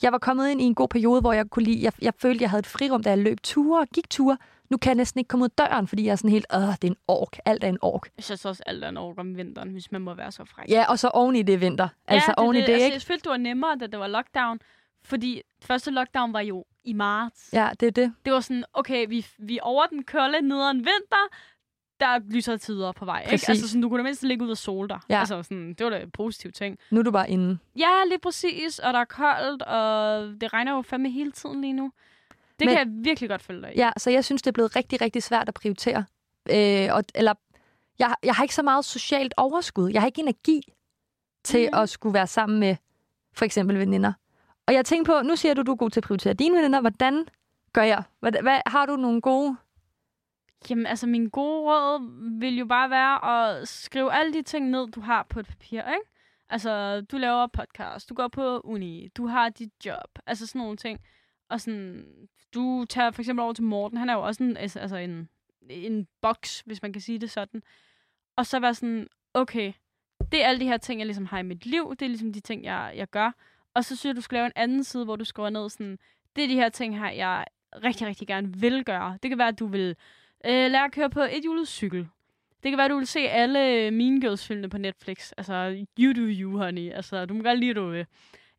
Jeg 0.02 0.12
var 0.12 0.18
kommet 0.18 0.50
ind 0.50 0.60
i 0.60 0.64
en 0.64 0.74
god 0.74 0.88
periode, 0.88 1.20
hvor 1.20 1.32
jeg 1.32 1.50
kunne 1.50 1.64
lide, 1.64 1.84
jeg, 1.84 1.92
jeg 2.02 2.12
følte, 2.18 2.42
jeg 2.42 2.50
havde 2.50 2.58
et 2.58 2.66
frirum, 2.66 3.02
da 3.02 3.10
jeg 3.10 3.18
løb 3.18 3.38
ture 3.42 3.80
og 3.80 3.86
gik 3.94 4.10
ture. 4.10 4.36
Nu 4.70 4.76
kan 4.76 4.90
jeg 4.90 4.94
næsten 4.94 5.18
ikke 5.18 5.28
komme 5.28 5.44
ud 5.44 5.48
døren, 5.58 5.86
fordi 5.88 6.04
jeg 6.04 6.12
er 6.12 6.16
sådan 6.16 6.30
helt, 6.30 6.46
åh, 6.54 6.60
det 6.60 6.84
er 6.84 6.88
en 6.88 6.96
ork, 7.08 7.38
alt 7.44 7.64
er 7.64 7.68
en 7.68 7.78
ork. 7.82 8.08
Jeg 8.16 8.24
synes 8.24 8.44
også, 8.44 8.62
alt 8.66 8.84
er 8.84 8.88
en 8.88 8.96
år 8.96 9.14
om 9.18 9.36
vinteren, 9.36 9.68
hvis 9.68 9.92
man 9.92 10.00
må 10.00 10.14
være 10.14 10.32
så 10.32 10.44
fræk. 10.44 10.68
Ja, 10.68 10.84
og 10.88 10.98
så 10.98 11.08
oven 11.08 11.36
i 11.36 11.42
det 11.42 11.60
vinter. 11.60 11.88
Altså 12.06 12.34
ja, 12.38 12.42
oven 12.42 12.56
i 12.56 12.60
det, 12.60 12.68
altså, 12.68 12.84
ikke? 12.84 12.94
Jeg 12.94 13.02
følte, 13.02 13.22
det 13.22 13.30
var 13.30 13.36
nemmere, 13.36 13.76
da 13.80 13.86
det 13.86 13.98
var 13.98 14.06
lockdown. 14.06 14.58
Fordi 15.04 15.42
første 15.62 15.90
lockdown 15.90 16.32
var 16.32 16.40
jo 16.40 16.64
i 16.84 16.92
marts. 16.92 17.50
Ja, 17.52 17.70
det 17.80 17.86
er 17.86 17.90
det. 17.90 18.14
Det 18.24 18.32
var 18.32 18.40
sådan, 18.40 18.64
okay, 18.72 19.06
vi, 19.08 19.26
vi 19.38 19.58
er 19.58 19.62
over 19.62 19.86
den 19.86 20.04
kolde 20.04 20.42
nederen 20.42 20.76
vinter, 20.76 21.28
der 22.00 22.06
er 22.06 22.18
lysere 22.30 22.58
tider 22.58 22.92
på 22.92 23.04
vej. 23.04 23.20
Ikke? 23.20 23.30
Præcis. 23.30 23.48
Altså 23.48 23.68
sådan, 23.68 23.82
du 23.82 23.88
kunne 23.88 23.98
da 23.98 24.02
mindst 24.02 24.22
ligge 24.22 24.44
ud 24.44 24.50
og 24.50 24.56
sole 24.58 24.88
dig. 24.88 25.00
Ja. 25.08 25.18
Altså 25.20 25.42
sådan, 25.42 25.74
det 25.74 25.84
var 25.84 25.90
da 25.90 26.00
en 26.00 26.10
positiv 26.10 26.52
ting. 26.52 26.78
Nu 26.90 26.98
er 27.00 27.04
du 27.04 27.10
bare 27.10 27.30
inde. 27.30 27.58
Ja, 27.76 28.04
lige 28.08 28.18
præcis. 28.18 28.78
Og 28.78 28.92
der 28.92 28.98
er 29.00 29.04
koldt, 29.04 29.62
og 29.62 30.22
det 30.40 30.52
regner 30.52 30.72
jo 30.74 30.82
fandme 30.82 31.10
hele 31.10 31.32
tiden 31.32 31.60
lige 31.60 31.72
nu. 31.72 31.92
Det 32.58 32.66
Men- 32.66 32.68
kan 32.68 32.78
jeg 32.78 33.04
virkelig 33.04 33.30
godt 33.30 33.42
følge 33.42 33.62
dig 33.62 33.72
i. 33.76 33.78
Ja, 33.78 33.90
så 33.96 34.10
jeg 34.10 34.24
synes, 34.24 34.42
det 34.42 34.48
er 34.50 34.52
blevet 34.52 34.76
rigtig, 34.76 35.00
rigtig 35.00 35.22
svært 35.22 35.48
at 35.48 35.54
prioritere. 35.54 36.04
Øh, 36.50 36.88
og, 36.94 37.04
eller, 37.14 37.34
jeg, 37.98 38.14
jeg 38.24 38.34
har 38.34 38.42
ikke 38.44 38.54
så 38.54 38.62
meget 38.62 38.84
socialt 38.84 39.34
overskud. 39.36 39.90
Jeg 39.90 40.02
har 40.02 40.06
ikke 40.06 40.20
energi 40.20 40.62
til 41.44 41.68
Mhm. 41.72 41.78
at 41.82 41.88
skulle 41.88 42.14
være 42.14 42.26
sammen 42.26 42.60
med 42.60 42.76
for 43.34 43.44
eksempel 43.44 43.78
veninder. 43.78 44.12
Og 44.68 44.74
jeg 44.74 44.84
tænkte 44.84 45.12
på, 45.12 45.22
nu 45.22 45.36
siger 45.36 45.54
du, 45.54 45.62
du 45.62 45.72
er 45.72 45.76
god 45.76 45.90
til 45.90 46.00
at 46.00 46.04
prioritere 46.04 46.34
dine 46.34 46.56
veninder. 46.56 46.80
Hvordan 46.80 47.26
gør 47.72 47.82
jeg? 47.82 48.02
Hvad, 48.20 48.32
hvad, 48.42 48.60
har 48.66 48.86
du 48.86 48.96
nogle 48.96 49.20
gode... 49.20 49.56
Jamen, 50.70 50.86
altså, 50.86 51.06
min 51.06 51.28
gode 51.28 51.60
råd 51.60 52.38
vil 52.40 52.58
jo 52.58 52.66
bare 52.66 52.90
være 52.90 53.24
at 53.24 53.68
skrive 53.68 54.12
alle 54.12 54.32
de 54.32 54.42
ting 54.42 54.70
ned, 54.70 54.88
du 54.88 55.00
har 55.00 55.22
på 55.22 55.40
et 55.40 55.46
papir, 55.46 55.82
ikke? 55.82 56.10
Altså, 56.50 57.00
du 57.00 57.16
laver 57.16 57.46
podcast, 57.46 58.08
du 58.08 58.14
går 58.14 58.28
på 58.28 58.60
uni, 58.60 59.08
du 59.16 59.26
har 59.26 59.48
dit 59.48 59.70
job, 59.84 60.18
altså 60.26 60.46
sådan 60.46 60.58
nogle 60.58 60.76
ting. 60.76 61.00
Og 61.50 61.60
sådan, 61.60 62.04
du 62.54 62.84
tager 62.88 63.10
for 63.10 63.22
eksempel 63.22 63.42
over 63.42 63.52
til 63.52 63.64
Morten, 63.64 63.98
han 63.98 64.08
er 64.08 64.14
jo 64.14 64.22
også 64.22 64.42
en, 64.42 64.56
altså 64.56 64.78
altså 64.78 64.96
en, 64.96 65.28
en 65.70 66.06
boks, 66.20 66.60
hvis 66.60 66.82
man 66.82 66.92
kan 66.92 67.02
sige 67.02 67.18
det 67.18 67.30
sådan. 67.30 67.62
Og 68.36 68.46
så 68.46 68.60
være 68.60 68.74
sådan, 68.74 69.08
okay, 69.34 69.72
det 70.32 70.44
er 70.44 70.48
alle 70.48 70.60
de 70.60 70.66
her 70.66 70.76
ting, 70.76 71.00
jeg 71.00 71.06
ligesom 71.06 71.26
har 71.26 71.38
i 71.38 71.42
mit 71.42 71.66
liv, 71.66 71.90
det 71.90 72.02
er 72.02 72.08
ligesom 72.08 72.32
de 72.32 72.40
ting, 72.40 72.64
jeg, 72.64 72.92
jeg 72.96 73.08
gør. 73.08 73.32
Og 73.78 73.84
så 73.84 73.96
synes 73.96 74.04
jeg, 74.04 74.16
du 74.16 74.20
skal 74.20 74.36
lave 74.36 74.46
en 74.46 74.52
anden 74.56 74.84
side, 74.84 75.04
hvor 75.04 75.16
du 75.16 75.24
skriver 75.24 75.50
ned 75.50 75.70
sådan, 75.70 75.98
det 76.36 76.44
er 76.44 76.48
de 76.48 76.54
her 76.54 76.68
ting 76.68 76.98
her, 76.98 77.10
jeg 77.10 77.44
rigtig, 77.84 78.06
rigtig 78.06 78.28
gerne 78.28 78.56
vil 78.56 78.84
gøre. 78.84 79.18
Det 79.22 79.30
kan 79.30 79.38
være, 79.38 79.48
at 79.48 79.58
du 79.58 79.66
vil 79.66 79.96
øh, 80.44 80.70
lære 80.70 80.84
at 80.84 80.92
køre 80.92 81.10
på 81.10 81.20
et 81.20 81.42
hjulet 81.42 81.68
cykel. 81.68 82.08
Det 82.62 82.70
kan 82.70 82.76
være, 82.76 82.84
at 82.84 82.90
du 82.90 82.96
vil 82.96 83.06
se 83.06 83.20
alle 83.20 83.72
øh, 83.72 83.92
Mean 83.92 84.20
Girls-filmene 84.20 84.70
på 84.70 84.78
Netflix. 84.78 85.32
Altså, 85.36 85.84
you 85.98 86.12
do 86.12 86.20
you, 86.20 86.58
honey. 86.58 86.92
Altså, 86.92 87.26
du 87.26 87.34
må 87.34 87.42
godt 87.42 87.58
lide, 87.58 87.74
du 87.74 87.90
vil. 87.90 88.06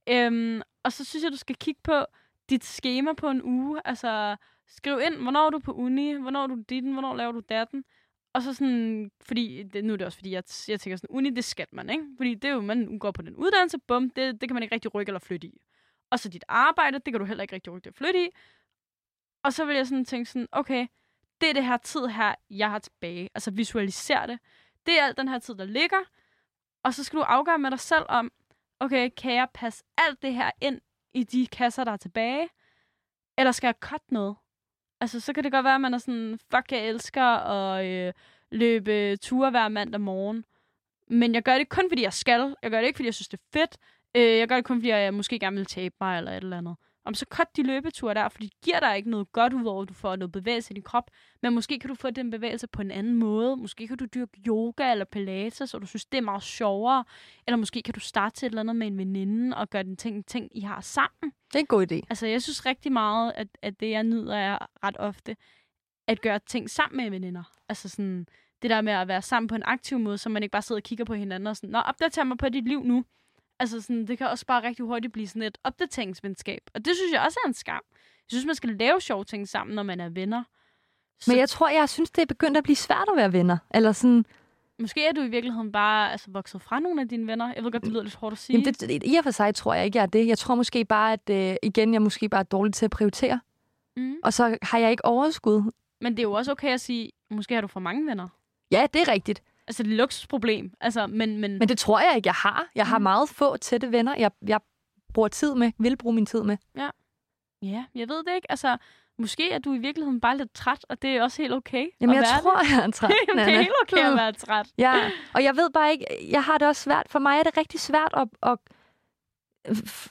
Øhm, 0.09 0.61
og 0.83 0.91
så 0.91 1.05
synes 1.05 1.23
jeg, 1.23 1.31
du 1.31 1.37
skal 1.37 1.55
kigge 1.55 1.81
på 1.83 2.05
dit 2.49 2.65
schema 2.65 3.13
på 3.13 3.29
en 3.29 3.41
uge. 3.43 3.81
Altså, 3.85 4.35
skriv 4.67 4.99
ind, 5.05 5.15
hvornår 5.15 5.45
er 5.45 5.49
du 5.49 5.59
på 5.59 5.71
uni, 5.71 6.13
hvornår 6.13 6.43
er 6.43 6.47
du 6.47 6.63
ditten, 6.69 6.93
hvornår 6.93 7.15
laver 7.15 7.31
du 7.31 7.41
datten. 7.49 7.83
Og 8.33 8.41
så 8.41 8.53
sådan, 8.53 9.11
fordi, 9.21 9.63
det, 9.63 9.85
nu 9.85 9.93
er 9.93 9.97
det 9.97 10.05
også 10.05 10.17
fordi, 10.17 10.31
jeg, 10.31 10.43
jeg 10.67 10.79
tænker 10.79 10.97
sådan, 10.97 11.15
uni, 11.15 11.29
det 11.29 11.43
skal 11.43 11.67
man, 11.71 11.89
ikke? 11.89 12.03
Fordi 12.17 12.35
det 12.35 12.49
er 12.49 12.53
jo, 12.53 12.61
man 12.61 12.99
går 12.99 13.11
på 13.11 13.21
den 13.21 13.35
uddannelse, 13.35 13.77
bum, 13.79 14.09
det, 14.09 14.41
det 14.41 14.49
kan 14.49 14.53
man 14.53 14.63
ikke 14.63 14.75
rigtig 14.75 14.95
rykke 14.95 15.09
eller 15.09 15.19
flytte 15.19 15.47
i. 15.47 15.61
Og 16.09 16.19
så 16.19 16.29
dit 16.29 16.43
arbejde, 16.47 16.99
det 16.99 17.13
kan 17.13 17.19
du 17.19 17.25
heller 17.25 17.41
ikke 17.41 17.55
rigtig 17.55 17.73
rykke 17.73 17.87
eller 17.87 17.97
flytte 17.97 18.25
i. 18.25 18.29
Og 19.43 19.53
så 19.53 19.65
vil 19.65 19.75
jeg 19.75 19.87
sådan 19.87 20.05
tænke 20.05 20.29
sådan, 20.29 20.47
okay, 20.51 20.87
det 21.41 21.49
er 21.49 21.53
det 21.53 21.65
her 21.65 21.77
tid 21.77 22.05
her, 22.05 22.35
jeg 22.49 22.69
har 22.69 22.79
tilbage. 22.79 23.29
Altså 23.35 23.51
visualisere 23.51 24.27
det. 24.27 24.39
Det 24.85 24.99
er 24.99 25.05
alt 25.05 25.17
den 25.17 25.27
her 25.27 25.39
tid, 25.39 25.55
der 25.55 25.65
ligger. 25.65 25.99
Og 26.83 26.93
så 26.93 27.03
skal 27.03 27.19
du 27.19 27.23
afgøre 27.23 27.59
med 27.59 27.71
dig 27.71 27.79
selv 27.79 28.05
om, 28.09 28.31
okay, 28.79 29.09
kan 29.17 29.33
jeg 29.33 29.47
passe 29.53 29.83
alt 29.97 30.21
det 30.21 30.33
her 30.33 30.51
ind 30.61 30.81
i 31.13 31.23
de 31.23 31.47
kasser, 31.47 31.83
der 31.83 31.91
er 31.91 31.97
tilbage? 31.97 32.49
Eller 33.37 33.51
skal 33.51 33.67
jeg 33.67 33.75
cut 33.79 34.11
noget? 34.11 34.35
Altså, 35.01 35.19
så 35.19 35.33
kan 35.33 35.43
det 35.43 35.51
godt 35.51 35.63
være, 35.63 35.75
at 35.75 35.81
man 35.81 35.93
er 35.93 35.97
sådan, 35.97 36.39
fuck, 36.51 36.71
jeg 36.71 36.87
elsker 36.87 37.23
at 37.23 37.85
øh, 37.85 38.13
løbe 38.51 39.17
ture 39.17 39.49
hver 39.49 39.67
mandag 39.67 40.01
morgen. 40.01 40.45
Men 41.07 41.35
jeg 41.35 41.43
gør 41.43 41.57
det 41.57 41.69
kun, 41.69 41.89
fordi 41.89 42.03
jeg 42.03 42.13
skal. 42.13 42.55
Jeg 42.63 42.71
gør 42.71 42.79
det 42.79 42.87
ikke, 42.87 42.97
fordi 42.97 43.07
jeg 43.07 43.13
synes, 43.13 43.27
det 43.27 43.37
er 43.39 43.59
fedt. 43.59 43.77
Øh, 44.15 44.37
jeg 44.37 44.47
gør 44.47 44.55
det 44.55 44.65
kun, 44.65 44.77
fordi 44.77 44.89
jeg 44.89 45.13
måske 45.13 45.39
gerne 45.39 45.57
vil 45.57 45.65
tabe 45.65 45.95
mig 46.01 46.17
eller 46.17 46.31
et 46.31 46.43
eller 46.43 46.57
andet. 46.57 46.75
Om 47.09 47.13
så 47.13 47.25
cut 47.29 47.47
de 47.55 47.63
løbeture 47.63 48.13
der, 48.13 48.29
for 48.29 48.39
det 48.39 48.51
giver 48.61 48.79
dig 48.79 48.97
ikke 48.97 49.09
noget 49.09 49.31
godt, 49.31 49.53
udover 49.53 49.81
at 49.81 49.89
du 49.89 49.93
får 49.93 50.15
noget 50.15 50.31
bevægelse 50.31 50.71
i 50.71 50.73
din 50.73 50.83
krop. 50.83 51.11
Men 51.41 51.53
måske 51.53 51.79
kan 51.79 51.87
du 51.87 51.95
få 51.95 52.09
den 52.09 52.29
bevægelse 52.29 52.67
på 52.67 52.81
en 52.81 52.91
anden 52.91 53.15
måde. 53.15 53.57
Måske 53.57 53.87
kan 53.87 53.97
du 53.97 54.05
dyrke 54.05 54.41
yoga 54.47 54.91
eller 54.91 55.05
pilates, 55.05 55.73
og 55.73 55.81
du 55.81 55.87
synes, 55.87 56.05
det 56.05 56.17
er 56.17 56.21
meget 56.21 56.43
sjovere. 56.43 57.03
Eller 57.47 57.57
måske 57.57 57.81
kan 57.81 57.93
du 57.93 57.99
starte 57.99 58.35
til 58.35 58.45
et 58.45 58.49
eller 58.49 58.59
andet 58.59 58.75
med 58.75 58.87
en 58.87 58.97
veninde 58.97 59.57
og 59.57 59.69
gøre 59.69 59.83
den 59.83 59.97
ting, 59.97 60.25
ting 60.25 60.57
I 60.57 60.61
har 60.61 60.81
sammen. 60.81 61.33
Det 61.47 61.55
er 61.55 61.59
en 61.59 61.65
god 61.65 61.91
idé. 61.91 62.01
Altså, 62.09 62.27
jeg 62.27 62.41
synes 62.41 62.65
rigtig 62.65 62.91
meget, 62.91 63.33
at, 63.35 63.47
at 63.61 63.79
det, 63.79 63.89
jeg 63.89 64.03
nyder, 64.03 64.35
er 64.35 64.57
ret 64.83 64.97
ofte 64.99 65.35
at 66.07 66.21
gøre 66.21 66.39
ting 66.39 66.69
sammen 66.69 66.97
med 66.97 67.09
veninder. 67.09 67.43
Altså 67.69 67.89
sådan, 67.89 68.27
det 68.61 68.69
der 68.69 68.81
med 68.81 68.93
at 68.93 69.07
være 69.07 69.21
sammen 69.21 69.47
på 69.47 69.55
en 69.55 69.63
aktiv 69.65 69.99
måde, 69.99 70.17
så 70.17 70.29
man 70.29 70.43
ikke 70.43 70.51
bare 70.51 70.61
sidder 70.61 70.79
og 70.79 70.83
kigger 70.83 71.05
på 71.05 71.13
hinanden 71.13 71.47
og 71.47 71.55
sådan, 71.55 71.69
Nå, 71.69 71.79
opdater 71.79 72.23
mig 72.23 72.37
på 72.37 72.49
dit 72.49 72.67
liv 72.67 72.83
nu. 72.83 73.05
Altså 73.59 73.81
sådan, 73.81 74.07
det 74.07 74.17
kan 74.17 74.27
også 74.27 74.45
bare 74.45 74.63
rigtig 74.63 74.85
hurtigt 74.85 75.13
blive 75.13 75.27
sådan 75.27 75.41
et 75.41 75.57
opdateringsvenskab. 75.63 76.61
Og 76.73 76.85
det 76.85 76.95
synes 76.95 77.13
jeg 77.13 77.21
også 77.21 77.39
er 77.43 77.47
en 77.47 77.53
skam. 77.53 77.81
Jeg 77.93 78.29
synes, 78.29 78.45
man 78.45 78.55
skal 78.55 78.69
lave 78.69 79.01
sjove 79.01 79.23
ting 79.23 79.47
sammen, 79.47 79.75
når 79.75 79.83
man 79.83 79.99
er 79.99 80.09
venner. 80.09 80.43
Så 81.19 81.31
Men 81.31 81.39
jeg 81.39 81.49
tror, 81.49 81.69
jeg 81.69 81.89
synes, 81.89 82.11
det 82.11 82.21
er 82.21 82.25
begyndt 82.25 82.57
at 82.57 82.63
blive 82.63 82.75
svært 82.75 83.07
at 83.11 83.17
være 83.17 83.33
venner. 83.33 83.57
Eller 83.73 83.91
sådan, 83.91 84.25
måske 84.79 85.05
er 85.05 85.11
du 85.11 85.21
i 85.21 85.27
virkeligheden 85.27 85.71
bare 85.71 86.11
altså, 86.11 86.31
vokset 86.31 86.61
fra 86.61 86.79
nogle 86.79 87.01
af 87.01 87.07
dine 87.07 87.27
venner. 87.27 87.53
Jeg 87.55 87.63
ved 87.63 87.71
godt, 87.71 87.83
det 87.83 87.91
lyder 87.91 88.03
lidt 88.03 88.15
hårdt 88.15 88.33
at 88.33 88.37
sige. 88.37 88.59
jamen 88.59 88.73
det, 88.73 89.03
i 89.05 89.15
og 89.15 89.23
for 89.23 89.31
sig 89.31 89.55
tror 89.55 89.73
jeg 89.73 89.85
ikke, 89.85 89.97
jeg 89.97 90.03
er 90.03 90.07
det. 90.07 90.27
Jeg 90.27 90.37
tror 90.37 90.55
måske 90.55 90.85
bare, 90.85 91.13
at 91.13 91.29
øh, 91.29 91.55
igen, 91.63 91.93
jeg 91.93 91.99
er 91.99 92.03
måske 92.03 92.29
bare 92.29 92.43
dårlig 92.43 92.73
til 92.73 92.85
at 92.85 92.91
prioritere. 92.91 93.39
mm. 93.97 94.15
Og 94.23 94.33
så 94.33 94.57
har 94.61 94.77
jeg 94.77 94.91
ikke 94.91 95.05
overskud. 95.05 95.71
Men 96.01 96.11
det 96.11 96.19
er 96.19 96.23
jo 96.23 96.31
også 96.31 96.51
okay 96.51 96.73
at 96.73 96.81
sige, 96.81 97.11
måske 97.29 97.53
har 97.53 97.61
du 97.61 97.67
for 97.67 97.79
mange 97.79 98.07
venner. 98.07 98.27
Ja, 98.71 98.87
det 98.93 99.01
er 99.01 99.07
rigtigt. 99.11 99.43
Altså, 99.69 99.83
det 99.83 99.91
et 99.91 99.97
luksusproblem. 99.97 100.71
Altså, 100.81 101.07
men, 101.07 101.37
men, 101.37 101.59
Men 101.59 101.69
det 101.69 101.77
tror 101.77 101.99
jeg 101.99 102.13
ikke, 102.15 102.27
jeg 102.27 102.33
har. 102.33 102.67
Jeg 102.75 102.87
har 102.87 102.97
Mm. 102.97 103.03
meget 103.03 103.29
få 103.29 103.57
tætte 103.57 103.91
venner, 103.91 104.15
jeg, 104.17 104.31
jeg 104.47 104.59
bruger 105.13 105.27
tid 105.27 105.55
med, 105.55 105.71
vil 105.79 105.97
bruge 105.97 106.15
min 106.15 106.25
tid 106.25 106.43
med. 106.43 106.57
Ja, 107.61 107.85
jeg 107.95 108.09
ved 108.09 108.23
det 108.23 108.35
ikke. 108.35 108.51
Altså, 108.51 108.77
måske 109.17 109.51
er 109.51 109.59
du 109.59 109.73
i 109.73 109.77
virkeligheden 109.77 110.19
bare 110.21 110.37
lidt 110.37 110.53
træt, 110.53 110.85
og 110.89 111.01
det 111.01 111.09
er 111.09 111.23
også 111.23 111.41
helt 111.41 111.53
okay 111.53 111.87
Jamen, 112.01 112.15
jeg 112.15 112.25
tror, 112.41 112.75
jeg 112.75 112.85
er 112.85 112.91
træt, 112.99 113.09
det. 113.09 113.15
Jamen, 113.27 113.45
det 113.45 113.53
er 113.53 113.57
helt 113.57 113.73
okay 113.81 113.97
at 114.11 114.15
være 114.15 114.31
træt. 114.33 114.67
Ja, 114.77 115.11
og 115.33 115.43
jeg 115.43 115.55
ved 115.55 115.69
bare 115.69 115.91
ikke, 115.91 116.05
jeg 116.31 116.43
har 116.43 116.57
det 116.57 116.67
også 116.67 116.81
svært. 116.83 117.05
For 117.09 117.19
mig 117.19 117.39
er 117.39 117.43
det 117.43 117.57
rigtig 117.57 117.79
svært 117.79 118.13
at, 118.13 118.27
at 118.43 118.57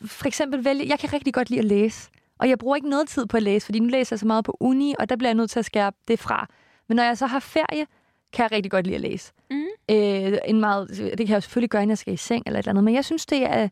for 0.08 0.26
eksempel 0.26 0.64
vælge, 0.64 0.88
jeg 0.88 0.98
kan 0.98 1.12
rigtig 1.12 1.34
godt 1.34 1.50
lide 1.50 1.58
at 1.60 1.64
læse. 1.64 2.10
Og 2.38 2.48
jeg 2.48 2.58
bruger 2.58 2.76
ikke 2.76 2.88
noget 2.88 3.08
tid 3.08 3.26
på 3.26 3.36
at 3.36 3.42
læse, 3.42 3.64
fordi 3.66 3.78
nu 3.78 3.86
læser 3.88 4.14
jeg 4.14 4.20
så 4.20 4.26
meget 4.26 4.44
på 4.44 4.56
uni, 4.60 4.94
og 4.98 5.08
der 5.08 5.16
bliver 5.16 5.28
jeg 5.28 5.34
nødt 5.34 5.50
til 5.50 5.58
at 5.58 5.64
skære 5.64 5.92
det 6.08 6.18
fra. 6.18 6.46
Men 6.88 6.96
når 6.96 7.02
jeg 7.02 7.18
så 7.18 7.26
har 7.26 7.38
ferie, 7.40 7.86
kan 8.32 8.42
jeg 8.42 8.52
rigtig 8.52 8.70
godt 8.70 8.86
lide 8.86 8.94
at 8.94 9.00
læse. 9.00 9.32
Mhm. 9.50 9.66
Øh, 9.90 10.38
en 10.44 10.60
meget, 10.60 10.88
det 10.88 11.18
kan 11.18 11.28
jeg 11.28 11.34
jo 11.34 11.40
selvfølgelig 11.40 11.70
gøre, 11.70 11.86
når 11.86 11.90
jeg 11.90 11.98
skal 11.98 12.14
i 12.14 12.16
seng 12.16 12.42
eller 12.46 12.58
et 12.58 12.62
eller 12.62 12.70
andet. 12.70 12.84
Men 12.84 12.94
jeg 12.94 13.04
synes, 13.04 13.26
det 13.26 13.42
er... 13.42 13.68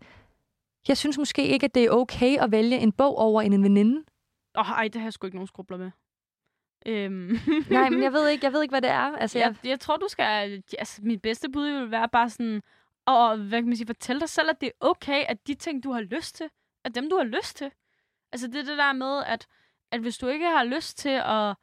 Jeg 0.88 0.96
synes 0.96 1.18
måske 1.18 1.46
ikke, 1.46 1.64
at 1.64 1.74
det 1.74 1.84
er 1.84 1.90
okay 1.90 2.38
at 2.38 2.52
vælge 2.52 2.78
en 2.78 2.92
bog 2.92 3.18
over 3.18 3.42
en, 3.42 3.52
en 3.52 3.62
veninde. 3.62 4.04
Åh, 4.58 4.70
oh, 4.70 4.76
ej, 4.76 4.88
det 4.88 5.00
har 5.00 5.06
jeg 5.06 5.12
sgu 5.12 5.26
ikke 5.26 5.36
nogen 5.36 5.46
skrubler 5.46 5.76
med. 5.76 5.90
Øhm. 6.86 7.38
Nej, 7.70 7.90
men 7.90 8.02
jeg 8.02 8.12
ved 8.12 8.28
ikke, 8.28 8.44
jeg 8.44 8.52
ved 8.52 8.62
ikke 8.62 8.72
hvad 8.72 8.82
det 8.82 8.90
er. 8.90 9.16
Altså, 9.16 9.38
jeg, 9.38 9.54
jeg, 9.62 9.70
jeg 9.70 9.80
tror, 9.80 9.96
du 9.96 10.06
skal... 10.08 10.62
Altså, 10.78 11.00
mit 11.02 11.22
bedste 11.22 11.48
bud 11.48 11.70
vil 11.70 11.90
være 11.90 12.08
bare 12.08 12.30
sådan... 12.30 12.62
Og 13.06 13.36
hvad 13.36 13.58
kan 13.58 13.66
man 13.66 13.76
sige, 13.76 13.86
fortæl 13.86 14.20
dig 14.20 14.28
selv, 14.28 14.50
at 14.50 14.60
det 14.60 14.66
er 14.66 14.86
okay, 14.86 15.24
at 15.28 15.46
de 15.46 15.54
ting, 15.54 15.84
du 15.84 15.92
har 15.92 16.00
lyst 16.00 16.36
til, 16.36 16.46
er 16.84 16.88
dem, 16.88 17.10
du 17.10 17.16
har 17.16 17.24
lyst 17.24 17.56
til. 17.56 17.70
Altså, 18.32 18.46
det 18.46 18.56
er 18.56 18.64
det 18.64 18.78
der 18.78 18.92
med, 18.92 19.22
at, 19.26 19.46
at 19.92 20.00
hvis 20.00 20.18
du 20.18 20.26
ikke 20.26 20.46
har 20.46 20.64
lyst 20.64 20.98
til 20.98 21.20
at, 21.24 21.54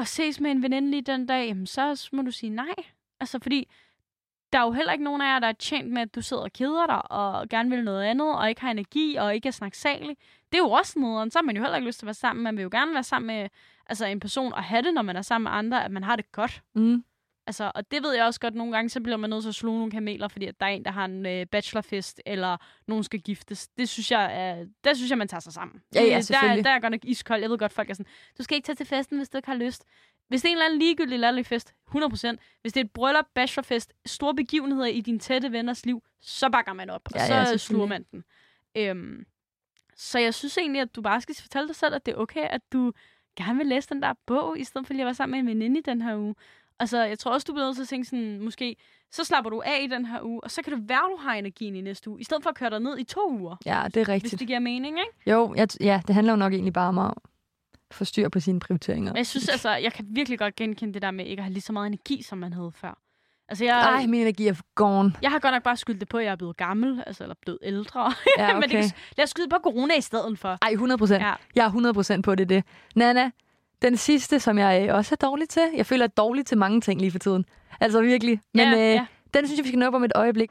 at 0.00 0.08
ses 0.08 0.40
med 0.40 0.50
en 0.50 0.62
veninde 0.62 0.90
lige 0.90 1.02
den 1.02 1.26
dag, 1.26 1.48
jamen, 1.48 1.66
så 1.66 2.08
må 2.12 2.22
du 2.22 2.30
sige 2.30 2.50
nej. 2.50 2.74
Altså, 3.20 3.38
fordi 3.42 3.68
der 4.52 4.58
er 4.58 4.62
jo 4.62 4.72
heller 4.72 4.92
ikke 4.92 5.04
nogen 5.04 5.22
af 5.22 5.26
jer, 5.26 5.38
der 5.38 5.46
er 5.46 5.52
tjent 5.52 5.90
med, 5.90 6.02
at 6.02 6.14
du 6.14 6.22
sidder 6.22 6.42
og 6.42 6.52
keder 6.52 6.86
dig, 6.86 7.12
og 7.12 7.48
gerne 7.48 7.70
vil 7.70 7.84
noget 7.84 8.04
andet, 8.04 8.34
og 8.36 8.48
ikke 8.48 8.60
har 8.60 8.70
energi, 8.70 9.16
og 9.16 9.34
ikke 9.34 9.46
er 9.48 9.52
snaksalig. 9.52 10.16
Det 10.52 10.58
er 10.58 10.62
jo 10.62 10.70
også 10.70 10.98
noget, 10.98 11.32
så 11.32 11.38
har 11.38 11.42
man 11.42 11.56
jo 11.56 11.62
heller 11.62 11.76
ikke 11.76 11.86
lyst 11.86 11.98
til 11.98 12.04
at 12.04 12.06
være 12.06 12.14
sammen. 12.14 12.42
Man 12.42 12.56
vil 12.56 12.62
jo 12.62 12.68
gerne 12.72 12.94
være 12.94 13.02
sammen 13.02 13.26
med 13.26 13.48
altså, 13.86 14.06
en 14.06 14.20
person, 14.20 14.52
og 14.52 14.64
have 14.64 14.82
det, 14.82 14.94
når 14.94 15.02
man 15.02 15.16
er 15.16 15.22
sammen 15.22 15.44
med 15.50 15.58
andre, 15.58 15.84
at 15.84 15.90
man 15.90 16.04
har 16.04 16.16
det 16.16 16.32
godt. 16.32 16.62
mm, 16.74 17.04
Altså, 17.50 17.72
og 17.74 17.90
det 17.90 18.02
ved 18.02 18.14
jeg 18.14 18.24
også 18.24 18.40
godt, 18.40 18.54
nogle 18.54 18.72
gange, 18.72 18.88
så 18.88 19.00
bliver 19.00 19.16
man 19.16 19.30
nødt 19.30 19.42
til 19.42 19.48
at 19.48 19.54
slå 19.54 19.70
nogle 19.72 19.90
kameler, 19.90 20.28
fordi 20.28 20.46
at 20.46 20.60
der 20.60 20.66
er 20.66 20.70
en, 20.70 20.84
der 20.84 20.90
har 20.90 21.04
en 21.04 21.26
øh, 21.26 21.46
bachelorfest, 21.46 22.20
eller 22.26 22.56
nogen 22.86 23.04
skal 23.04 23.20
giftes. 23.20 23.68
Det 23.68 23.88
synes 23.88 24.10
jeg, 24.10 24.30
er, 24.32 24.66
der 24.84 24.94
synes 24.94 25.10
jeg, 25.10 25.18
man 25.18 25.28
tager 25.28 25.40
sig 25.40 25.52
sammen. 25.52 25.82
Ja, 25.94 26.02
ja, 26.02 26.20
selvfølgelig. 26.20 26.64
Der, 26.64 26.70
der 26.70 26.76
er 26.76 26.80
godt 26.80 26.90
nok 26.90 27.04
iskold. 27.04 27.40
Jeg 27.40 27.50
ved 27.50 27.58
godt, 27.58 27.72
folk 27.72 27.90
er 27.90 27.94
sådan, 27.94 28.12
du 28.38 28.42
skal 28.42 28.54
ikke 28.54 28.66
tage 28.66 28.76
til 28.76 28.86
festen, 28.86 29.16
hvis 29.18 29.28
du 29.28 29.38
ikke 29.38 29.48
har 29.48 29.56
lyst. 29.56 29.84
Hvis 30.28 30.42
det 30.42 30.48
er 30.48 30.50
en 30.50 30.56
eller 30.56 30.66
anden 30.66 30.78
ligegyldig 30.78 31.18
latterlig 31.18 31.46
fest, 31.46 31.74
100%. 31.88 32.36
Hvis 32.60 32.72
det 32.72 32.80
er 32.80 32.84
et 32.84 32.90
bryllup, 32.90 33.26
bachelorfest, 33.34 33.92
store 34.06 34.34
begivenheder 34.34 34.86
i 34.86 35.00
dine 35.00 35.18
tætte 35.18 35.52
venners 35.52 35.86
liv, 35.86 36.02
så 36.20 36.50
bakker 36.50 36.72
man 36.72 36.90
op, 36.90 37.02
og 37.04 37.12
Ja, 37.14 37.26
så 37.26 37.34
ja, 37.34 37.56
sluger 37.56 37.86
man 37.86 38.06
den. 38.12 38.24
Øhm, 38.76 39.26
så 39.96 40.18
jeg 40.18 40.34
synes 40.34 40.58
egentlig, 40.58 40.82
at 40.82 40.96
du 40.96 41.02
bare 41.02 41.20
skal 41.20 41.34
fortælle 41.40 41.68
dig 41.68 41.76
selv, 41.76 41.94
at 41.94 42.06
det 42.06 42.12
er 42.12 42.16
okay, 42.16 42.46
at 42.50 42.60
du 42.72 42.92
gerne 43.36 43.58
vil 43.58 43.66
læse 43.66 43.88
den 43.88 44.02
der 44.02 44.14
bog, 44.26 44.58
i 44.58 44.64
stedet 44.64 44.86
for 44.86 44.94
lige 44.94 45.02
at 45.02 45.06
være 45.06 45.14
sammen 45.14 45.44
med 45.44 45.52
en 45.52 45.58
veninde 45.58 45.80
i 45.80 45.82
den 45.82 46.02
her 46.02 46.16
uge. 46.16 46.34
Altså, 46.80 47.04
jeg 47.04 47.18
tror 47.18 47.32
også, 47.32 47.44
du 47.48 47.52
bliver 47.52 47.66
nødt 47.66 47.76
til 47.76 47.82
at 47.82 47.88
tænke 47.88 48.04
sådan, 48.08 48.40
måske, 48.40 48.76
så 49.12 49.24
slapper 49.24 49.50
du 49.50 49.62
af 49.66 49.80
i 49.82 49.86
den 49.86 50.06
her 50.06 50.22
uge, 50.22 50.44
og 50.44 50.50
så 50.50 50.62
kan 50.62 50.72
det 50.72 50.88
være, 50.88 51.02
du 51.10 51.16
har 51.20 51.34
energien 51.34 51.76
i 51.76 51.80
næste 51.80 52.10
uge, 52.10 52.20
i 52.20 52.24
stedet 52.24 52.42
for 52.42 52.50
at 52.50 52.56
køre 52.56 52.70
dig 52.70 52.80
ned 52.80 52.98
i 52.98 53.04
to 53.04 53.30
uger, 53.30 53.56
ja, 53.66 53.82
det 53.84 53.96
er 53.96 54.00
hvis 54.00 54.08
rigtigt. 54.08 54.38
det 54.40 54.46
giver 54.46 54.58
mening, 54.58 54.98
ikke? 54.98 55.30
Jo, 55.30 55.54
jeg, 55.56 55.68
ja, 55.80 56.02
det 56.06 56.14
handler 56.14 56.32
jo 56.32 56.36
nok 56.36 56.52
egentlig 56.52 56.72
bare 56.72 56.88
om 56.88 56.98
at 56.98 57.14
få 57.90 58.04
styr 58.04 58.28
på 58.28 58.40
sine 58.40 58.60
prioriteringer. 58.60 59.12
Men 59.12 59.16
jeg 59.16 59.26
synes 59.26 59.48
altså, 59.48 59.70
jeg 59.70 59.92
kan 59.92 60.06
virkelig 60.08 60.38
godt 60.38 60.56
genkende 60.56 60.94
det 60.94 61.02
der 61.02 61.10
med 61.10 61.26
ikke 61.26 61.40
at 61.40 61.44
have 61.44 61.52
lige 61.52 61.62
så 61.62 61.72
meget 61.72 61.86
energi, 61.86 62.22
som 62.22 62.38
man 62.38 62.52
havde 62.52 62.72
før. 62.74 62.98
Altså, 63.48 63.64
jeg, 63.64 63.80
Ej, 63.80 64.06
min 64.06 64.20
energi 64.20 64.46
er 64.48 64.54
gone. 64.74 65.12
jeg 65.22 65.30
har 65.30 65.38
godt 65.38 65.54
nok 65.54 65.62
bare 65.62 65.76
skyldt 65.76 66.00
det 66.00 66.08
på, 66.08 66.18
at 66.18 66.24
jeg 66.24 66.32
er 66.32 66.36
blevet 66.36 66.56
gammel, 66.56 67.02
altså, 67.06 67.24
eller 67.24 67.34
blevet 67.42 67.58
ældre. 67.62 68.12
Ja, 68.38 68.54
Men 68.54 68.64
okay. 68.64 68.82
det, 68.82 68.94
lad 69.16 69.24
os 69.24 69.30
skyde 69.30 69.48
på 69.48 69.56
corona 69.62 69.94
i 69.98 70.00
stedet 70.00 70.38
for. 70.38 70.58
Ej, 70.62 70.70
100 70.72 70.98
procent. 70.98 71.22
Ja. 71.22 71.32
Jeg 71.54 71.62
er 71.62 71.66
100 71.66 71.94
procent 71.94 72.24
på 72.24 72.34
det, 72.34 72.48
det. 72.48 72.64
Nana, 72.96 73.30
den 73.82 73.96
sidste, 73.96 74.40
som 74.40 74.58
jeg 74.58 74.86
øh, 74.88 74.94
også 74.96 75.14
er 75.14 75.26
dårlig 75.26 75.48
til. 75.48 75.62
Jeg 75.76 75.86
føler, 75.86 76.04
er 76.04 76.08
dårlig 76.08 76.46
til 76.46 76.58
mange 76.58 76.80
ting 76.80 77.00
lige 77.00 77.10
for 77.10 77.18
tiden. 77.18 77.44
Altså 77.80 78.00
virkelig. 78.00 78.40
Men 78.54 78.68
ja, 78.68 78.72
øh, 78.74 78.94
ja. 78.94 79.06
den 79.34 79.46
synes 79.46 79.58
jeg, 79.58 79.64
vi 79.64 79.68
skal 79.68 79.78
nå 79.78 79.86
op 79.86 79.94
om 79.94 80.04
et 80.04 80.12
øjeblik. 80.14 80.50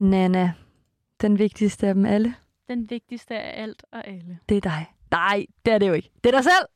Nana, 0.00 0.52
den 1.20 1.38
vigtigste 1.38 1.86
af 1.88 1.94
dem 1.94 2.06
alle, 2.06 2.34
Den 2.68 2.90
vigtigste 2.90 3.34
af 3.34 3.62
alt 3.62 3.84
og 3.92 4.06
alle. 4.08 4.38
det 4.48 4.56
er 4.56 4.60
dig. 4.60 4.86
Nej, 5.10 5.46
det 5.64 5.72
er 5.74 5.78
det 5.78 5.88
jo 5.88 5.92
ikke. 5.92 6.10
Det 6.24 6.34
er 6.34 6.36
dig 6.36 6.44
selv. 6.44 6.66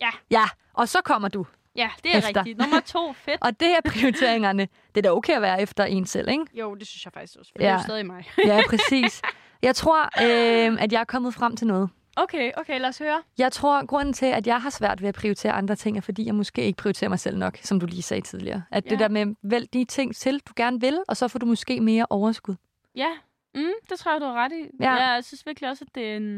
Ja. 0.00 0.10
Ja, 0.30 0.44
og 0.72 0.88
så 0.88 0.98
kommer 1.04 1.28
du. 1.28 1.46
Ja, 1.76 1.90
det 2.04 2.14
er 2.14 2.18
Efter. 2.18 2.36
rigtigt. 2.40 2.58
Nummer 2.58 2.80
to, 2.80 3.12
fedt. 3.12 3.38
Og 3.46 3.60
det 3.60 3.68
er 3.68 3.80
prioriteringerne. 3.90 4.68
Det 4.94 4.96
er 4.96 5.02
da 5.02 5.10
okay 5.10 5.32
at 5.32 5.42
være 5.42 5.62
efter 5.62 5.84
en 5.84 6.06
selv, 6.06 6.28
ikke? 6.28 6.44
Jo, 6.54 6.74
det 6.74 6.86
synes 6.86 7.04
jeg 7.04 7.12
faktisk 7.12 7.38
også, 7.38 7.52
for 7.56 7.62
ja. 7.62 7.66
det 7.66 7.72
er 7.72 7.78
jo 7.78 7.82
stadig 7.82 8.06
mig. 8.06 8.24
Ja, 8.46 8.60
præcis. 8.68 9.22
Jeg 9.62 9.76
tror, 9.76 10.04
øh, 10.04 10.82
at 10.82 10.92
jeg 10.92 11.00
er 11.00 11.04
kommet 11.04 11.34
frem 11.34 11.56
til 11.56 11.66
noget. 11.66 11.90
Okay, 12.16 12.52
okay, 12.56 12.80
lad 12.80 12.88
os 12.88 12.98
høre. 12.98 13.22
Jeg 13.38 13.52
tror, 13.52 13.86
grunden 13.86 14.14
til, 14.14 14.26
at 14.26 14.46
jeg 14.46 14.62
har 14.62 14.70
svært 14.70 15.02
ved 15.02 15.08
at 15.08 15.14
prioritere 15.14 15.52
andre 15.52 15.76
ting, 15.76 15.96
er 15.96 16.00
fordi, 16.00 16.26
jeg 16.26 16.34
måske 16.34 16.62
ikke 16.62 16.76
prioriterer 16.76 17.08
mig 17.08 17.18
selv 17.18 17.38
nok, 17.38 17.58
som 17.62 17.80
du 17.80 17.86
lige 17.86 18.02
sagde 18.02 18.20
tidligere. 18.20 18.62
At 18.70 18.84
ja. 18.84 18.90
det 18.90 18.98
der 18.98 19.08
med, 19.08 19.34
vælg 19.42 19.72
de 19.72 19.84
ting 19.84 20.16
til, 20.16 20.38
du 20.38 20.52
gerne 20.56 20.80
vil, 20.80 21.02
og 21.08 21.16
så 21.16 21.28
får 21.28 21.38
du 21.38 21.46
måske 21.46 21.80
mere 21.80 22.06
overskud. 22.10 22.54
Ja, 22.94 23.10
mm, 23.54 23.62
det 23.90 23.98
tror 23.98 24.12
jeg, 24.12 24.20
du 24.20 24.26
har 24.26 24.34
ret 24.34 24.52
i. 24.52 24.66
Ja. 24.80 24.92
Jeg 24.92 25.24
synes 25.24 25.46
virkelig 25.46 25.70
også, 25.70 25.84
at 25.88 25.94
det 25.94 26.12
er, 26.12 26.16
en, 26.16 26.36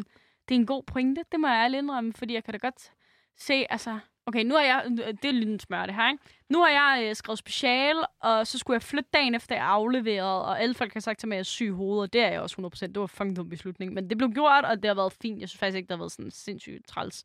det 0.48 0.54
er 0.54 0.54
en 0.54 0.66
god 0.66 0.82
pointe. 0.82 1.22
Det 1.32 1.40
må 1.40 1.48
jeg 1.48 1.64
ærligt 1.64 1.82
indrømme, 1.82 2.12
fordi 2.12 2.34
jeg 2.34 2.44
kan 2.44 2.52
da 2.52 2.58
godt 2.58 2.92
se, 3.38 3.66
altså... 3.70 3.98
Okay, 4.26 4.44
nu 4.44 4.54
har 4.54 4.62
jeg... 4.62 4.84
Det 5.22 5.24
er 5.24 5.32
lidt 5.32 5.48
en 5.48 5.60
smør, 5.60 5.86
det 5.86 5.94
her, 5.94 6.10
ikke? 6.10 6.24
Nu 6.48 6.62
har 6.62 6.68
jeg 6.68 7.08
øh, 7.08 7.14
skrevet 7.14 7.38
special, 7.38 7.96
og 8.20 8.46
så 8.46 8.58
skulle 8.58 8.74
jeg 8.74 8.82
flytte 8.82 9.10
dagen 9.12 9.34
efter, 9.34 9.54
jeg 9.54 9.64
afleveret, 9.64 10.42
og 10.42 10.60
alle 10.60 10.74
folk 10.74 10.92
har 10.92 11.00
sagt 11.00 11.20
til 11.20 11.28
mig, 11.28 11.34
at 11.34 11.36
jeg 11.36 11.40
er 11.40 11.44
syg 11.44 11.66
i 11.66 11.70
hovedet, 11.70 12.02
og 12.02 12.12
det 12.12 12.20
er 12.20 12.28
jeg 12.28 12.40
også 12.40 12.70
100%. 12.74 12.86
Det 12.86 13.00
var 13.00 13.06
fucking 13.06 13.36
dum 13.36 13.48
beslutning. 13.48 13.92
Men 13.92 14.10
det 14.10 14.18
blev 14.18 14.30
gjort, 14.30 14.64
og 14.64 14.82
det 14.82 14.88
har 14.88 14.94
været 14.94 15.12
fint. 15.12 15.40
Jeg 15.40 15.48
synes 15.48 15.58
faktisk 15.58 15.76
ikke, 15.76 15.86
det 15.86 15.94
har 15.94 16.02
været 16.02 16.12
sådan 16.12 16.30
sindssygt 16.30 16.86
træls. 16.86 17.24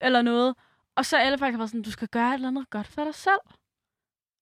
Eller 0.00 0.22
noget. 0.22 0.54
Og 0.96 1.06
så 1.06 1.16
alle 1.16 1.38
folk 1.38 1.52
har 1.52 1.58
været 1.58 1.70
sådan, 1.70 1.82
du 1.82 1.90
skal 1.90 2.08
gøre 2.08 2.28
et 2.28 2.34
eller 2.34 2.48
andet 2.48 2.70
godt 2.70 2.86
for 2.86 3.04
dig 3.04 3.14
selv. 3.14 3.40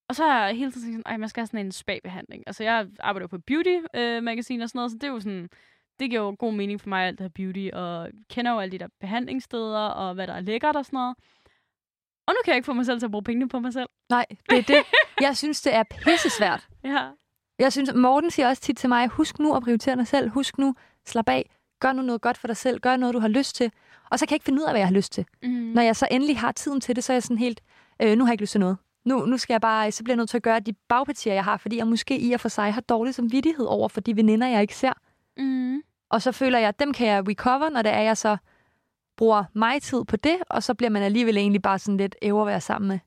Og 0.09 0.15
så 0.17 0.25
har 0.25 0.47
jeg 0.47 0.57
hele 0.57 0.73
tiden 0.73 0.83
tænkt 0.87 0.95
sådan, 0.95 1.13
ej, 1.13 1.17
man 1.17 1.29
skal 1.29 1.41
have 1.41 1.47
sådan 1.47 1.67
en 1.67 1.73
spa-behandling. 1.73 2.45
Altså, 2.47 2.65
jeg 2.65 2.89
arbejder 3.01 3.27
på 3.27 3.39
beauty-magasin 3.39 4.61
øh, 4.61 4.63
og 4.63 4.69
sådan 4.69 4.79
noget, 4.79 4.91
så 4.91 4.99
det 5.01 5.05
er 5.05 5.13
jo 5.13 5.21
sådan, 5.21 5.49
det 5.99 6.11
giver 6.11 6.23
jo 6.23 6.37
god 6.39 6.53
mening 6.53 6.81
for 6.81 6.89
mig, 6.89 7.07
alt 7.07 7.19
det 7.19 7.25
her 7.25 7.29
beauty, 7.29 7.69
og 7.73 8.11
kender 8.31 8.53
jo 8.53 8.59
alle 8.59 8.73
de 8.73 8.79
der 8.79 8.89
behandlingssteder, 9.01 9.87
og 9.89 10.15
hvad 10.15 10.27
der 10.27 10.33
er 10.33 10.41
lækkert 10.41 10.77
og 10.77 10.85
sådan 10.85 10.97
noget. 10.97 11.17
Og 12.29 12.35
nu 12.35 12.41
kan 12.45 12.51
jeg 12.51 12.57
ikke 12.57 12.67
få 12.67 12.73
mig 12.73 12.87
selv 12.87 12.99
til 12.99 13.07
at 13.07 13.11
bruge 13.11 13.25
pengene 13.25 13.49
på 13.49 13.59
mig 13.59 13.73
selv. 13.73 13.89
Nej, 14.11 14.27
det 14.51 14.59
er 14.59 14.63
det. 14.63 14.83
Jeg 15.27 15.37
synes, 15.37 15.63
det 15.63 15.75
er 15.75 15.83
pissesvært. 15.83 16.69
Ja. 16.85 17.09
Jeg 17.59 17.73
synes, 17.73 17.91
Morten 17.95 18.31
siger 18.31 18.49
også 18.49 18.63
tit 18.63 18.77
til 18.77 18.89
mig, 18.89 19.09
husk 19.09 19.39
nu 19.39 19.55
at 19.55 19.63
prioritere 19.63 19.97
dig 19.97 20.07
selv. 20.07 20.31
Husk 20.31 20.59
nu, 20.59 20.75
slap 21.07 21.29
af. 21.29 21.51
Gør 21.81 21.93
nu 21.93 22.03
noget 22.03 22.21
godt 22.21 22.39
for 22.39 22.47
dig 22.47 22.57
selv. 22.57 22.81
Gør 22.81 22.97
noget, 22.97 23.15
du 23.15 23.19
har 23.21 23.29
lyst 23.29 23.57
til. 23.57 23.73
Og 24.11 24.19
så 24.19 24.27
kan 24.27 24.33
jeg 24.33 24.37
ikke 24.37 24.45
finde 24.45 24.61
ud 24.63 24.65
af, 24.65 24.73
hvad 24.73 24.81
jeg 24.81 24.87
har 24.87 24.95
lyst 24.95 25.13
til. 25.13 25.27
Mm. 25.43 25.49
Når 25.49 25.83
jeg 25.83 25.97
så 25.97 26.09
endelig 26.11 26.39
har 26.39 26.53
tiden 26.53 26.81
til 26.81 26.97
det, 26.97 27.05
så 27.05 27.13
er 27.13 27.15
jeg 27.15 27.23
sådan 27.23 27.39
helt, 27.39 27.61
øh, 28.03 28.17
nu 28.19 28.25
har 28.25 28.31
jeg 28.31 28.35
ikke 28.35 28.43
lyst 28.43 28.53
til 28.53 28.61
noget. 28.61 28.77
Nu, 29.05 29.27
nu 29.27 29.39
skal 29.39 29.55
jeg 29.55 29.61
bare, 29.61 29.93
så 29.93 30.05
bliver 30.05 30.15
jeg 30.15 30.19
nødt 30.19 30.31
til 30.31 30.37
at 30.37 30.43
gøre 30.43 30.61
de 30.61 30.73
bagpartier, 30.73 31.35
jeg 31.35 31.45
har, 31.45 31.57
fordi 31.57 31.77
jeg 31.77 31.87
måske 31.87 32.19
i 32.19 32.33
og 32.33 32.41
for 32.41 32.49
sig 32.49 32.75
har 32.75 32.81
dårlig 32.81 33.15
samvittighed 33.15 33.67
over 33.67 33.89
for 33.89 34.01
de 34.01 34.17
veninder, 34.17 34.47
jeg 34.47 34.63
ikke 34.63 34.77
ser. 34.77 34.93
Mm. 35.37 35.83
Og 36.11 36.23
så 36.23 36.33
føler 36.33 36.59
jeg, 36.59 36.69
at 36.69 36.81
dem 36.81 36.93
kan 36.93 37.07
jeg 37.07 37.29
recover, 37.29 37.71
når 37.71 37.83
det 37.83 37.93
er, 37.93 38.01
jeg 38.01 38.17
så 38.17 38.37
bruger 39.19 39.45
mig 39.55 39.83
tid 39.83 40.05
på 40.05 40.17
det, 40.17 40.37
og 40.51 40.63
så 40.63 40.75
bliver 40.75 40.91
man 40.91 41.03
alligevel 41.03 41.37
egentlig 41.37 41.63
bare 41.63 41.79
sådan 41.79 41.97
lidt 41.97 42.17
æver 42.23 42.41
at 42.41 42.47
være 42.47 42.61
sammen 42.61 42.89
med. 42.89 42.99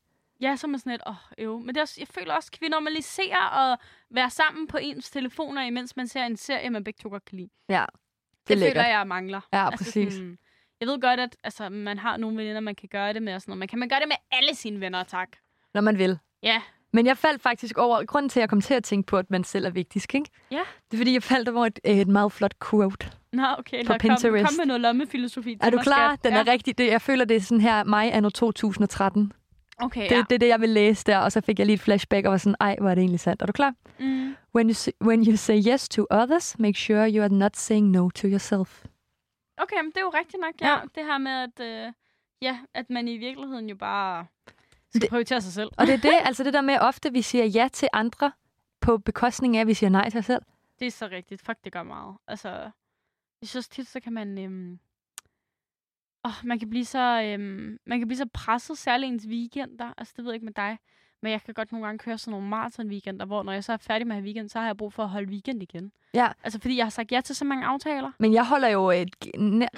Ja, 0.41 0.55
så 0.55 0.67
er 0.67 0.69
man 0.69 0.79
sådan 0.79 0.91
lidt, 0.91 1.01
åh, 1.07 1.11
oh, 1.37 1.43
jo. 1.43 1.57
Men 1.59 1.67
det 1.67 1.77
er 1.77 1.81
også, 1.81 1.95
jeg 1.99 2.07
føler 2.07 2.33
også, 2.33 2.49
at 2.53 2.59
kvinder 2.59 2.77
normaliserer 2.77 3.71
at 3.71 3.79
være 4.11 4.29
sammen 4.29 4.67
på 4.67 4.77
ens 4.81 5.09
telefoner, 5.11 5.63
imens 5.65 5.95
man 5.95 6.07
ser 6.07 6.23
en 6.25 6.37
serie, 6.37 6.69
man 6.69 6.83
begge 6.83 6.97
to 7.03 7.09
godt 7.09 7.25
kan 7.25 7.37
lide. 7.37 7.49
Ja, 7.69 7.85
Det, 7.91 8.47
det 8.47 8.53
er 8.53 8.57
lækkert. 8.59 8.83
føler 8.83 8.97
jeg 8.97 9.07
mangler. 9.07 9.41
Ja, 9.53 9.65
Altså 9.65 9.83
præcis. 9.85 10.13
sådan, 10.13 10.37
jeg 10.79 10.87
ved 10.87 11.01
godt, 11.01 11.19
at 11.19 11.35
altså, 11.43 11.69
man 11.69 11.97
har 11.97 12.17
nogle 12.17 12.37
veninder, 12.37 12.59
man 12.61 12.75
kan 12.75 12.89
gøre 12.89 13.13
det 13.13 13.23
med 13.23 13.35
og 13.35 13.41
sådan 13.41 13.51
noget. 13.51 13.59
Man 13.59 13.67
kan 13.67 13.79
man 13.79 13.89
gøre 13.89 13.99
det 13.99 14.07
med 14.07 14.15
alle 14.31 14.55
sine 14.55 14.79
venner, 14.79 15.03
tak. 15.03 15.29
Når 15.73 15.81
man 15.81 15.97
vil. 15.97 16.19
Ja. 16.43 16.61
Men 16.93 17.05
jeg 17.05 17.17
faldt 17.17 17.41
faktisk 17.41 17.77
over, 17.77 18.05
grunden 18.05 18.29
til, 18.29 18.39
at 18.39 18.41
jeg 18.41 18.49
kom 18.49 18.61
til 18.61 18.73
at 18.73 18.83
tænke 18.83 19.07
på, 19.07 19.17
at 19.17 19.31
man 19.31 19.43
selv 19.43 19.65
er 19.65 19.69
vigtigst, 19.69 20.13
ikke? 20.13 20.29
Ja. 20.51 20.59
Det 20.91 20.93
er, 20.93 20.97
fordi 20.97 21.13
jeg 21.13 21.23
faldt 21.23 21.49
over 21.49 21.65
et, 21.65 21.79
et 21.83 22.07
meget 22.07 22.31
flot 22.31 22.53
quote. 22.69 23.11
Nå, 23.33 23.43
okay. 23.57 23.85
På 23.85 23.91
Lad, 23.93 23.99
kom, 23.99 24.09
Pinterest. 24.09 24.45
kom 24.47 24.57
med 24.57 24.65
noget 24.65 24.81
lommefilosofi. 24.81 25.49
til 25.49 25.59
Er 25.61 25.69
du 25.69 25.77
klar? 25.77 26.09
skat. 26.09 26.23
Den 26.23 26.33
ja. 26.33 26.39
er 26.39 26.47
rigtig. 26.47 26.77
Det, 26.77 26.87
jeg 26.87 27.01
føler, 27.01 27.25
det 27.25 27.37
er 27.37 27.41
sådan 27.41 27.61
her, 27.61 27.83
mig 27.83 28.13
anno 28.13 28.29
2013. 28.29 29.33
Okay, 29.77 30.03
Det, 30.03 30.11
ja. 30.11 30.23
det 30.29 30.35
er 30.35 30.39
det, 30.39 30.47
jeg 30.47 30.61
vil 30.61 30.69
læse 30.69 31.03
der, 31.05 31.17
og 31.17 31.31
så 31.31 31.41
fik 31.41 31.59
jeg 31.59 31.65
lige 31.65 31.73
et 31.73 31.79
flashback 31.79 32.25
og 32.25 32.31
var 32.31 32.37
sådan, 32.37 32.55
ej, 32.59 32.75
hvor 32.79 32.89
er 32.89 32.95
det 32.95 33.01
egentlig 33.01 33.19
sandt. 33.19 33.41
Er 33.41 33.45
du 33.45 33.51
klar? 33.51 33.73
Mm. 33.99 34.35
When 34.55 34.67
you, 34.67 34.73
say, 34.73 34.91
when 35.03 35.27
you 35.27 35.35
say 35.35 35.61
yes 35.67 35.89
to 35.89 36.05
others, 36.11 36.59
make 36.59 36.79
sure 36.79 37.09
you 37.11 37.21
are 37.23 37.29
not 37.29 37.57
saying 37.57 37.89
no 37.89 38.09
to 38.09 38.27
yourself. 38.27 38.83
Okay, 39.57 39.75
men 39.83 39.91
det 39.91 39.97
er 39.97 40.01
jo 40.01 40.09
rigtigt 40.09 40.41
nok, 40.41 40.53
ja. 40.61 40.67
Ja. 40.67 40.73
ja. 40.73 40.81
Det 40.95 41.05
her 41.05 41.17
med, 41.17 41.31
at, 41.31 41.65
øh, 41.87 41.93
ja, 42.41 42.57
at 42.73 42.89
man 42.89 43.07
i 43.07 43.17
virkeligheden 43.17 43.69
jo 43.69 43.75
bare 43.75 44.25
skal 44.91 45.01
Det- 45.01 45.09
prioritere 45.09 45.41
sig 45.41 45.53
selv. 45.53 45.69
Og 45.77 45.87
det 45.87 45.93
er 45.93 45.97
det, 45.97 46.13
altså 46.23 46.43
det 46.43 46.53
der 46.53 46.61
med, 46.61 46.77
ofte 46.81 47.11
vi 47.11 47.21
siger 47.21 47.45
ja 47.45 47.67
til 47.73 47.87
andre, 47.93 48.31
på 48.81 48.97
bekostning 48.97 49.57
af, 49.57 49.61
at 49.61 49.67
vi 49.67 49.73
siger 49.73 49.89
nej 49.89 50.09
til 50.09 50.17
os 50.19 50.25
selv. 50.25 50.41
Det 50.79 50.87
er 50.87 50.91
så 50.91 51.07
rigtigt. 51.11 51.41
Fuck, 51.41 51.57
det 51.63 51.71
gør 51.73 51.83
meget. 51.83 52.15
Altså, 52.27 52.49
jeg 53.41 53.49
synes 53.49 53.67
tit, 53.69 53.87
så 53.87 53.99
kan 53.99 54.13
man... 54.13 54.37
Øhm, 54.37 54.79
åh, 56.25 56.31
man 56.43 56.59
kan 56.59 56.69
blive 56.69 56.85
så, 56.85 57.21
øhm, 57.25 57.77
man 57.85 57.99
kan 57.99 58.07
blive 58.07 58.17
så 58.17 58.25
presset, 58.33 58.77
særligt 58.77 59.11
ens 59.13 59.25
weekender. 59.27 59.93
Altså, 59.97 60.13
det 60.17 60.25
ved 60.25 60.31
jeg 60.31 60.35
ikke 60.35 60.45
med 60.45 60.53
dig. 60.53 60.77
Men 61.23 61.31
jeg 61.31 61.41
kan 61.41 61.53
godt 61.53 61.71
nogle 61.71 61.85
gange 61.87 61.99
køre 61.99 62.17
sådan 62.17 62.31
nogle 62.31 62.47
maraton-weekender, 62.49 63.25
hvor 63.25 63.43
når 63.43 63.51
jeg 63.53 63.63
så 63.63 63.73
er 63.73 63.77
færdig 63.77 64.07
med 64.07 64.15
at 64.15 64.21
have 64.21 64.25
weekend, 64.25 64.49
så 64.49 64.59
har 64.59 64.65
jeg 64.65 64.77
brug 64.77 64.93
for 64.93 65.03
at 65.03 65.09
holde 65.09 65.27
weekend 65.29 65.63
igen. 65.63 65.91
Ja. 66.13 66.27
Altså, 66.43 66.59
fordi 66.61 66.77
jeg 66.77 66.85
har 66.85 66.89
sagt 66.89 67.11
ja 67.11 67.21
til 67.21 67.35
så 67.35 67.45
mange 67.45 67.65
aftaler. 67.65 68.11
Men 68.19 68.33
jeg 68.33 68.47
holder 68.47 68.67
jo 68.67 68.89
et, 68.89 69.15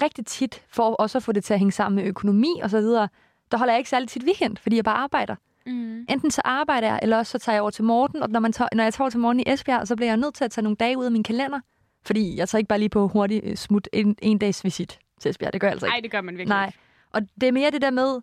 rigtig 0.02 0.26
tit, 0.26 0.64
for 0.68 0.84
også 0.94 1.18
at 1.18 1.24
få 1.24 1.32
det 1.32 1.44
til 1.44 1.54
at 1.54 1.60
hænge 1.60 1.72
sammen 1.72 1.96
med 1.96 2.04
økonomi 2.10 2.60
og 2.64 2.70
så 2.70 2.78
videre, 2.80 3.10
der 3.54 3.58
holder 3.58 3.74
jeg 3.74 3.80
ikke 3.80 3.90
særlig 3.90 4.10
tit 4.10 4.24
weekend, 4.24 4.58
fordi 4.58 4.76
jeg 4.76 4.84
bare 4.84 4.96
arbejder. 4.96 5.36
Mm. 5.66 6.06
Enten 6.10 6.32
så 6.32 6.42
arbejder 6.46 6.88
jeg, 6.88 7.00
eller 7.02 7.18
også 7.18 7.32
så 7.32 7.40
tager 7.40 7.54
jeg 7.54 7.62
over 7.62 7.72
til 7.72 7.84
Morten, 7.84 8.24
og 8.24 8.30
når, 8.30 8.40
man 8.40 8.52
tager, 8.54 8.70
når 8.74 8.84
jeg 8.84 8.94
tager 8.94 9.04
over 9.04 9.10
til 9.10 9.20
Morten 9.20 9.40
i 9.40 9.44
Esbjerg, 9.48 9.88
så 9.88 9.96
bliver 9.96 10.10
jeg 10.10 10.18
nødt 10.18 10.36
til 10.36 10.44
at 10.44 10.52
tage 10.52 10.64
nogle 10.64 10.76
dage 10.76 10.98
ud 10.98 11.06
af 11.06 11.12
min 11.12 11.24
kalender, 11.24 11.60
Fordi 12.06 12.38
jeg 12.38 12.50
tager 12.50 12.60
ikke 12.60 12.68
bare 12.68 12.80
lige 12.80 12.90
på 12.90 13.08
hurtigt 13.08 13.46
øh, 13.46 13.56
smut 13.56 13.90
en, 13.94 14.16
en 14.22 14.38
dags 14.38 14.64
visit 14.64 15.00
til 15.20 15.30
Esbjerg. 15.30 15.54
Det 15.54 15.62
gør 15.62 15.68
jeg 15.68 15.74
altså 15.74 15.86
ikke. 15.86 15.94
Nej, 15.94 16.00
det 16.00 16.12
gør 16.12 16.22
man 16.22 16.38
virkelig 16.38 16.50
Nej. 16.50 16.72
Og 17.12 17.22
det 17.42 17.48
er 17.48 17.52
mere 17.52 17.72
det 17.72 17.82
der 17.82 17.92
med, 17.92 18.22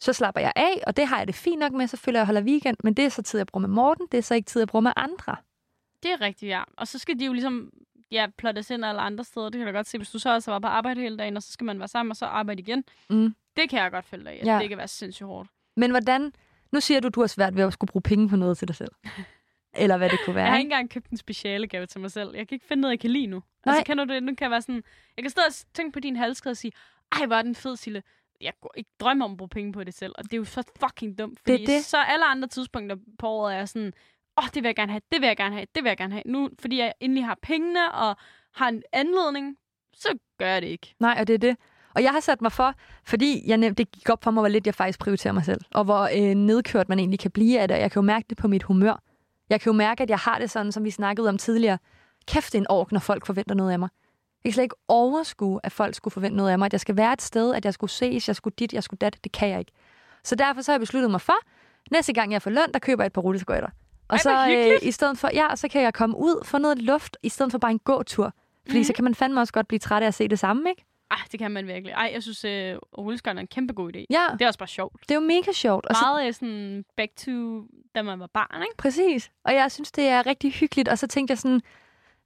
så 0.00 0.12
slapper 0.12 0.40
jeg 0.40 0.52
af, 0.56 0.82
og 0.86 0.96
det 0.96 1.06
har 1.06 1.18
jeg 1.18 1.26
det 1.26 1.34
fint 1.34 1.58
nok 1.58 1.72
med, 1.72 1.86
så 1.86 1.96
føler 1.96 2.18
jeg, 2.18 2.22
at 2.22 2.28
jeg 2.28 2.34
holder 2.34 2.50
weekend, 2.50 2.76
men 2.84 2.94
det 2.94 3.04
er 3.04 3.08
så 3.08 3.22
tid, 3.22 3.38
jeg 3.38 3.46
bruger 3.46 3.66
med 3.66 3.74
Morten, 3.74 4.06
det 4.12 4.18
er 4.18 4.22
så 4.22 4.34
ikke 4.34 4.46
tid, 4.46 4.60
jeg 4.60 4.68
bruger 4.68 4.80
med 4.82 4.92
andre. 4.96 5.36
Det 6.02 6.10
er 6.12 6.20
rigtigt, 6.20 6.50
ja. 6.50 6.62
Og 6.76 6.88
så 6.88 6.98
skal 6.98 7.18
de 7.18 7.26
jo 7.26 7.32
ligesom 7.32 7.70
ja, 8.12 8.26
plottes 8.38 8.70
ind 8.70 8.84
alle 8.84 9.00
andre 9.00 9.24
steder. 9.24 9.48
Det 9.48 9.58
kan 9.58 9.66
jeg 9.66 9.74
da 9.74 9.78
godt 9.78 9.86
se, 9.86 9.98
hvis 9.98 10.10
du 10.10 10.18
så 10.18 10.34
også 10.34 10.50
var 10.50 10.58
på 10.58 10.66
arbejde 10.66 11.00
hele 11.00 11.16
dagen, 11.16 11.36
og 11.36 11.42
så 11.42 11.52
skal 11.52 11.64
man 11.64 11.78
være 11.78 11.88
sammen 11.88 12.10
og 12.10 12.16
så 12.16 12.26
arbejde 12.26 12.60
igen. 12.62 12.84
Mm. 13.10 13.34
Det 13.56 13.70
kan 13.70 13.78
jeg 13.78 13.90
godt 13.90 14.04
følge 14.04 14.24
dig 14.24 14.42
i. 14.42 14.44
Ja. 14.44 14.58
Det 14.58 14.68
kan 14.68 14.78
være 14.78 14.88
sindssygt 14.88 15.26
hårdt. 15.26 15.48
Men 15.76 15.90
hvordan, 15.90 16.32
nu 16.72 16.80
siger 16.80 17.00
du, 17.00 17.08
du 17.08 17.20
har 17.20 17.26
svært 17.26 17.56
ved 17.56 17.64
at 17.64 17.72
skulle 17.72 17.88
bruge 17.92 18.02
penge 18.02 18.28
på 18.28 18.36
noget 18.36 18.58
til 18.58 18.68
dig 18.68 18.76
selv. 18.76 18.92
Eller 19.74 19.96
hvad 19.96 20.10
det 20.10 20.18
kunne 20.24 20.34
være. 20.34 20.44
Jeg 20.44 20.52
har 20.52 20.58
ikke? 20.58 20.66
engang 20.66 20.90
købt 20.90 21.10
en 21.10 21.16
speciale 21.16 21.66
gave 21.66 21.86
til 21.86 22.00
mig 22.00 22.10
selv. 22.10 22.36
Jeg 22.36 22.48
kan 22.48 22.56
ikke 22.56 22.66
finde 22.66 22.80
noget, 22.80 22.92
jeg 22.92 23.00
kan 23.00 23.10
lide 23.10 23.26
nu. 23.26 23.42
Nej. 23.66 23.74
Altså, 23.74 23.86
kender 23.86 24.04
du 24.04 24.14
det? 24.14 24.22
Nu 24.22 24.34
kan 24.34 24.44
jeg 24.44 24.50
være 24.50 24.62
sådan... 24.62 24.82
Jeg 25.16 25.22
kan 25.22 25.30
stå 25.30 25.42
og 25.48 25.54
tænke 25.74 25.92
på 25.92 26.00
din 26.00 26.16
halskæde 26.16 26.52
og 26.52 26.56
sige, 26.56 26.72
ej, 27.12 27.26
hvor 27.26 27.36
er 27.36 27.42
den 27.42 27.54
fed, 27.54 27.76
Sille. 27.76 28.02
Jeg 28.40 28.52
går 28.60 28.74
ikke 28.76 28.90
drømme 29.00 29.24
om 29.24 29.30
at 29.30 29.36
bruge 29.36 29.48
penge 29.48 29.72
på 29.72 29.84
det 29.84 29.94
selv. 29.94 30.12
Og 30.18 30.24
det 30.24 30.32
er 30.32 30.36
jo 30.36 30.44
så 30.44 30.62
fucking 30.80 31.18
dumt. 31.18 31.38
Det 31.46 31.54
er 31.54 31.58
Fordi 31.58 31.66
det. 31.66 31.84
så 31.84 31.96
alle 31.96 32.24
andre 32.24 32.48
tidspunkter 32.48 32.96
på 33.18 33.28
året 33.28 33.56
er 33.56 33.64
sådan, 33.64 33.92
åh, 34.42 34.46
oh, 34.46 34.50
det 34.54 34.62
vil 34.62 34.68
jeg 34.68 34.76
gerne 34.76 34.92
have, 34.92 35.00
det 35.12 35.20
vil 35.20 35.26
jeg 35.26 35.36
gerne 35.36 35.54
have, 35.54 35.66
det 35.74 35.84
vil 35.84 35.90
jeg 35.90 35.96
gerne 35.96 36.12
have. 36.12 36.22
Nu, 36.26 36.50
fordi 36.60 36.78
jeg 36.78 36.92
endelig 37.00 37.24
har 37.24 37.38
pengene 37.42 37.92
og 37.92 38.16
har 38.54 38.68
en 38.68 38.82
anledning, 38.92 39.56
så 39.94 40.08
gør 40.38 40.46
jeg 40.46 40.62
det 40.62 40.68
ikke. 40.68 40.94
Nej, 41.00 41.16
og 41.20 41.26
det 41.26 41.34
er 41.34 41.38
det. 41.38 41.56
Og 41.94 42.02
jeg 42.02 42.12
har 42.12 42.20
sat 42.20 42.42
mig 42.42 42.52
for, 42.52 42.74
fordi 43.04 43.42
jeg 43.46 43.56
nem, 43.56 43.74
det 43.74 43.92
gik 43.92 44.08
op 44.08 44.24
for 44.24 44.30
mig, 44.30 44.40
hvor 44.40 44.48
lidt 44.48 44.66
jeg 44.66 44.74
faktisk 44.74 44.98
prioriterer 44.98 45.32
mig 45.32 45.44
selv. 45.44 45.60
Og 45.74 45.84
hvor 45.84 46.08
øh, 46.16 46.34
nedkørt 46.34 46.88
man 46.88 46.98
egentlig 46.98 47.18
kan 47.18 47.30
blive 47.30 47.60
af 47.60 47.68
det. 47.68 47.74
Og 47.74 47.80
jeg 47.80 47.90
kan 47.90 48.00
jo 48.00 48.06
mærke 48.06 48.26
det 48.30 48.38
på 48.38 48.48
mit 48.48 48.62
humør. 48.62 49.02
Jeg 49.50 49.60
kan 49.60 49.72
jo 49.72 49.76
mærke, 49.76 50.02
at 50.02 50.10
jeg 50.10 50.18
har 50.18 50.38
det 50.38 50.50
sådan, 50.50 50.72
som 50.72 50.84
vi 50.84 50.90
snakkede 50.90 51.28
om 51.28 51.38
tidligere. 51.38 51.78
Kæft, 52.26 52.52
det 52.52 52.58
en 52.58 52.66
ork, 52.70 52.92
når 52.92 53.00
folk 53.00 53.26
forventer 53.26 53.54
noget 53.54 53.72
af 53.72 53.78
mig. 53.78 53.88
Jeg 54.44 54.50
kan 54.50 54.52
slet 54.52 54.62
ikke 54.62 54.76
overskue, 54.88 55.60
at 55.62 55.72
folk 55.72 55.94
skulle 55.94 56.12
forvente 56.12 56.36
noget 56.36 56.50
af 56.50 56.58
mig. 56.58 56.66
At 56.66 56.72
jeg 56.72 56.80
skal 56.80 56.96
være 56.96 57.12
et 57.12 57.22
sted, 57.22 57.54
at 57.54 57.64
jeg 57.64 57.74
skulle 57.74 57.90
ses, 57.90 58.28
jeg 58.28 58.36
skulle 58.36 58.54
dit, 58.58 58.72
jeg 58.72 58.82
skulle 58.82 58.98
dat. 58.98 59.18
Det 59.24 59.32
kan 59.32 59.48
jeg 59.48 59.58
ikke. 59.58 59.72
Så 60.24 60.34
derfor 60.34 60.62
så 60.62 60.72
har 60.72 60.74
jeg 60.74 60.80
besluttet 60.80 61.10
mig 61.10 61.20
for, 61.20 61.36
næste 61.90 62.12
gang 62.12 62.32
jeg 62.32 62.42
får 62.42 62.50
løn, 62.50 62.72
der 62.72 62.78
køber 62.78 63.02
jeg 63.02 63.06
et 63.06 63.12
par 63.12 63.20
rulleskøjter. 63.20 63.68
Og 64.08 64.16
Ej, 64.16 64.18
så, 64.18 64.46
øh, 64.82 64.88
i 64.88 64.90
stedet 64.90 65.18
for, 65.18 65.30
ja, 65.34 65.56
så 65.56 65.68
kan 65.68 65.82
jeg 65.82 65.94
komme 65.94 66.16
ud, 66.16 66.44
få 66.44 66.58
noget 66.58 66.78
luft, 66.82 67.16
i 67.22 67.28
stedet 67.28 67.52
for 67.52 67.58
bare 67.58 67.70
en 67.72 67.78
gåtur. 67.78 68.34
Fordi 68.66 68.78
Mhm. 68.78 68.84
så 68.84 68.92
kan 68.92 69.04
man 69.04 69.14
fandme 69.14 69.40
også 69.40 69.52
godt 69.52 69.68
blive 69.68 69.78
træt 69.78 70.02
af 70.02 70.06
at 70.06 70.14
se 70.14 70.28
det 70.28 70.38
samme, 70.38 70.70
ikke? 70.70 70.84
Ej, 71.10 71.16
det 71.32 71.38
kan 71.40 71.50
man 71.50 71.66
virkelig. 71.66 71.92
Ej, 71.92 72.10
jeg 72.14 72.22
synes, 72.22 72.44
øh, 72.44 72.76
rulleskøjten 72.98 73.38
er 73.38 73.40
en 73.40 73.46
kæmpe 73.46 73.72
god 73.74 73.92
idé. 73.96 74.04
Ja, 74.10 74.26
Det 74.32 74.42
er 74.42 74.46
også 74.46 74.58
bare 74.58 74.68
sjovt. 74.68 75.00
det 75.02 75.10
er 75.10 75.14
jo 75.14 75.20
mega 75.20 75.52
sjovt. 75.52 75.86
Og 75.86 75.96
Meget 76.02 76.26
øh, 76.28 76.32
sådan 76.34 76.84
back 76.96 77.16
to, 77.16 77.62
da 77.94 78.02
man 78.02 78.20
var 78.20 78.26
barn, 78.26 78.62
ikke? 78.62 78.76
præcis. 78.76 79.30
Og 79.44 79.54
jeg 79.54 79.72
synes, 79.72 79.92
det 79.92 80.04
er 80.08 80.26
rigtig 80.26 80.52
hyggeligt. 80.52 80.88
Og 80.88 80.98
så 80.98 81.06
tænkte 81.06 81.32
jeg 81.32 81.38
sådan, 81.38 81.60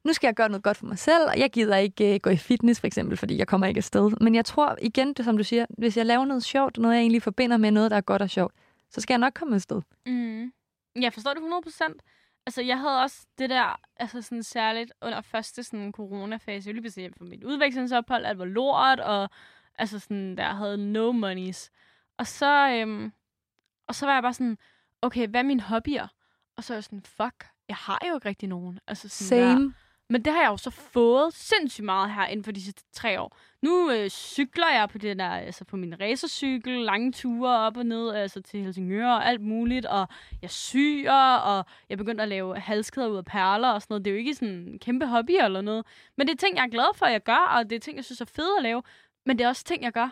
nu 0.04 0.12
skal 0.12 0.26
jeg 0.28 0.34
gøre 0.34 0.48
noget 0.48 0.62
godt 0.62 0.76
for 0.76 0.86
mig 0.86 0.98
selv, 0.98 1.24
og 1.28 1.38
jeg 1.38 1.50
gider 1.50 1.76
ikke 1.76 2.14
uh, 2.14 2.20
gå 2.22 2.30
i 2.30 2.36
fitness, 2.36 2.80
for 2.80 2.86
eksempel, 2.86 3.16
fordi 3.16 3.38
jeg 3.38 3.46
kommer 3.46 3.66
ikke 3.66 3.78
afsted. 3.78 4.10
Men 4.20 4.34
jeg 4.34 4.44
tror 4.44 4.76
igen, 4.82 5.12
det 5.12 5.24
som 5.24 5.36
du 5.36 5.44
siger, 5.44 5.66
hvis 5.78 5.96
jeg 5.96 6.06
laver 6.06 6.24
noget 6.24 6.44
sjovt, 6.44 6.78
noget 6.78 6.94
jeg 6.94 7.00
egentlig 7.00 7.22
forbinder 7.22 7.56
med 7.56 7.70
noget, 7.70 7.90
der 7.90 7.96
er 7.96 8.00
godt 8.00 8.22
og 8.22 8.30
sjovt, 8.30 8.54
så 8.90 9.00
skal 9.00 9.14
jeg 9.14 9.18
nok 9.18 9.32
komme 9.34 9.54
afsted. 9.54 9.80
Mm. 10.06 10.52
Jeg 11.00 11.12
forstår 11.12 11.34
det 11.34 11.40
100% 11.40 11.98
Altså, 12.46 12.62
jeg 12.62 12.78
havde 12.78 13.02
også 13.02 13.26
det 13.38 13.50
der, 13.50 13.80
altså 13.96 14.22
sådan 14.22 14.42
særligt 14.42 14.92
under 15.02 15.20
første 15.20 15.62
sådan 15.62 15.92
coronafase, 15.92 16.68
jeg 16.68 16.74
lige 16.74 16.90
sige 16.90 17.12
for 17.16 17.24
mit 17.24 17.44
udvekslingsophold, 17.44 18.24
alt 18.24 18.38
var 18.38 18.44
lort, 18.44 19.00
og 19.00 19.30
altså 19.78 19.98
sådan, 19.98 20.36
der 20.36 20.44
havde 20.44 20.92
no 20.92 21.12
monies. 21.12 21.70
Og 22.18 22.26
så, 22.26 22.68
øhm, 22.68 23.12
og 23.86 23.94
så 23.94 24.06
var 24.06 24.12
jeg 24.12 24.22
bare 24.22 24.32
sådan, 24.32 24.58
okay, 25.02 25.28
hvad 25.28 25.40
er 25.40 25.44
mine 25.44 25.60
hobbyer? 25.60 26.06
Og 26.56 26.64
så 26.64 26.72
er 26.72 26.76
jeg 26.76 26.84
sådan, 26.84 27.02
fuck, 27.02 27.46
jeg 27.68 27.76
har 27.76 28.02
jo 28.08 28.14
ikke 28.14 28.28
rigtig 28.28 28.48
nogen. 28.48 28.80
Altså 28.86 29.08
sådan 29.08 29.42
Der. 29.42 29.54
Same. 29.54 29.74
Men 30.08 30.24
det 30.24 30.32
har 30.32 30.40
jeg 30.40 30.48
jo 30.48 30.56
så 30.56 30.70
fået 30.70 31.34
sindssygt 31.34 31.84
meget 31.84 32.14
her 32.14 32.26
inden 32.26 32.44
for 32.44 32.52
de 32.52 32.62
sidste 32.62 32.82
tre 32.92 33.20
år. 33.20 33.38
Nu 33.66 33.90
øh, 33.90 34.08
cykler 34.08 34.70
jeg 34.70 34.88
på 34.88 34.98
det 34.98 35.18
der, 35.18 35.28
altså 35.28 35.64
på 35.64 35.76
min 35.76 36.00
racercykel, 36.00 36.80
lange 36.80 37.12
ture 37.12 37.58
op 37.58 37.76
og 37.76 37.86
ned, 37.86 38.14
altså 38.14 38.40
til 38.40 38.60
Helsingør 38.60 39.08
og 39.08 39.26
alt 39.26 39.40
muligt, 39.40 39.86
og 39.86 40.08
jeg 40.42 40.50
syr, 40.50 41.12
og 41.44 41.64
jeg 41.88 41.98
begyndte 41.98 42.22
at 42.22 42.28
lave 42.28 42.58
halskæder 42.58 43.08
ud 43.08 43.16
af 43.16 43.24
perler 43.24 43.68
og 43.70 43.82
sådan 43.82 43.92
noget. 43.92 44.04
Det 44.04 44.10
er 44.10 44.14
jo 44.14 44.18
ikke 44.18 44.34
sådan 44.34 44.54
en 44.54 44.78
kæmpe 44.78 45.06
hobby 45.06 45.30
eller 45.30 45.60
noget. 45.60 45.86
Men 46.16 46.26
det 46.26 46.32
er 46.32 46.36
ting, 46.36 46.56
jeg 46.56 46.64
er 46.64 46.68
glad 46.68 46.96
for, 46.96 47.06
at 47.06 47.12
jeg 47.12 47.22
gør, 47.22 47.58
og 47.58 47.70
det 47.70 47.76
er 47.76 47.80
ting, 47.80 47.96
jeg 47.96 48.04
synes 48.04 48.20
er 48.20 48.24
fede 48.24 48.56
at 48.58 48.62
lave. 48.62 48.82
Men 49.26 49.38
det 49.38 49.44
er 49.44 49.48
også 49.48 49.64
ting, 49.64 49.82
jeg 49.82 49.92
gør 49.92 50.08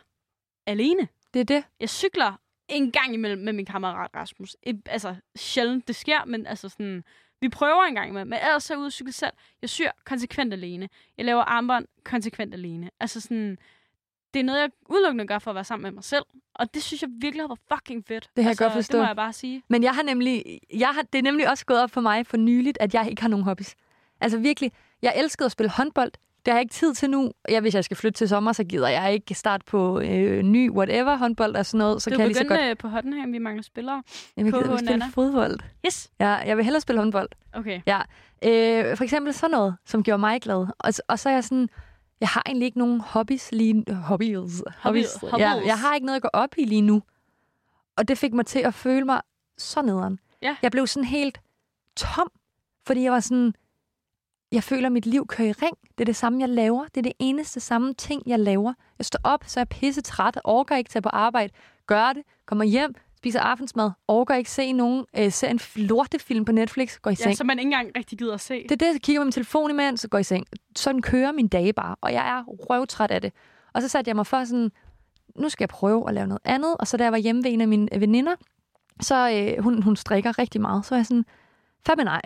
alene. 0.66 1.08
Det 1.34 1.40
er 1.40 1.44
det. 1.44 1.64
Jeg 1.80 1.88
cykler 1.88 2.40
en 2.68 2.92
gang 2.92 3.14
imellem 3.14 3.42
med 3.42 3.52
min 3.52 3.66
kammerat 3.66 4.10
Rasmus. 4.14 4.56
Et, 4.62 4.82
altså, 4.86 5.16
sjældent 5.36 5.88
det 5.88 5.96
sker, 5.96 6.24
men 6.24 6.46
altså 6.46 6.68
sådan... 6.68 7.04
Vi 7.44 7.48
prøver 7.48 7.84
en 7.84 7.94
gang 7.94 8.08
imellem, 8.08 8.28
men 8.28 8.38
ellers 8.38 8.64
så 8.64 8.74
jeg 8.74 8.78
ude 8.78 8.86
og 8.86 8.92
cykle 8.92 9.12
selv. 9.12 9.32
Jeg 9.62 9.70
syr 9.70 9.90
konsekvent 10.04 10.52
alene. 10.52 10.88
Jeg 11.18 11.26
laver 11.26 11.42
armbånd 11.42 11.86
konsekvent 12.04 12.54
alene. 12.54 12.90
Altså 13.00 13.20
sådan... 13.20 13.58
Det 14.34 14.40
er 14.40 14.44
noget, 14.44 14.60
jeg 14.60 14.70
udelukkende 14.88 15.26
gør 15.26 15.38
for 15.38 15.50
at 15.50 15.54
være 15.54 15.64
sammen 15.64 15.82
med 15.82 15.90
mig 15.90 16.04
selv. 16.04 16.24
Og 16.54 16.74
det 16.74 16.82
synes 16.82 17.02
jeg 17.02 17.10
virkelig 17.20 17.42
har 17.42 17.48
været 17.48 17.60
fucking 17.72 18.04
fedt. 18.06 18.30
jeg 18.36 18.46
altså, 18.46 18.64
godt 18.64 18.72
forstå. 18.72 18.98
Det 18.98 19.02
må 19.02 19.06
jeg 19.06 19.16
bare 19.16 19.32
sige. 19.32 19.62
Men 19.68 19.82
jeg 19.82 19.94
har 19.94 20.02
nemlig, 20.02 20.60
jeg 20.74 20.88
har, 20.88 21.02
det 21.02 21.18
er 21.18 21.22
nemlig 21.22 21.50
også 21.50 21.66
gået 21.66 21.80
op 21.80 21.90
for 21.90 22.00
mig 22.00 22.26
for 22.26 22.36
nyligt, 22.36 22.78
at 22.80 22.94
jeg 22.94 23.10
ikke 23.10 23.22
har 23.22 23.28
nogen 23.28 23.44
hobbies. 23.44 23.74
Altså 24.20 24.38
virkelig, 24.38 24.72
jeg 25.02 25.12
elskede 25.16 25.46
at 25.46 25.52
spille 25.52 25.70
håndbold. 25.70 26.12
Det 26.44 26.52
har 26.52 26.58
jeg 26.58 26.62
ikke 26.62 26.74
tid 26.74 26.94
til 26.94 27.10
nu. 27.10 27.32
Ja, 27.48 27.60
hvis 27.60 27.74
jeg 27.74 27.84
skal 27.84 27.96
flytte 27.96 28.18
til 28.18 28.28
sommer, 28.28 28.52
så 28.52 28.64
gider 28.64 28.88
jeg 28.88 29.12
ikke 29.12 29.34
starte 29.34 29.64
på 29.64 30.00
øh, 30.00 30.42
ny 30.42 30.70
whatever 30.70 31.16
håndbold 31.16 31.56
og 31.56 31.66
sådan 31.66 31.78
noget. 31.78 32.02
Så 32.02 32.10
du 32.10 32.16
kan 32.16 32.20
jeg 32.20 32.28
lige 32.28 32.36
så 32.36 32.44
godt... 32.44 32.60
godt... 32.60 32.78
på 32.78 32.88
Hottenham, 32.88 33.32
vi 33.32 33.38
mangler 33.38 33.62
spillere. 33.62 34.02
Jamen, 34.36 34.54
jeg 34.54 34.62
gider 34.62 34.76
spille 34.76 35.04
fodbold. 35.14 35.58
Yes. 35.86 36.10
Ja, 36.20 36.28
jeg 36.30 36.56
vil 36.56 36.64
hellere 36.64 36.80
spille 36.80 37.00
håndbold. 37.00 37.28
Okay. 37.52 37.80
Øh, 38.44 38.96
for 38.96 39.04
eksempel 39.04 39.34
sådan 39.34 39.50
noget, 39.50 39.76
som 39.84 40.02
gjorde 40.02 40.20
mig 40.20 40.40
glad. 40.40 40.66
Og, 40.78 40.92
og 41.08 41.18
så 41.18 41.28
er 41.28 41.32
jeg 41.32 41.44
sådan, 41.44 41.68
jeg 42.20 42.28
har 42.28 42.42
egentlig 42.46 42.66
ikke 42.66 42.78
nogen 42.78 43.00
hobbies 43.00 43.52
lige 43.52 43.94
hobbies. 43.94 44.62
hobbies. 44.78 45.18
Ja, 45.22 45.28
hobbies. 45.28 45.66
jeg 45.66 45.78
har 45.78 45.94
ikke 45.94 46.06
noget 46.06 46.16
at 46.16 46.22
gå 46.22 46.28
op 46.32 46.54
i 46.58 46.64
lige 46.64 46.82
nu. 46.82 47.02
Og 47.96 48.08
det 48.08 48.18
fik 48.18 48.32
mig 48.32 48.46
til 48.46 48.58
at 48.58 48.74
føle 48.74 49.04
mig 49.04 49.20
så 49.58 49.82
nederen. 49.82 50.18
Ja. 50.42 50.56
Jeg 50.62 50.70
blev 50.70 50.86
sådan 50.86 51.04
helt 51.04 51.40
tom, 51.96 52.30
fordi 52.86 53.02
jeg 53.02 53.12
var 53.12 53.20
sådan, 53.20 53.54
jeg 54.54 54.62
føler, 54.62 54.86
at 54.86 54.92
mit 54.92 55.06
liv 55.06 55.26
kører 55.26 55.48
i 55.48 55.52
ring. 55.52 55.76
Det 55.98 56.00
er 56.00 56.04
det 56.04 56.16
samme, 56.16 56.40
jeg 56.40 56.48
laver. 56.48 56.84
Det 56.84 56.96
er 56.96 57.02
det 57.02 57.12
eneste 57.18 57.60
samme 57.60 57.94
ting, 57.94 58.22
jeg 58.26 58.38
laver. 58.38 58.72
Jeg 58.98 59.06
står 59.06 59.20
op, 59.24 59.44
så 59.46 59.60
er 59.60 59.62
jeg 59.62 59.68
pisse 59.68 60.00
træt, 60.00 60.40
orker 60.44 60.76
ikke 60.76 60.90
tage 60.90 61.02
på 61.02 61.08
arbejde, 61.08 61.52
gør 61.86 62.12
det, 62.12 62.22
kommer 62.46 62.64
hjem, 62.64 62.94
spiser 63.16 63.40
aftensmad, 63.40 63.90
orker 64.08 64.34
ikke 64.34 64.50
se 64.50 64.72
nogen, 64.72 65.04
øh, 65.18 65.32
ser 65.32 65.48
en 65.48 65.60
lortefilm 65.76 66.44
på 66.44 66.52
Netflix, 66.52 66.98
går 66.98 67.10
i 67.10 67.14
seng. 67.14 67.28
Ja, 67.28 67.34
som 67.34 67.46
man 67.46 67.58
ikke 67.58 67.66
engang 67.66 67.90
rigtig 67.96 68.18
gider 68.18 68.34
at 68.34 68.40
se. 68.40 68.62
Det 68.62 68.72
er 68.72 68.76
det, 68.76 68.92
jeg 68.92 69.00
kigger 69.02 69.20
på 69.20 69.24
min 69.24 69.32
telefon 69.32 69.70
imens, 69.70 70.00
så 70.00 70.08
går 70.08 70.18
i 70.18 70.22
seng. 70.22 70.46
Sådan 70.76 71.02
kører 71.02 71.32
min 71.32 71.48
dage 71.48 71.72
bare, 71.72 71.96
og 72.00 72.12
jeg 72.12 72.38
er 72.38 72.44
røvtræt 72.46 73.10
af 73.10 73.20
det. 73.20 73.32
Og 73.72 73.82
så 73.82 73.88
satte 73.88 74.08
jeg 74.08 74.16
mig 74.16 74.26
for 74.26 74.44
sådan, 74.44 74.72
nu 75.38 75.48
skal 75.48 75.62
jeg 75.62 75.68
prøve 75.68 76.08
at 76.08 76.14
lave 76.14 76.26
noget 76.26 76.42
andet. 76.44 76.76
Og 76.78 76.86
så 76.86 76.96
da 76.96 77.04
jeg 77.04 77.12
var 77.12 77.18
hjemme 77.18 77.44
ved 77.44 77.52
en 77.52 77.60
af 77.60 77.68
mine 77.68 77.88
veninder, 77.98 78.34
så 79.00 79.30
øh, 79.30 79.62
hun, 79.62 79.82
hun 79.82 79.96
strikker 79.96 80.38
rigtig 80.38 80.60
meget. 80.60 80.84
Så 80.84 80.90
var 80.90 80.98
jeg 80.98 81.06
sådan, 81.06 81.24
fandme 81.86 82.04
nej, 82.04 82.22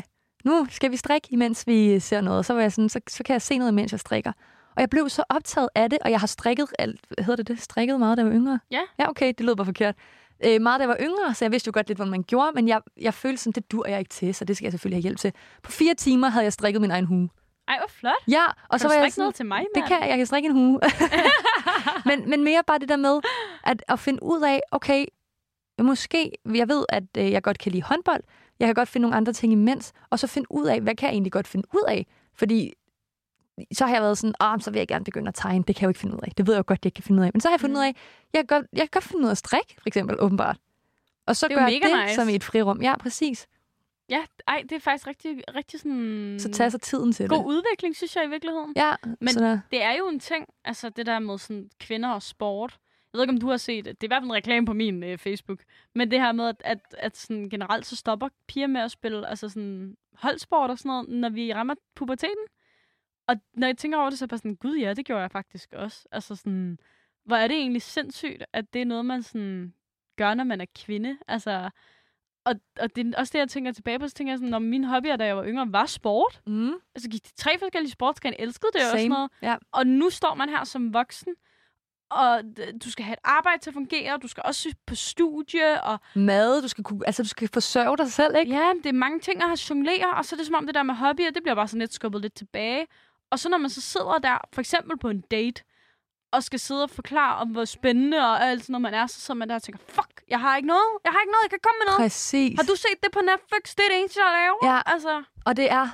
nu 0.49 0.67
skal 0.71 0.91
vi 0.91 0.97
strikke, 0.97 1.29
imens 1.31 1.67
vi 1.67 2.01
ser 2.01 2.21
noget. 2.21 2.47
Så 2.47 2.55
var 2.55 2.61
jeg 2.61 2.73
sådan, 2.73 2.89
så, 2.89 3.01
så 3.09 3.25
kan 3.25 3.33
jeg 3.33 3.43
se 3.43 3.59
noget, 3.59 3.75
mens 3.75 3.93
jeg 3.93 4.01
strikker. 4.01 4.33
Og 4.77 4.81
jeg 4.81 4.91
blev 4.91 5.09
så 5.09 5.25
optaget 5.29 5.69
af 5.75 5.91
det, 5.91 5.99
og 6.05 6.11
jeg 6.11 6.21
har 6.21 6.27
strikket, 6.27 6.67
alt, 6.79 7.01
hvad 7.09 7.25
hedder 7.25 7.37
det 7.43 7.49
det, 7.49 7.63
strikket 7.63 7.99
meget, 7.99 8.19
da 8.19 8.23
jeg 8.23 8.31
var 8.31 8.37
yngre. 8.37 8.61
Ja. 8.71 8.81
Ja, 8.99 9.09
okay, 9.11 9.33
det 9.39 9.47
lød 9.47 9.57
bare 9.57 9.65
forkert. 9.65 9.95
Øh, 10.45 10.61
meget, 10.63 10.79
da 10.81 10.83
jeg 10.83 10.89
var 10.89 10.97
yngre, 11.01 11.35
så 11.35 11.45
jeg 11.45 11.53
vidste 11.53 11.69
jo 11.69 11.73
godt 11.75 11.89
lidt, 11.89 11.99
hvordan 11.99 12.11
man 12.11 12.23
gjorde, 12.23 12.53
men 12.55 12.69
jeg, 12.69 12.81
jeg 13.01 13.15
følte 13.15 13.43
sådan, 13.43 13.53
det 13.53 13.73
dur 13.73 13.87
jeg 13.87 13.99
ikke 13.99 14.09
til, 14.09 14.35
så 14.35 14.45
det 14.45 14.57
skal 14.57 14.65
jeg 14.65 14.73
selvfølgelig 14.73 14.97
have 14.97 15.03
hjælp 15.03 15.19
til. 15.19 15.33
På 15.63 15.71
fire 15.71 15.95
timer 15.95 16.29
havde 16.29 16.45
jeg 16.45 16.53
strikket 16.53 16.81
min 16.81 16.91
egen 16.91 17.05
hue. 17.05 17.29
Ej, 17.69 17.79
hvor 17.79 17.89
flot. 17.89 18.13
Ja, 18.29 18.45
og 18.47 18.55
Og 18.69 18.81
så 18.81 18.89
var 18.89 18.95
jeg 18.95 19.13
sådan, 19.13 19.23
noget 19.23 19.35
til 19.35 19.47
mig, 19.47 19.61
det 19.75 19.81
mand. 19.81 19.89
kan 19.89 20.01
jeg, 20.01 20.09
jeg 20.09 20.17
kan 20.17 20.27
strikke 20.27 20.47
en 20.49 20.53
hue. 20.55 20.81
men, 22.09 22.31
men 22.31 22.45
mere 22.45 22.63
bare 22.67 22.79
det 22.79 22.89
der 22.89 22.97
med, 22.97 23.21
at, 23.65 23.85
at 23.89 23.99
finde 23.99 24.23
ud 24.23 24.43
af, 24.43 24.61
okay, 24.73 25.07
måske, 25.83 26.33
jeg 26.55 26.69
ved, 26.69 26.85
at 26.89 27.05
øh, 27.19 27.31
jeg 27.31 27.43
godt 27.43 27.59
kan 27.59 27.73
lide 27.73 27.83
håndbold, 27.83 28.23
jeg 28.61 28.67
kan 28.69 28.75
godt 28.75 28.89
finde 28.89 29.03
nogle 29.03 29.17
andre 29.17 29.33
ting 29.33 29.53
imens, 29.53 29.93
og 30.11 30.19
så 30.19 30.27
finde 30.27 30.47
ud 30.53 30.67
af, 30.67 30.81
hvad 30.81 30.95
kan 30.95 31.07
jeg 31.07 31.13
egentlig 31.13 31.33
godt 31.33 31.49
finde 31.49 31.69
ud 31.75 31.85
af? 31.89 32.07
Fordi 32.35 32.73
så 33.73 33.87
har 33.87 33.93
jeg 33.95 34.03
været 34.03 34.19
sådan, 34.19 34.35
ah, 34.41 34.61
så 34.61 34.71
vil 34.71 34.79
jeg 34.79 34.89
gerne 34.89 35.05
begynde 35.05 35.29
at 35.29 35.35
tegne, 35.35 35.65
det 35.69 35.77
kan 35.77 35.83
jeg 35.83 35.87
jo 35.87 35.91
ikke 35.91 36.01
finde 36.01 36.15
ud 36.17 36.21
af. 36.23 36.33
Det 36.37 36.47
ved 36.47 36.55
jeg 36.55 36.59
jo 36.59 36.65
godt, 36.67 36.85
jeg 36.85 36.95
kan 36.95 37.05
finde 37.05 37.21
ud 37.21 37.27
af. 37.27 37.31
Men 37.35 37.41
så 37.41 37.49
har 37.49 37.53
jeg 37.53 37.61
fundet 37.61 37.77
ud 37.77 37.83
af, 37.83 37.97
jeg 38.33 38.39
kan 38.41 38.47
godt, 38.47 38.67
jeg 38.73 38.81
kan 38.81 38.89
godt 38.93 39.05
finde 39.05 39.23
ud 39.23 39.27
af 39.27 39.31
at 39.31 39.39
strikke, 39.39 39.75
for 39.79 39.87
eksempel, 39.87 40.17
åbenbart. 40.21 40.57
Og 41.27 41.37
så 41.37 41.49
Det 41.49 41.57
gør 41.57 41.67
jeg 41.67 41.81
det 41.83 42.03
nice. 42.05 42.15
som 42.15 42.29
i 42.29 42.35
et 42.35 42.45
frirum. 42.45 42.83
Ja, 42.83 42.97
præcis. 42.99 43.47
Ja, 44.11 44.25
ej, 44.49 44.63
det 44.63 44.73
er 44.73 44.81
faktisk 44.81 45.07
rigtig, 45.07 45.43
rigtig 45.55 45.81
sådan... 45.81 46.37
Så 46.41 46.51
tager 46.51 46.69
sig 46.71 46.81
tiden 46.81 47.13
til 47.13 47.29
God 47.29 47.39
det. 47.39 47.45
udvikling, 47.45 47.97
synes 47.97 48.17
jeg 48.17 48.25
i 48.25 48.29
virkeligheden. 48.29 48.73
Ja, 48.77 48.95
Men- 49.21 49.29
så 49.29 49.41
der, 49.41 49.61
Det 49.71 49.83
er 49.83 49.93
jo 49.93 50.09
en 50.09 50.21
ting, 50.21 50.47
altså 50.65 50.89
det 50.89 51.07
der 51.07 51.19
med 51.19 51.39
sådan 51.39 51.71
kvinder 51.81 52.09
og 52.09 52.23
sport. 52.23 52.79
Ved 53.19 53.25
ikke, 53.25 53.33
om 53.35 53.41
du 53.41 53.49
har 53.49 53.57
set 53.57 53.85
det. 53.85 54.01
Det 54.01 54.07
er 54.07 54.09
i 54.09 54.13
hvert 54.15 54.23
fald 54.23 54.31
en 54.31 54.35
reklame 54.35 54.67
på 54.67 54.73
min 54.73 55.03
øh, 55.03 55.19
Facebook. 55.19 55.63
Men 55.95 56.11
det 56.11 56.21
her 56.21 56.33
med, 56.33 56.49
at, 56.49 56.63
at, 56.65 56.79
at 56.99 57.17
sådan 57.17 57.49
generelt 57.49 57.87
så 57.87 57.97
stopper 57.97 58.29
piger 58.49 58.67
med 58.67 58.81
at 58.81 58.91
spille 58.91 59.29
altså 59.29 59.49
sådan 59.49 59.97
holdsport 60.15 60.71
og 60.71 60.79
sådan 60.79 60.89
noget, 60.89 61.09
når 61.09 61.29
vi 61.29 61.55
rammer 61.55 61.75
puberteten. 61.95 62.45
Og 63.27 63.37
når 63.55 63.67
jeg 63.67 63.79
tænker 63.79 63.99
over 63.99 64.11
det, 64.11 64.19
så 64.19 64.23
er 64.23 64.27
jeg 64.27 64.29
bare 64.29 64.39
sådan, 64.39 64.57
gud 64.57 64.77
ja, 64.77 64.95
det 64.95 65.07
gjorde 65.07 65.23
jeg 65.23 65.31
faktisk 65.31 65.73
også. 65.73 66.09
Altså 66.13 66.37
sådan, 66.37 66.79
hvor 67.25 67.37
er 67.37 67.49
det 67.49 67.57
egentlig 67.57 67.83
sindssygt, 67.83 68.45
at 68.53 68.73
det 68.73 68.83
er 68.83 68.87
noget, 68.87 69.05
man 69.05 69.23
sådan 69.23 69.75
gør, 70.17 70.35
når 70.35 70.45
man 70.45 70.61
er 70.61 70.67
kvinde. 70.75 71.19
Altså, 71.29 71.71
og, 72.45 72.55
og 72.81 72.97
det 72.97 73.07
er 73.07 73.19
også 73.19 73.31
det, 73.33 73.39
jeg 73.39 73.49
tænker 73.49 73.73
tilbage 73.73 73.99
på. 73.99 74.09
Så 74.09 74.15
tænker 74.15 74.33
jeg 74.33 74.39
sådan, 74.39 74.51
når 74.51 74.59
mine 74.59 74.87
hobbyer, 74.87 75.17
da 75.17 75.27
jeg 75.27 75.37
var 75.37 75.45
yngre, 75.45 75.73
var 75.73 75.87
sport. 75.87 76.41
Mm. 76.47 76.73
Altså 76.95 77.11
gik 77.11 77.25
de 77.25 77.35
tre 77.37 77.59
forskellige 77.59 77.93
sportsgrene, 77.93 78.41
elskede 78.41 78.71
det 78.75 78.81
og 78.81 78.87
sådan 78.87 79.01
Same. 79.01 79.15
noget. 79.15 79.31
Ja. 79.43 79.57
Og 79.73 79.87
nu 79.87 80.11
står 80.11 80.35
man 80.35 80.49
her 80.49 80.65
som 80.65 80.95
voksen, 80.95 81.35
og 82.11 82.41
du 82.85 82.91
skal 82.91 83.05
have 83.05 83.13
et 83.13 83.19
arbejde 83.25 83.63
til 83.63 83.71
at 83.71 83.75
fungere, 83.75 84.19
du 84.23 84.29
skal 84.29 84.43
også 84.47 84.75
på 84.87 84.95
studie, 84.95 85.83
og 85.83 85.99
Mad, 86.15 86.63
du 86.63 86.69
skal, 86.69 86.85
kunne, 86.85 87.07
altså, 87.07 87.23
du 87.23 87.29
skal 87.29 87.49
forsørge 87.53 87.97
dig 87.97 88.13
selv, 88.13 88.37
ikke? 88.37 88.53
ja, 88.53 88.73
det 88.83 88.87
er 88.87 88.93
mange 88.93 89.21
ting 89.21 89.43
at 89.43 89.71
jonglere, 89.71 90.11
og 90.17 90.25
så 90.25 90.35
er 90.35 90.37
det 90.37 90.47
som 90.47 90.55
om 90.55 90.67
det 90.67 90.75
der 90.75 90.83
med 90.83 90.95
hobbyer, 90.95 91.31
det 91.31 91.43
bliver 91.43 91.55
bare 91.55 91.69
sådan 91.69 91.81
lidt 91.81 91.95
skubbet 91.95 92.21
lidt 92.23 92.35
tilbage. 92.35 92.87
Og 93.31 93.39
så 93.39 93.49
når 93.49 93.59
man 93.59 93.71
så 93.71 93.81
sidder 93.81 94.19
der, 94.19 94.39
for 94.53 94.61
eksempel 94.61 94.99
på 94.99 95.09
en 95.09 95.21
date, 95.21 95.63
og 96.33 96.43
skal 96.43 96.59
sidde 96.59 96.83
og 96.83 96.91
forklare 96.91 97.37
om, 97.37 97.49
hvor 97.49 97.65
spændende 97.65 98.19
og 98.19 98.45
alt 98.47 98.63
sådan 98.63 98.73
noget 98.73 98.83
man 98.83 98.95
er, 98.95 99.07
så 99.07 99.21
sidder 99.21 99.39
man 99.39 99.49
der 99.49 99.55
og 99.55 99.63
tænker, 99.63 99.79
fuck, 99.89 100.23
jeg 100.29 100.41
har 100.41 100.57
ikke 100.57 100.67
noget, 100.67 100.89
jeg 101.05 101.13
har 101.13 101.21
ikke 101.21 101.33
noget, 101.33 101.43
jeg 101.43 101.51
kan 101.51 101.59
komme 101.63 101.79
med 101.81 101.87
noget. 101.87 101.99
Præcis. 102.05 102.59
Har 102.61 102.67
du 102.67 102.77
set 102.77 102.99
det 103.03 103.13
på 103.13 103.21
Netflix? 103.21 103.75
Det 103.77 103.83
er 103.87 103.91
det 103.93 103.99
eneste, 104.01 104.21
jeg 104.25 104.33
laver. 104.41 104.75
Ja. 104.75 104.81
Altså, 104.95 105.23
Og 105.45 105.57
det 105.57 105.71
er... 105.71 105.89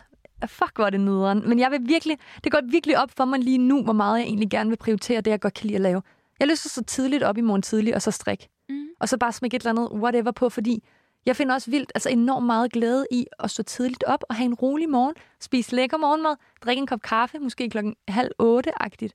Fuck, 0.47 0.72
hvor 0.74 0.87
er 0.87 0.91
det 0.91 1.01
nederen. 1.01 1.49
Men 1.49 1.59
jeg 1.59 1.70
vil 1.70 1.80
virkelig... 1.82 2.18
Det 2.45 2.53
går 2.53 2.61
virkelig 2.70 2.99
op 2.99 3.11
for 3.16 3.24
mig 3.24 3.41
lige 3.41 3.59
nu, 3.59 3.82
hvor 3.82 3.93
meget 3.93 4.18
jeg 4.18 4.26
egentlig 4.26 4.51
gerne 4.51 4.70
vil 4.70 4.76
prioritere 4.76 5.20
det, 5.20 5.30
jeg 5.30 5.41
godt 5.41 5.55
kan 5.55 5.66
lide 5.66 5.76
at 5.76 5.80
lave. 5.80 6.03
Jeg 6.41 6.51
at 6.51 6.59
stå 6.59 6.82
tidligt 6.82 7.22
op 7.22 7.39
i 7.39 7.41
morgen 7.41 7.62
tidlig, 7.62 7.95
og 7.95 8.03
så 8.03 8.11
strik. 8.11 8.49
Mm. 8.68 8.87
Og 9.01 9.09
så 9.09 9.18
bare 9.18 9.32
smække 9.32 9.57
et 9.57 9.66
eller 9.66 9.70
andet 9.70 10.01
whatever 10.01 10.30
på, 10.30 10.49
fordi 10.49 10.85
jeg 11.26 11.37
finder 11.37 11.55
også 11.55 11.70
vildt, 11.70 11.93
altså 11.95 12.09
enormt 12.09 12.47
meget 12.47 12.72
glæde 12.72 13.07
i 13.11 13.26
at 13.39 13.51
stå 13.51 13.62
tidligt 13.62 14.05
op 14.05 14.24
og 14.28 14.35
have 14.35 14.45
en 14.45 14.55
rolig 14.55 14.89
morgen, 14.89 15.14
spise 15.41 15.76
lækker 15.76 15.97
morgenmad, 15.97 16.37
drikke 16.64 16.80
en 16.80 16.87
kop 16.87 17.03
kaffe, 17.03 17.39
måske 17.39 17.70
klokken 17.70 17.95
halv 18.09 18.30
otte-agtigt. 18.39 19.12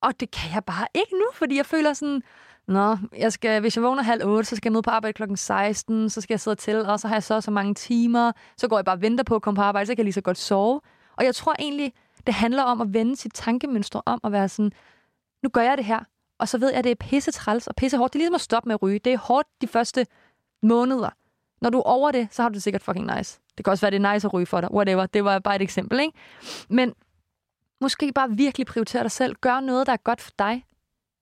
Og 0.00 0.20
det 0.20 0.30
kan 0.30 0.50
jeg 0.54 0.64
bare 0.64 0.86
ikke 0.94 1.12
nu, 1.12 1.26
fordi 1.34 1.56
jeg 1.56 1.66
føler 1.66 1.92
sådan, 1.92 2.22
Nå, 2.68 2.96
jeg 3.18 3.32
skal, 3.32 3.60
hvis 3.60 3.76
jeg 3.76 3.84
vågner 3.84 4.02
halv 4.02 4.24
otte, 4.24 4.44
så 4.44 4.56
skal 4.56 4.68
jeg 4.68 4.72
møde 4.72 4.82
på 4.82 4.90
arbejde 4.90 5.12
klokken 5.12 5.36
16, 5.36 6.10
så 6.10 6.20
skal 6.20 6.34
jeg 6.34 6.40
sidde 6.40 6.56
til, 6.56 6.76
og 6.86 7.00
så 7.00 7.08
har 7.08 7.14
jeg 7.14 7.22
så 7.22 7.40
så 7.40 7.50
mange 7.50 7.74
timer, 7.74 8.32
så 8.56 8.68
går 8.68 8.78
jeg 8.78 8.84
bare 8.84 8.96
og 8.96 9.02
venter 9.02 9.24
på 9.24 9.34
at 9.34 9.42
komme 9.42 9.56
på 9.56 9.62
arbejde, 9.62 9.86
så 9.86 9.92
kan 9.92 9.98
jeg 9.98 10.04
lige 10.04 10.12
så 10.12 10.20
godt 10.20 10.38
sove. 10.38 10.80
Og 11.16 11.24
jeg 11.24 11.34
tror 11.34 11.54
egentlig, 11.58 11.92
det 12.26 12.34
handler 12.34 12.62
om 12.62 12.80
at 12.80 12.94
vende 12.94 13.16
sit 13.16 13.32
tankemønster 13.34 14.00
om 14.06 14.20
at 14.24 14.32
være 14.32 14.48
sådan, 14.48 14.72
nu 15.42 15.48
gør 15.48 15.62
jeg 15.62 15.76
det 15.76 15.84
her, 15.84 16.00
og 16.38 16.48
så 16.48 16.58
ved 16.58 16.68
jeg, 16.68 16.78
at 16.78 16.84
det 16.84 16.90
er 16.90 16.94
pisse 16.94 17.30
træls 17.30 17.66
og 17.66 17.76
pisse 17.76 17.96
hårdt. 17.96 18.12
Det 18.12 18.18
er 18.18 18.20
ligesom 18.20 18.34
at 18.34 18.40
stoppe 18.40 18.68
med 18.68 18.74
at 18.74 18.82
ryge. 18.82 18.98
Det 18.98 19.12
er 19.12 19.18
hårdt 19.18 19.48
de 19.60 19.66
første 19.66 20.06
måneder. 20.62 21.10
Når 21.60 21.70
du 21.70 21.78
er 21.78 21.82
over 21.82 22.10
det, 22.10 22.28
så 22.30 22.42
har 22.42 22.48
du 22.48 22.54
det 22.54 22.62
sikkert 22.62 22.82
fucking 22.82 23.16
nice. 23.16 23.40
Det 23.56 23.64
kan 23.64 23.70
også 23.70 23.86
være, 23.86 23.90
det 23.90 24.04
er 24.04 24.12
nice 24.12 24.26
at 24.26 24.34
ryge 24.34 24.46
for 24.46 24.60
dig. 24.60 24.72
Whatever. 24.72 25.06
Det 25.06 25.24
var 25.24 25.38
bare 25.38 25.56
et 25.56 25.62
eksempel, 25.62 26.00
ikke? 26.00 26.18
Men 26.68 26.94
måske 27.80 28.12
bare 28.12 28.30
virkelig 28.30 28.66
prioritere 28.66 29.02
dig 29.02 29.10
selv. 29.10 29.34
Gør 29.40 29.60
noget, 29.60 29.86
der 29.86 29.92
er 29.92 29.96
godt 29.96 30.20
for 30.20 30.32
dig. 30.38 30.64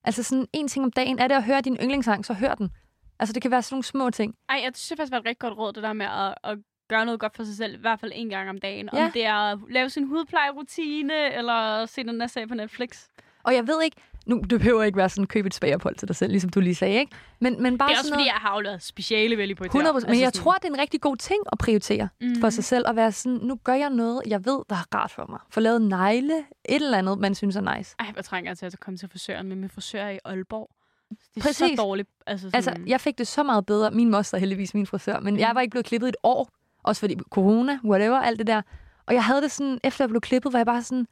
Altså 0.05 0.23
sådan 0.23 0.47
en 0.53 0.69
ting 0.69 0.85
om 0.85 0.93
dagen. 0.93 1.19
Er 1.19 1.29
det 1.29 1.35
at 1.35 1.45
høre 1.45 1.61
din 1.61 1.77
yndlingssang, 1.83 2.25
så 2.25 2.33
hør 2.33 2.55
den. 2.55 2.71
Altså 3.19 3.33
det 3.33 3.43
kan 3.43 3.51
være 3.51 3.63
sådan 3.63 3.75
nogle 3.75 3.85
små 3.85 4.11
ting. 4.11 4.35
ej, 4.49 4.61
jeg 4.65 4.73
synes 4.75 4.99
faktisk, 4.99 5.11
det 5.11 5.13
var 5.13 5.19
et 5.21 5.27
rigtig 5.27 5.39
godt 5.39 5.59
råd, 5.59 5.73
det 5.73 5.83
der 5.83 5.93
med 5.93 6.07
at, 6.07 6.35
at 6.51 6.59
gøre 6.89 7.05
noget 7.05 7.21
godt 7.21 7.37
for 7.37 7.45
sig 7.45 7.57
selv, 7.57 7.75
i 7.75 7.81
hvert 7.81 8.01
fald 8.01 8.13
en 8.15 8.29
gang 8.29 8.51
om 8.51 8.59
dagen. 8.59 8.89
Ja. 8.93 9.05
Om 9.05 9.13
det 9.13 9.25
er 9.27 9.35
at 9.35 9.59
lave 9.71 9.91
sin 9.91 10.05
hudplejerutine, 10.05 11.33
eller 11.35 11.87
se 11.87 12.05
den 12.05 12.21
der 12.21 12.27
serie 12.27 12.47
på 12.47 12.55
Netflix. 12.55 13.07
Og 13.43 13.55
jeg 13.55 13.67
ved 13.67 13.83
ikke, 13.83 13.97
nu 14.27 14.41
det 14.51 14.61
behøver 14.61 14.83
ikke 14.83 14.97
være 14.97 15.09
sådan, 15.09 15.27
køb 15.27 15.47
et 15.47 15.55
spageophold 15.55 15.97
til 15.97 16.09
dig 16.09 16.17
selv, 16.17 16.31
ligesom 16.31 16.51
du 16.51 16.61
lige 16.61 16.75
sagde, 16.75 16.99
ikke? 16.99 17.13
Men, 17.41 17.63
men 17.63 17.79
bare 17.79 17.89
Det 17.89 17.95
er 17.95 17.99
også 17.99 18.09
sådan 18.09 18.15
fordi, 18.15 18.21
noget, 18.21 18.27
jeg 18.27 18.35
har 18.35 18.49
afleveret 18.49 18.83
speciale 18.83 19.51
i 19.51 19.55
på 19.55 19.65
100 19.65 20.07
Men 20.09 20.21
jeg 20.21 20.33
tror, 20.33 20.53
det 20.53 20.65
er 20.65 20.69
en 20.69 20.79
rigtig 20.79 21.01
god 21.01 21.17
ting 21.17 21.41
at 21.53 21.59
prioritere 21.59 22.09
mm. 22.21 22.41
for 22.41 22.51
sig 22.51 22.65
selv. 22.65 22.89
At 22.89 22.97
være 22.97 23.13
sådan, 23.13 23.39
nu 23.39 23.59
gør 23.65 23.75
jeg 23.75 23.91
noget, 23.91 24.23
jeg 24.27 24.45
ved, 24.45 24.59
der 24.71 24.77
er 24.77 24.95
rart 24.95 25.11
for 25.11 25.27
mig. 25.29 25.39
Få 25.51 25.61
lavet 25.61 25.83
negle, 25.83 26.35
et 26.65 26.83
eller 26.83 26.99
andet, 26.99 27.19
man 27.19 27.35
synes 27.35 27.57
er 27.57 27.77
nice. 27.77 27.95
Ej, 27.99 28.13
hvor 28.13 28.23
trænger 28.23 28.51
jeg 28.51 28.59
til 28.59 28.67
at 28.67 28.81
komme 28.81 28.97
til 28.99 29.09
frisøren, 29.09 29.49
men 29.49 29.61
min 29.61 29.71
frisør 29.71 30.09
i 30.09 30.19
Aalborg. 30.25 30.71
Det 31.11 31.19
er 31.37 31.41
Præcis. 31.41 31.57
så 31.57 31.75
dårligt. 31.83 32.09
Altså, 32.27 32.47
sådan, 32.47 32.57
Altså, 32.57 32.75
jeg 32.87 33.01
fik 33.01 33.19
det 33.19 33.27
så 33.27 33.43
meget 33.43 33.67
bedre. 33.67 33.91
Min 33.91 34.11
moster 34.11 34.37
er 34.37 34.41
heldigvis 34.41 34.75
min 34.75 34.87
frisør, 34.87 35.21
men 35.21 35.39
jeg 35.39 35.51
var 35.55 35.61
ikke 35.61 35.71
blevet 35.71 35.87
klippet 35.87 36.09
et 36.09 36.17
år. 36.23 36.49
Også 36.83 37.01
fordi 37.01 37.17
corona, 37.31 37.79
whatever, 37.85 38.19
alt 38.19 38.39
det 38.39 38.47
der. 38.47 38.63
Og 39.07 39.15
jeg 39.15 39.25
havde 39.25 39.43
det 39.43 39.51
sådan, 39.51 39.79
efter 39.85 40.05
jeg 40.05 40.09
blev 40.09 40.21
klippet, 40.21 40.53
var 40.53 40.59
jeg 40.59 40.67
bare 40.67 40.83
sådan, 40.83 41.07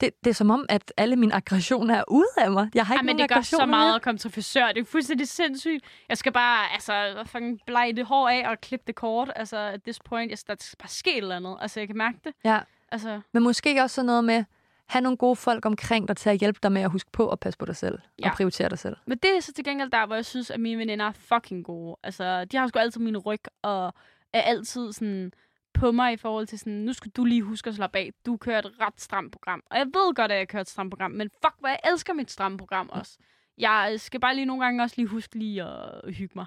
det, 0.00 0.10
det 0.24 0.30
er 0.30 0.34
som 0.34 0.50
om, 0.50 0.66
at 0.68 0.92
alle 0.96 1.16
mine 1.16 1.34
aggressioner 1.34 1.94
er 1.96 2.04
ude 2.08 2.26
af 2.36 2.50
mig. 2.50 2.70
Jeg 2.74 2.86
har 2.86 2.94
ikke 2.94 2.98
Ej, 3.00 3.02
men 3.02 3.16
nogen 3.16 3.28
det 3.28 3.34
gør 3.36 3.42
så 3.42 3.66
meget 3.66 3.70
mere. 3.88 3.94
at 3.94 4.02
komme 4.02 4.18
til 4.18 4.30
frisør. 4.30 4.66
Det 4.66 4.80
er 4.80 4.84
fuldstændig 4.84 5.28
sindssygt. 5.28 5.84
Jeg 6.08 6.18
skal 6.18 6.32
bare 6.32 6.72
altså, 6.72 7.22
fucking 7.26 7.60
blege 7.66 7.92
det 7.92 8.06
hår 8.06 8.28
af 8.28 8.48
og 8.50 8.60
klippe 8.60 8.84
det 8.86 8.94
kort. 8.94 9.32
Altså, 9.36 9.56
at 9.56 9.82
this 9.82 9.98
point, 10.00 10.30
jeg, 10.30 10.38
der 10.46 10.54
skal 10.58 10.76
bare 10.78 10.88
ske 10.88 11.10
et 11.12 11.16
eller 11.22 11.36
andet. 11.36 11.56
Altså, 11.60 11.80
jeg 11.80 11.86
kan 11.86 11.96
mærke 11.96 12.18
det. 12.24 12.32
Ja. 12.44 12.58
Altså, 12.92 13.20
Men 13.32 13.42
måske 13.42 13.82
også 13.82 13.94
sådan 13.94 14.06
noget 14.06 14.24
med, 14.24 14.44
have 14.86 15.02
nogle 15.02 15.16
gode 15.16 15.36
folk 15.36 15.66
omkring 15.66 16.08
dig 16.08 16.16
til 16.16 16.30
at 16.30 16.38
hjælpe 16.38 16.58
dig 16.62 16.72
med 16.72 16.82
at 16.82 16.90
huske 16.90 17.10
på 17.12 17.28
at 17.28 17.40
passe 17.40 17.58
på 17.58 17.66
dig 17.66 17.76
selv. 17.76 17.98
Ja. 18.18 18.30
Og 18.30 18.36
prioritere 18.36 18.68
dig 18.68 18.78
selv. 18.78 18.96
men 19.06 19.18
det 19.18 19.36
er 19.36 19.40
så 19.40 19.52
til 19.52 19.64
gengæld 19.64 19.90
der, 19.90 20.06
hvor 20.06 20.14
jeg 20.14 20.24
synes, 20.24 20.50
at 20.50 20.60
mine 20.60 20.78
veninder 20.78 21.06
er 21.06 21.12
fucking 21.12 21.64
gode. 21.64 21.96
Altså, 22.02 22.44
de 22.44 22.56
har 22.56 22.66
sgu 22.66 22.78
altid 22.78 23.00
min 23.00 23.18
ryg, 23.18 23.40
og 23.62 23.94
er 24.32 24.40
altid 24.40 24.92
sådan 24.92 25.32
på 25.78 25.92
mig 25.92 26.12
i 26.12 26.16
forhold 26.16 26.46
til 26.46 26.58
sådan, 26.58 26.72
nu 26.72 26.92
skal 26.92 27.10
du 27.10 27.24
lige 27.24 27.42
huske 27.42 27.68
at 27.68 27.74
slappe 27.76 27.98
af. 27.98 28.10
Du 28.26 28.36
kører 28.36 28.58
et 28.58 28.80
ret 28.80 29.00
stramt 29.00 29.32
program. 29.32 29.62
Og 29.70 29.78
jeg 29.78 29.86
ved 29.86 30.14
godt, 30.14 30.32
at 30.32 30.38
jeg 30.38 30.48
kører 30.48 30.60
et 30.60 30.68
stramt 30.68 30.90
program, 30.90 31.10
men 31.10 31.30
fuck, 31.44 31.54
hvor 31.58 31.68
jeg 31.68 31.80
elsker 31.84 32.12
mit 32.12 32.30
stramme 32.30 32.58
program 32.58 32.88
også. 32.92 33.18
Jeg 33.58 33.94
skal 33.96 34.20
bare 34.20 34.34
lige 34.34 34.44
nogle 34.44 34.64
gange 34.64 34.82
også 34.82 34.94
lige 34.98 35.06
huske 35.08 35.38
lige 35.38 35.62
at 35.62 36.14
hygge 36.14 36.32
mig. 36.34 36.46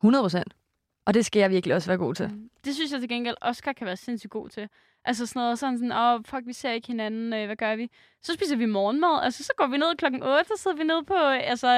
100 0.00 0.24
procent. 0.24 0.56
Og 1.06 1.14
det 1.14 1.26
skal 1.26 1.40
jeg 1.40 1.50
virkelig 1.50 1.76
også 1.76 1.90
være 1.90 1.98
god 1.98 2.14
til. 2.14 2.28
Mm. 2.28 2.50
Det 2.64 2.74
synes 2.74 2.92
jeg 2.92 3.00
til 3.00 3.08
gengæld, 3.08 3.36
Oscar 3.40 3.72
kan 3.72 3.86
være 3.86 3.96
sindssygt 3.96 4.30
god 4.30 4.48
til. 4.48 4.68
Altså 5.06 5.26
sådan 5.26 5.40
noget 5.40 5.58
sådan, 5.58 5.78
sådan 5.78 5.92
åh, 5.92 6.14
oh, 6.14 6.20
fuck, 6.24 6.42
vi 6.46 6.52
ser 6.52 6.70
ikke 6.70 6.86
hinanden, 6.86 7.32
øh, 7.32 7.46
hvad 7.46 7.56
gør 7.56 7.76
vi? 7.76 7.90
Så 8.22 8.32
spiser 8.34 8.56
vi 8.56 8.66
morgenmad, 8.66 9.22
altså 9.22 9.44
så 9.44 9.52
går 9.56 9.66
vi 9.66 9.76
ned 9.76 9.96
klokken 9.98 10.22
8, 10.22 10.44
så 10.44 10.62
sidder 10.62 10.76
vi 10.76 10.84
ned 10.84 11.02
på, 11.06 11.14
øh, 11.14 11.50
altså, 11.50 11.68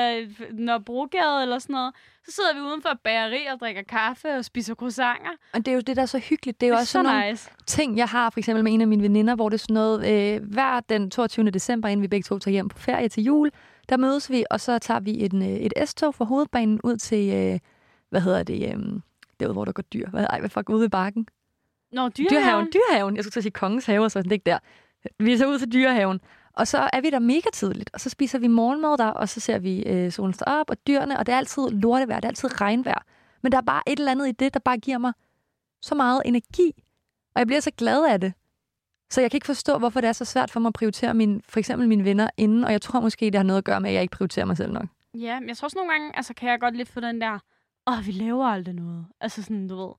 når 0.53 0.79
Brogade 0.79 1.43
eller 1.43 1.59
sådan 1.59 1.75
noget. 1.75 1.95
Så 2.27 2.33
sidder 2.35 2.55
vi 2.55 2.61
uden 2.61 2.83
for 2.83 2.89
et 2.89 3.01
bageri 3.05 3.47
og 3.53 3.61
drikker 3.61 3.83
kaffe 3.83 4.29
og 4.37 4.45
spiser 4.45 4.75
croissanter. 4.75 5.31
Og 5.53 5.59
det 5.67 5.69
er 5.69 5.75
jo 5.75 5.81
det, 5.81 5.97
der 5.97 6.03
er 6.03 6.07
så 6.07 6.19
hyggeligt. 6.19 6.61
Det 6.61 6.67
er 6.67 6.71
jo 6.71 6.73
Det 6.73 6.77
er 6.77 6.81
også 6.81 6.93
så 6.93 6.99
sådan 6.99 7.05
nogle 7.15 7.31
nice. 7.31 7.51
ting, 7.67 7.97
jeg 7.97 8.07
har 8.09 8.31
for 8.31 8.39
eksempel 8.41 8.65
med 8.65 8.73
en 8.73 8.81
af 8.81 8.89
mine 8.89 9.03
veninder, 9.03 9.35
hvor 9.35 9.49
det 9.49 9.55
er 9.55 9.59
sådan 9.59 9.75
noget, 9.75 10.35
øh, 10.37 10.43
hver 10.43 10.81
den 10.81 11.11
22. 11.11 11.51
december, 11.51 11.89
inden 11.89 12.03
vi 12.03 12.09
begge 12.09 12.25
to 12.25 12.39
tager 12.39 12.53
hjem 12.53 12.69
på 12.69 12.79
ferie 12.79 13.09
til 13.09 13.23
jul, 13.25 13.51
der 13.89 13.97
mødes 13.97 14.31
vi, 14.31 14.45
og 14.51 14.61
så 14.61 14.79
tager 14.79 15.01
vi 15.01 15.25
en, 15.25 15.43
øh, 15.43 15.49
et 15.49 15.73
S-tog 15.85 16.15
fra 16.15 16.25
hovedbanen 16.25 16.81
ud 16.85 16.97
til, 16.97 17.35
øh, 17.35 17.59
hvad 18.11 18.21
hedder 18.21 18.43
det, 18.43 18.75
øh, 18.75 19.01
derude, 19.41 19.53
hvor 19.53 19.65
der 19.65 19.73
går 19.73 19.83
dyr. 19.83 20.11
Hvad, 20.11 20.27
ej, 20.31 20.41
hvad 20.41 20.51
fuck, 20.51 20.69
ude 20.69 20.87
i 20.87 20.89
bakken? 20.89 21.27
Nå, 21.93 22.09
dyrehaven. 22.09 22.31
Dyrehaven. 22.31 22.69
Dyrehaven. 22.73 23.17
Jeg 23.17 23.25
skulle 23.25 23.33
til 23.33 23.41
at 23.41 23.45
sige 23.45 23.53
kongens 23.53 23.87
have, 23.87 24.11
så 24.11 24.23
det 24.23 24.33
ikke 24.33 24.51
der. 24.51 24.59
Vi 25.19 25.33
er 25.33 25.37
så 25.37 25.49
ud 25.49 25.59
til 25.59 25.73
dyrehaven. 25.73 26.21
Og 26.53 26.69
så 26.69 26.91
er 26.93 27.01
vi 27.01 27.11
der 27.11 27.19
mega 27.19 27.49
tidligt, 27.53 27.91
og 27.95 28.01
så 28.01 28.11
spiser 28.11 28.39
vi 28.39 28.47
morgenmad 28.47 28.99
der, 28.99 29.07
og 29.07 29.29
så 29.29 29.41
ser 29.41 29.59
vi 29.59 29.83
øh, 29.83 30.13
solen 30.13 30.33
stå 30.35 30.45
op, 30.47 30.71
og 30.71 30.77
dyrene, 30.87 31.19
og 31.19 31.27
det 31.27 31.33
er 31.33 31.37
altid 31.37 31.69
lortevejr, 31.71 32.21
det 32.21 32.25
er 32.25 32.29
altid 32.29 32.61
regnvejr. 32.61 33.03
Men 33.43 33.53
der 33.53 33.59
er 33.59 33.63
bare 33.63 33.83
et 33.87 33.99
eller 33.99 34.11
andet 34.11 34.29
i 34.29 34.33
det, 34.33 34.55
der 34.55 34.61
bare 34.61 34.79
giver 34.79 34.99
mig 34.99 35.13
så 35.83 35.95
meget 35.95 36.23
energi, 36.25 36.73
og 37.35 37.39
jeg 37.39 37.47
bliver 37.47 37.61
så 37.61 37.71
glad 37.71 38.05
af 38.05 38.21
det. 38.21 38.33
Så 39.11 39.21
jeg 39.21 39.31
kan 39.31 39.37
ikke 39.37 39.47
forstå, 39.47 39.79
hvorfor 39.79 40.01
det 40.01 40.09
er 40.09 40.13
så 40.13 40.25
svært 40.25 40.51
for 40.51 40.61
mig 40.61 40.69
at 40.69 40.75
prioritere 40.75 41.15
min, 41.15 41.43
for 41.49 41.59
eksempel 41.59 41.89
mine 41.89 42.05
venner 42.05 42.31
inden, 42.37 42.65
og 42.65 42.73
jeg 42.73 42.83
tror 42.83 43.01
måske, 43.01 43.27
det 43.27 43.35
har 43.35 43.43
noget 43.43 43.59
at 43.59 43.65
gøre 43.65 43.81
med, 43.81 43.91
at 43.91 43.95
jeg 43.95 44.03
ikke 44.03 44.17
prioriterer 44.17 44.47
mig 44.47 44.57
selv 44.57 44.73
nok. 44.73 44.87
Ja, 45.15 45.41
men 45.41 45.49
jeg 45.49 45.57
tror 45.57 45.67
også 45.67 45.79
nogle 45.79 45.93
gange, 45.93 46.17
altså 46.17 46.35
kan 46.35 46.51
jeg 46.51 46.61
godt 46.61 46.77
lidt 46.77 46.89
få 46.89 47.01
den 47.01 47.21
der, 47.21 47.39
åh, 47.87 48.07
vi 48.07 48.13
laver 48.13 48.47
aldrig 48.47 48.75
noget. 48.75 49.07
Altså 49.21 49.43
sådan, 49.43 49.69
du 49.69 49.77
ved, 49.77 49.95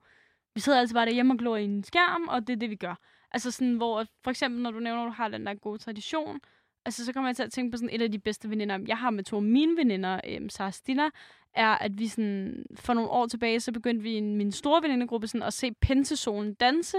vi 0.56 0.62
sidder 0.62 0.80
altså 0.80 0.96
bare 0.96 1.06
derhjemme 1.06 1.34
og 1.34 1.38
glor 1.38 1.58
i 1.58 1.64
en 1.64 1.84
skærm, 1.84 2.28
og 2.28 2.48
det 2.48 2.54
er 2.54 2.58
det, 2.58 2.70
vi 2.70 2.76
gør. 2.76 2.96
Altså 3.32 3.52
sådan, 3.52 3.74
hvor 3.74 4.06
for 4.24 4.32
eksempel, 4.32 4.62
når 4.62 4.72
du 4.72 4.80
nævner, 4.80 5.02
at 5.02 5.08
du 5.08 5.14
har 5.14 5.28
den 5.28 5.46
der 5.46 5.54
gode 5.54 5.78
tradition, 5.78 6.40
altså 6.86 7.06
så 7.06 7.14
kommer 7.14 7.30
jeg 7.30 7.36
til 7.36 7.44
at 7.44 7.52
tænke 7.52 7.72
på 7.72 7.78
sådan 7.78 7.90
et 7.94 8.02
af 8.02 8.12
de 8.12 8.20
bedste 8.20 8.50
veninder, 8.50 8.80
jeg 8.88 8.98
har 8.98 9.10
med 9.10 9.24
to 9.24 9.36
af 9.36 9.44
mine 9.44 9.78
veninder, 9.78 10.22
øhm, 10.28 10.50
Sara 10.50 10.72
Stina, 10.72 11.10
er, 11.54 11.76
at 11.76 12.00
vi 12.00 12.08
sådan, 12.08 12.66
for 12.76 12.94
nogle 12.94 13.10
år 13.10 13.28
tilbage, 13.28 13.60
så 13.60 13.72
begyndte 13.72 14.04
vi 14.04 14.18
i 14.18 14.22
min 14.22 14.52
store 14.52 14.84
venindegruppe 14.84 15.28
sådan, 15.28 15.44
at 15.44 15.54
se 15.54 15.74
Pensesolen 15.82 16.54
danse, 16.54 16.98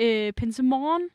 øh, 0.00 0.32
Pensemorgen, 0.32 1.08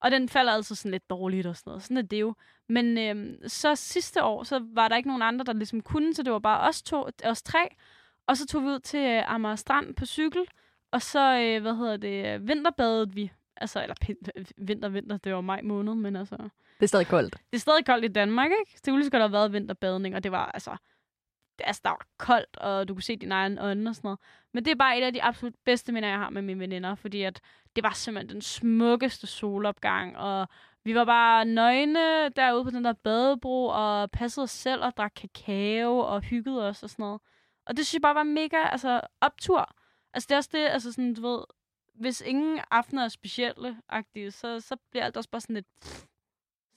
og 0.00 0.10
den 0.10 0.28
falder 0.28 0.52
altså 0.52 0.74
sådan 0.74 0.90
lidt 0.90 1.10
dårligt 1.10 1.46
og 1.46 1.56
sådan 1.56 1.70
noget. 1.70 1.82
Sådan 1.82 1.96
er 1.96 2.02
det 2.02 2.20
jo. 2.20 2.34
Men 2.68 2.98
øhm, 2.98 3.48
så 3.48 3.74
sidste 3.74 4.24
år, 4.24 4.42
så 4.42 4.66
var 4.74 4.88
der 4.88 4.96
ikke 4.96 5.08
nogen 5.08 5.22
andre, 5.22 5.44
der 5.44 5.52
ligesom 5.52 5.80
kunne, 5.80 6.14
så 6.14 6.22
det 6.22 6.32
var 6.32 6.38
bare 6.38 6.68
os 6.68 6.82
to, 6.82 7.06
os 7.24 7.42
tre. 7.42 7.68
Og 8.26 8.36
så 8.36 8.46
tog 8.46 8.62
vi 8.62 8.66
ud 8.66 8.78
til 8.78 9.00
øh, 9.00 9.34
Amager 9.34 9.56
Strand 9.56 9.94
på 9.94 10.06
cykel, 10.06 10.46
og 10.92 11.02
så, 11.02 11.38
øh, 11.38 11.62
hvad 11.62 11.74
hedder 11.74 11.96
det, 11.96 12.34
øh, 12.34 12.48
vinterbadede 12.48 13.14
vi. 13.14 13.32
Altså, 13.56 13.82
eller 13.82 13.94
øh, 14.36 14.44
vinter, 14.56 14.88
vinter, 14.88 15.16
det 15.16 15.34
var 15.34 15.40
maj 15.40 15.60
måned, 15.62 15.94
men 15.94 16.16
altså... 16.16 16.36
Det 16.36 16.86
er 16.86 16.86
stadig 16.86 17.06
koldt. 17.06 17.32
Det 17.32 17.56
er 17.56 17.60
stadig 17.60 17.86
koldt 17.86 18.04
i 18.04 18.08
Danmark, 18.08 18.50
ikke? 18.60 18.72
Det 18.74 18.84
kunne 18.84 19.00
lige 19.00 19.10
godt 19.10 19.22
have 19.22 19.32
været 19.32 19.52
vinterbadning, 19.52 20.16
og 20.16 20.24
det 20.24 20.32
var 20.32 20.46
altså... 20.46 20.76
Det, 21.58 21.64
altså, 21.66 21.80
der 21.84 21.90
var 21.90 22.06
koldt, 22.18 22.56
og 22.56 22.88
du 22.88 22.94
kunne 22.94 23.02
se 23.02 23.16
din 23.16 23.32
egen 23.32 23.58
øjne 23.58 23.90
og 23.90 23.94
sådan 23.94 24.06
noget. 24.06 24.20
Men 24.54 24.64
det 24.64 24.70
er 24.70 24.74
bare 24.74 24.98
et 24.98 25.02
af 25.02 25.12
de 25.12 25.22
absolut 25.22 25.54
bedste 25.64 25.92
minder, 25.92 26.08
jeg 26.08 26.18
har 26.18 26.30
med 26.30 26.42
mine 26.42 26.60
veninder, 26.60 26.94
fordi 26.94 27.22
at 27.22 27.40
det 27.76 27.84
var 27.84 27.92
simpelthen 27.92 28.34
den 28.34 28.42
smukkeste 28.42 29.26
solopgang, 29.26 30.18
og 30.18 30.48
vi 30.84 30.94
var 30.94 31.04
bare 31.04 31.44
nøgne 31.44 32.28
derude 32.28 32.64
på 32.64 32.70
den 32.70 32.84
der 32.84 32.92
badebro, 32.92 33.66
og 33.66 34.10
passede 34.10 34.44
os 34.44 34.50
selv 34.50 34.84
og 34.84 34.96
drak 34.96 35.12
kakao 35.16 35.98
og 35.98 36.20
hyggede 36.20 36.68
os 36.68 36.82
og 36.82 36.90
sådan 36.90 37.02
noget. 37.02 37.20
Og 37.66 37.76
det 37.76 37.86
synes 37.86 37.94
jeg 37.94 38.02
bare 38.02 38.14
var 38.14 38.22
mega, 38.22 38.68
altså, 38.72 39.00
optur. 39.20 39.74
Altså, 40.14 40.26
det 40.28 40.32
er 40.32 40.36
også 40.36 40.50
det, 40.52 40.58
altså 40.58 40.92
sådan, 40.92 41.14
du 41.14 41.28
ved, 41.28 41.44
hvis 41.94 42.20
ingen 42.20 42.60
aftener 42.70 43.04
er 43.04 43.08
specielle, 43.08 43.76
så, 44.30 44.60
så 44.60 44.76
bliver 44.90 45.04
alt 45.04 45.16
også 45.16 45.30
bare 45.30 45.40
sådan 45.40 45.54
lidt... 45.54 45.66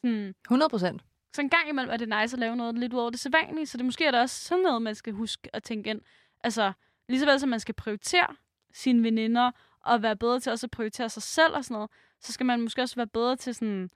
Sådan, 0.01 0.35
100 0.45 0.69
procent. 0.69 1.01
så 1.35 1.41
en 1.41 1.49
gang 1.49 1.69
imellem 1.69 1.91
er 1.91 1.97
det 1.97 2.09
nice 2.09 2.35
at 2.35 2.39
lave 2.39 2.55
noget 2.55 2.77
lidt 2.77 2.93
ud 2.93 2.99
over 2.99 3.09
det 3.09 3.19
sædvanlige, 3.19 3.65
så 3.65 3.77
det 3.77 3.85
måske 3.85 4.05
er 4.05 4.11
der 4.11 4.21
også 4.21 4.45
sådan 4.45 4.63
noget, 4.63 4.81
man 4.81 4.95
skal 4.95 5.13
huske 5.13 5.55
at 5.55 5.63
tænke 5.63 5.89
ind. 5.89 6.01
Altså, 6.43 6.73
Ligeså 7.09 7.37
som 7.37 7.49
man 7.49 7.59
skal 7.59 7.75
prioritere 7.75 8.35
sine 8.73 9.03
veninder, 9.03 9.51
og 9.79 10.01
være 10.01 10.15
bedre 10.15 10.39
til 10.39 10.51
også 10.51 10.65
at 10.65 10.71
prioritere 10.71 11.09
sig 11.09 11.23
selv 11.23 11.53
og 11.55 11.65
sådan 11.65 11.75
noget, 11.75 11.89
så 12.19 12.33
skal 12.33 12.45
man 12.45 12.61
måske 12.61 12.81
også 12.81 12.95
være 12.95 13.07
bedre 13.07 13.35
til 13.35 13.55
sådan 13.55 13.89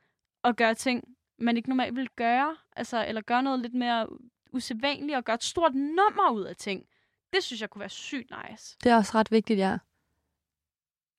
at 0.44 0.56
gøre 0.56 0.74
ting, 0.76 1.04
man 1.38 1.58
ikke 1.58 1.70
normalt 1.70 1.96
vil 1.96 2.10
gøre. 2.16 2.58
Altså, 2.76 3.06
eller 3.08 3.22
gøre 3.22 3.44
noget 3.44 3.60
lidt 3.60 3.74
mere 3.74 4.08
usædvanligt 4.52 5.18
og 5.18 5.24
gøre 5.24 5.34
et 5.34 5.44
stort 5.44 5.76
nummer 5.76 6.32
ud 6.32 6.44
af 6.44 6.56
ting. 6.56 6.86
Det 7.34 7.44
synes 7.44 7.62
jeg 7.62 7.70
kunne 7.70 7.80
være 7.80 7.90
sygt 7.90 8.32
nice. 8.50 8.78
Det 8.84 8.92
er 8.92 8.96
også 8.96 9.12
ret 9.16 9.32
vigtigt, 9.32 9.60
ja. 9.60 9.78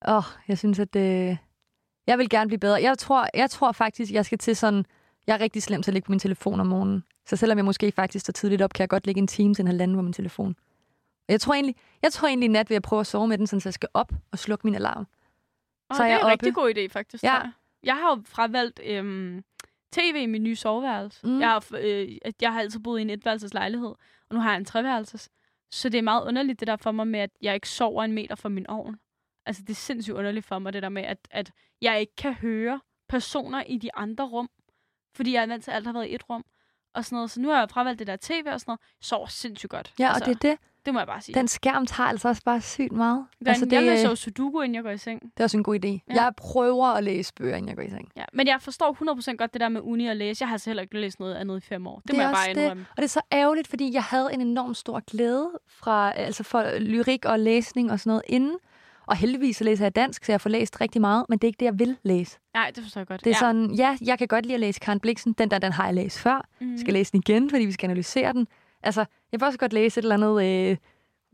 Åh, 0.07 0.17
oh, 0.17 0.23
jeg 0.47 0.57
synes, 0.57 0.79
at 0.79 0.93
det... 0.93 1.37
Jeg 2.07 2.17
vil 2.17 2.29
gerne 2.29 2.47
blive 2.47 2.59
bedre. 2.59 2.81
Jeg 2.81 2.97
tror, 2.97 3.27
jeg 3.33 3.49
tror 3.49 3.71
faktisk, 3.71 4.11
jeg 4.11 4.25
skal 4.25 4.37
til 4.37 4.55
sådan... 4.55 4.85
Jeg 5.27 5.33
er 5.33 5.39
rigtig 5.39 5.63
slem 5.63 5.83
til 5.83 5.91
at 5.91 5.93
ligge 5.93 6.05
på 6.05 6.11
min 6.11 6.19
telefon 6.19 6.59
om 6.59 6.67
morgenen. 6.67 7.03
Så 7.25 7.35
selvom 7.35 7.57
jeg 7.57 7.65
måske 7.65 7.91
faktisk 7.91 8.23
står 8.23 8.31
tidligt 8.31 8.61
op, 8.61 8.73
kan 8.73 8.81
jeg 8.81 8.89
godt 8.89 9.05
lægge 9.05 9.19
en 9.19 9.27
time 9.27 9.53
til 9.53 9.63
en 9.63 9.67
halvanden 9.67 9.97
på 9.97 10.01
min 10.01 10.13
telefon. 10.13 10.55
Og 11.27 11.31
jeg 11.31 11.41
tror 11.41 11.53
egentlig, 11.53 11.75
jeg 12.01 12.13
tror 12.13 12.27
egentlig 12.27 12.49
nat 12.49 12.69
vil 12.69 12.75
jeg 12.75 12.81
prøve 12.81 12.99
at 12.99 13.07
sove 13.07 13.27
med 13.27 13.37
den, 13.37 13.47
så 13.47 13.61
jeg 13.65 13.73
skal 13.73 13.89
op 13.93 14.11
og 14.31 14.39
slukke 14.39 14.67
min 14.67 14.75
alarm. 14.75 15.07
Oh, 15.89 15.97
så 15.97 16.03
er 16.03 16.07
det 16.07 16.15
er 16.15 16.25
en 16.25 16.31
rigtig 16.31 16.53
god 16.53 16.73
idé, 16.75 16.87
faktisk. 16.87 17.23
Ja. 17.23 17.33
Jeg. 17.33 17.51
jeg 17.83 17.95
har 17.95 18.09
jo 18.09 18.23
fravalgt 18.25 18.79
øhm, 18.85 19.43
tv 19.91 20.15
i 20.15 20.25
min 20.25 20.43
nye 20.43 20.55
soveværelse. 20.55 21.27
Mm. 21.27 21.39
Jeg, 21.39 21.49
har, 21.49 21.65
øh, 21.79 22.17
jeg 22.41 22.53
har 22.53 22.59
altid 22.59 22.79
boet 22.79 22.99
i 22.99 23.01
en 23.01 23.09
etværelseslejlighed, 23.09 23.89
og 24.29 24.35
nu 24.35 24.39
har 24.39 24.49
jeg 24.49 24.57
en 24.57 24.65
treværelses. 24.65 25.29
Så 25.71 25.89
det 25.89 25.97
er 25.97 26.01
meget 26.01 26.27
underligt, 26.27 26.59
det 26.59 26.67
der 26.67 26.75
for 26.75 26.91
mig 26.91 27.07
med, 27.07 27.19
at 27.19 27.29
jeg 27.41 27.55
ikke 27.55 27.69
sover 27.69 28.03
en 28.03 28.13
meter 28.13 28.35
fra 28.35 28.49
min 28.49 28.67
ovn. 28.67 28.99
Altså, 29.45 29.61
det 29.61 29.69
er 29.69 29.75
sindssygt 29.75 30.15
underligt 30.15 30.45
for 30.45 30.59
mig, 30.59 30.73
det 30.73 30.83
der 30.83 30.89
med, 30.89 31.03
at, 31.03 31.27
at 31.31 31.51
jeg 31.81 31.99
ikke 31.99 32.15
kan 32.15 32.33
høre 32.33 32.81
personer 33.09 33.63
i 33.63 33.77
de 33.77 33.95
andre 33.95 34.25
rum. 34.25 34.49
Fordi 35.15 35.33
jeg 35.33 35.43
er 35.43 35.47
vant 35.47 35.63
til, 35.63 35.71
at 35.71 35.75
alt 35.75 35.85
har 35.85 35.93
været 35.93 36.07
i 36.07 36.15
et 36.15 36.29
rum. 36.29 36.45
Og 36.93 37.05
sådan 37.05 37.15
noget. 37.15 37.31
Så 37.31 37.41
nu 37.41 37.49
har 37.49 37.59
jeg 37.59 37.69
fravalgt 37.69 37.99
det 37.99 38.07
der 38.07 38.17
tv 38.21 38.43
og 38.45 38.59
sådan 38.59 38.69
noget. 38.71 38.79
Jeg 38.79 39.05
sover 39.05 39.27
sindssygt 39.27 39.69
godt. 39.69 39.93
Ja, 39.99 40.07
altså, 40.07 40.23
og 40.23 40.25
det 40.25 40.35
er 40.35 40.49
det. 40.49 40.59
Det 40.85 40.93
må 40.93 40.99
jeg 40.99 41.07
bare 41.07 41.21
sige. 41.21 41.35
Den 41.35 41.47
skærm 41.47 41.85
tager 41.85 42.07
altså 42.07 42.27
også 42.27 42.41
bare 42.45 42.61
sygt 42.61 42.91
meget. 42.91 43.25
Den, 43.39 43.47
altså, 43.47 43.65
det, 43.65 43.73
jeg 43.73 43.83
læser 43.83 44.09
jo 44.09 44.15
Sudoku, 44.15 44.61
inden 44.61 44.75
jeg 44.75 44.83
går 44.83 44.89
i 44.89 44.97
seng. 44.97 45.21
Det 45.21 45.39
er 45.39 45.43
også 45.43 45.57
en 45.57 45.63
god 45.63 45.75
idé. 45.85 45.87
Ja. 45.87 46.23
Jeg 46.23 46.31
prøver 46.37 46.87
at 46.87 47.03
læse 47.03 47.33
bøger, 47.33 47.55
inden 47.55 47.69
jeg 47.69 47.75
går 47.75 47.83
i 47.83 47.89
seng. 47.89 48.11
Ja, 48.17 48.23
men 48.33 48.47
jeg 48.47 48.61
forstår 48.61 49.31
100% 49.31 49.35
godt 49.35 49.53
det 49.53 49.61
der 49.61 49.69
med 49.69 49.81
uni 49.83 50.07
og 50.07 50.15
læse. 50.15 50.41
Jeg 50.41 50.47
har 50.47 50.53
altså 50.53 50.69
heller 50.69 50.81
ikke 50.81 50.99
læst 50.99 51.19
noget 51.19 51.35
andet 51.35 51.57
i 51.57 51.67
fem 51.67 51.87
år. 51.87 51.99
Det, 51.99 52.07
det 52.07 52.15
må 52.15 52.21
jeg 52.21 52.31
bare 52.31 52.49
indrømme. 52.49 52.81
Det. 52.81 52.89
Og 52.91 52.97
det 52.97 53.03
er 53.03 53.07
så 53.07 53.21
ærgerligt, 53.31 53.67
fordi 53.67 53.93
jeg 53.93 54.03
havde 54.03 54.29
en 54.33 54.41
enorm 54.41 54.73
stor 54.73 54.99
glæde 55.11 55.49
fra, 55.67 56.11
altså 56.11 56.43
for 56.43 56.79
lyrik 56.79 57.25
og 57.25 57.39
læsning 57.39 57.91
og 57.91 57.99
sådan 57.99 58.09
noget 58.09 58.23
inden. 58.27 58.57
Og 59.05 59.17
heldigvis 59.17 59.57
så 59.57 59.63
læser 59.63 59.85
jeg 59.85 59.95
dansk, 59.95 60.25
så 60.25 60.31
jeg 60.31 60.41
får 60.41 60.49
læst 60.49 60.81
rigtig 60.81 61.01
meget, 61.01 61.25
men 61.29 61.39
det 61.39 61.43
er 61.43 61.49
ikke 61.49 61.59
det, 61.59 61.65
jeg 61.65 61.79
vil 61.79 61.97
læse. 62.03 62.37
Nej, 62.53 62.71
det 62.75 62.83
forstår 62.83 63.01
jeg 63.01 63.07
godt. 63.07 63.23
Det 63.23 63.29
er 63.29 63.35
ja. 63.35 63.39
sådan, 63.39 63.71
ja, 63.71 63.97
jeg 64.01 64.17
kan 64.17 64.27
godt 64.27 64.45
lide 64.45 64.53
at 64.53 64.59
læse 64.59 64.79
Karen 64.79 64.99
Bliksen. 64.99 65.33
Den 65.33 65.51
der, 65.51 65.59
den 65.59 65.71
har 65.71 65.85
jeg 65.85 65.93
læst 65.93 66.19
før. 66.19 66.47
Mm. 66.61 66.77
skal 66.77 66.93
læse 66.93 67.11
den 67.11 67.21
igen, 67.27 67.49
fordi 67.49 67.65
vi 67.65 67.71
skal 67.71 67.87
analysere 67.87 68.33
den. 68.33 68.47
Altså, 68.83 69.05
jeg 69.31 69.39
vil 69.39 69.45
også 69.45 69.59
godt 69.59 69.73
læse 69.73 69.99
et 69.99 70.03
eller 70.03 70.15
andet, 70.15 70.69
øh, 70.71 70.77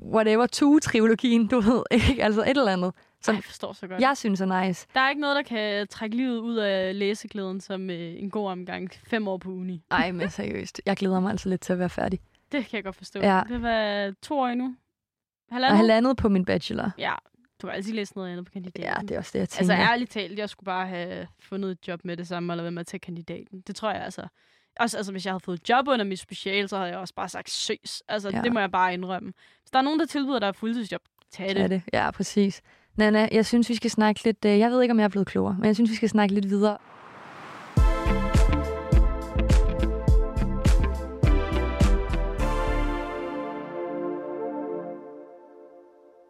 whatever, 0.03 0.45
to-trilogien, 0.45 1.47
du 1.47 1.59
ved, 1.59 1.83
ikke? 2.09 2.23
Altså 2.23 2.41
et 2.41 2.49
eller 2.49 2.71
andet. 2.71 2.93
Som 3.21 3.33
Ej, 3.33 3.35
jeg 3.35 3.43
forstår 3.43 3.73
så 3.73 3.87
godt. 3.87 4.01
Jeg 4.01 4.17
synes 4.17 4.41
er 4.41 4.65
nice. 4.65 4.87
Der 4.93 4.99
er 4.99 5.09
ikke 5.09 5.21
noget, 5.21 5.35
der 5.35 5.41
kan 5.41 5.87
trække 5.87 6.15
livet 6.15 6.39
ud 6.39 6.55
af 6.55 6.99
læseglæden 6.99 7.61
som 7.61 7.89
øh, 7.89 8.21
en 8.21 8.29
god 8.29 8.47
omgang 8.47 8.89
fem 9.07 9.27
år 9.27 9.37
på 9.37 9.49
uni. 9.49 9.83
Nej, 9.89 10.11
men 10.11 10.29
seriøst. 10.29 10.81
Jeg 10.85 10.97
glæder 10.97 11.19
mig 11.19 11.31
altså 11.31 11.49
lidt 11.49 11.61
til 11.61 11.73
at 11.73 11.79
være 11.79 11.89
færdig. 11.89 12.19
Det 12.51 12.65
kan 12.65 12.77
jeg 12.77 12.83
godt 12.83 12.95
forstå. 12.95 13.19
Ja. 13.19 13.41
Det 13.49 13.61
var 13.61 14.13
to 14.21 14.39
år 14.39 14.53
nu. 14.53 14.75
Halvandet? 15.51 15.71
Og 15.71 15.77
halvandet 15.77 16.17
på 16.17 16.29
min 16.29 16.45
bachelor. 16.45 16.91
Ja, 16.97 17.13
du 17.61 17.67
har 17.67 17.73
altid 17.73 17.93
læst 17.93 18.15
noget 18.15 18.31
andet 18.31 18.45
på 18.45 18.51
kandidaten. 18.51 18.83
Ja, 18.83 18.95
det 19.01 19.11
er 19.11 19.17
også 19.17 19.29
det, 19.29 19.35
jeg 19.35 19.41
altså, 19.41 19.57
tænker. 19.57 19.73
Altså 19.73 19.91
ærligt 19.91 20.11
talt, 20.11 20.39
jeg 20.39 20.49
skulle 20.49 20.65
bare 20.65 20.87
have 20.87 21.27
fundet 21.39 21.71
et 21.71 21.87
job 21.87 22.05
med 22.05 22.17
det 22.17 22.27
samme, 22.27 22.53
eller 22.53 22.63
hvad 22.63 22.71
med 22.71 22.79
at 22.79 22.87
tage 22.87 22.99
kandidaten. 22.99 23.61
Det 23.61 23.75
tror 23.75 23.91
jeg 23.91 24.01
altså. 24.01 24.27
Også, 24.79 24.97
altså, 24.97 25.11
hvis 25.11 25.25
jeg 25.25 25.33
havde 25.33 25.43
fået 25.43 25.59
et 25.59 25.69
job 25.69 25.87
under 25.87 26.05
mit 26.05 26.19
special, 26.19 26.69
så 26.69 26.77
havde 26.77 26.89
jeg 26.89 26.99
også 26.99 27.13
bare 27.13 27.29
sagt 27.29 27.49
søs. 27.49 28.03
Altså, 28.07 28.29
ja. 28.29 28.41
det 28.41 28.53
må 28.53 28.59
jeg 28.59 28.71
bare 28.71 28.93
indrømme. 28.93 29.33
Hvis 29.61 29.71
der 29.71 29.79
er 29.79 29.83
nogen, 29.83 29.99
der 29.99 30.05
tilbyder 30.05 30.39
dig 30.39 30.55
fuldtidsjob, 30.55 31.01
tag 31.31 31.47
det. 31.47 31.55
Tag 31.55 31.69
det. 31.69 31.81
Ja, 31.93 32.11
præcis. 32.11 32.61
Nana, 32.95 33.27
jeg 33.31 33.45
synes, 33.45 33.69
vi 33.69 33.75
skal 33.75 33.91
snakke 33.91 34.23
lidt... 34.23 34.45
Øh, 34.45 34.59
jeg 34.59 34.71
ved 34.71 34.81
ikke, 34.81 34.91
om 34.91 34.99
jeg 34.99 35.05
er 35.05 35.09
blevet 35.09 35.27
klogere, 35.27 35.55
men 35.59 35.65
jeg 35.65 35.75
synes, 35.75 35.91
vi 35.91 35.95
skal 35.95 36.09
snakke 36.09 36.33
lidt 36.33 36.49
videre 36.49 36.77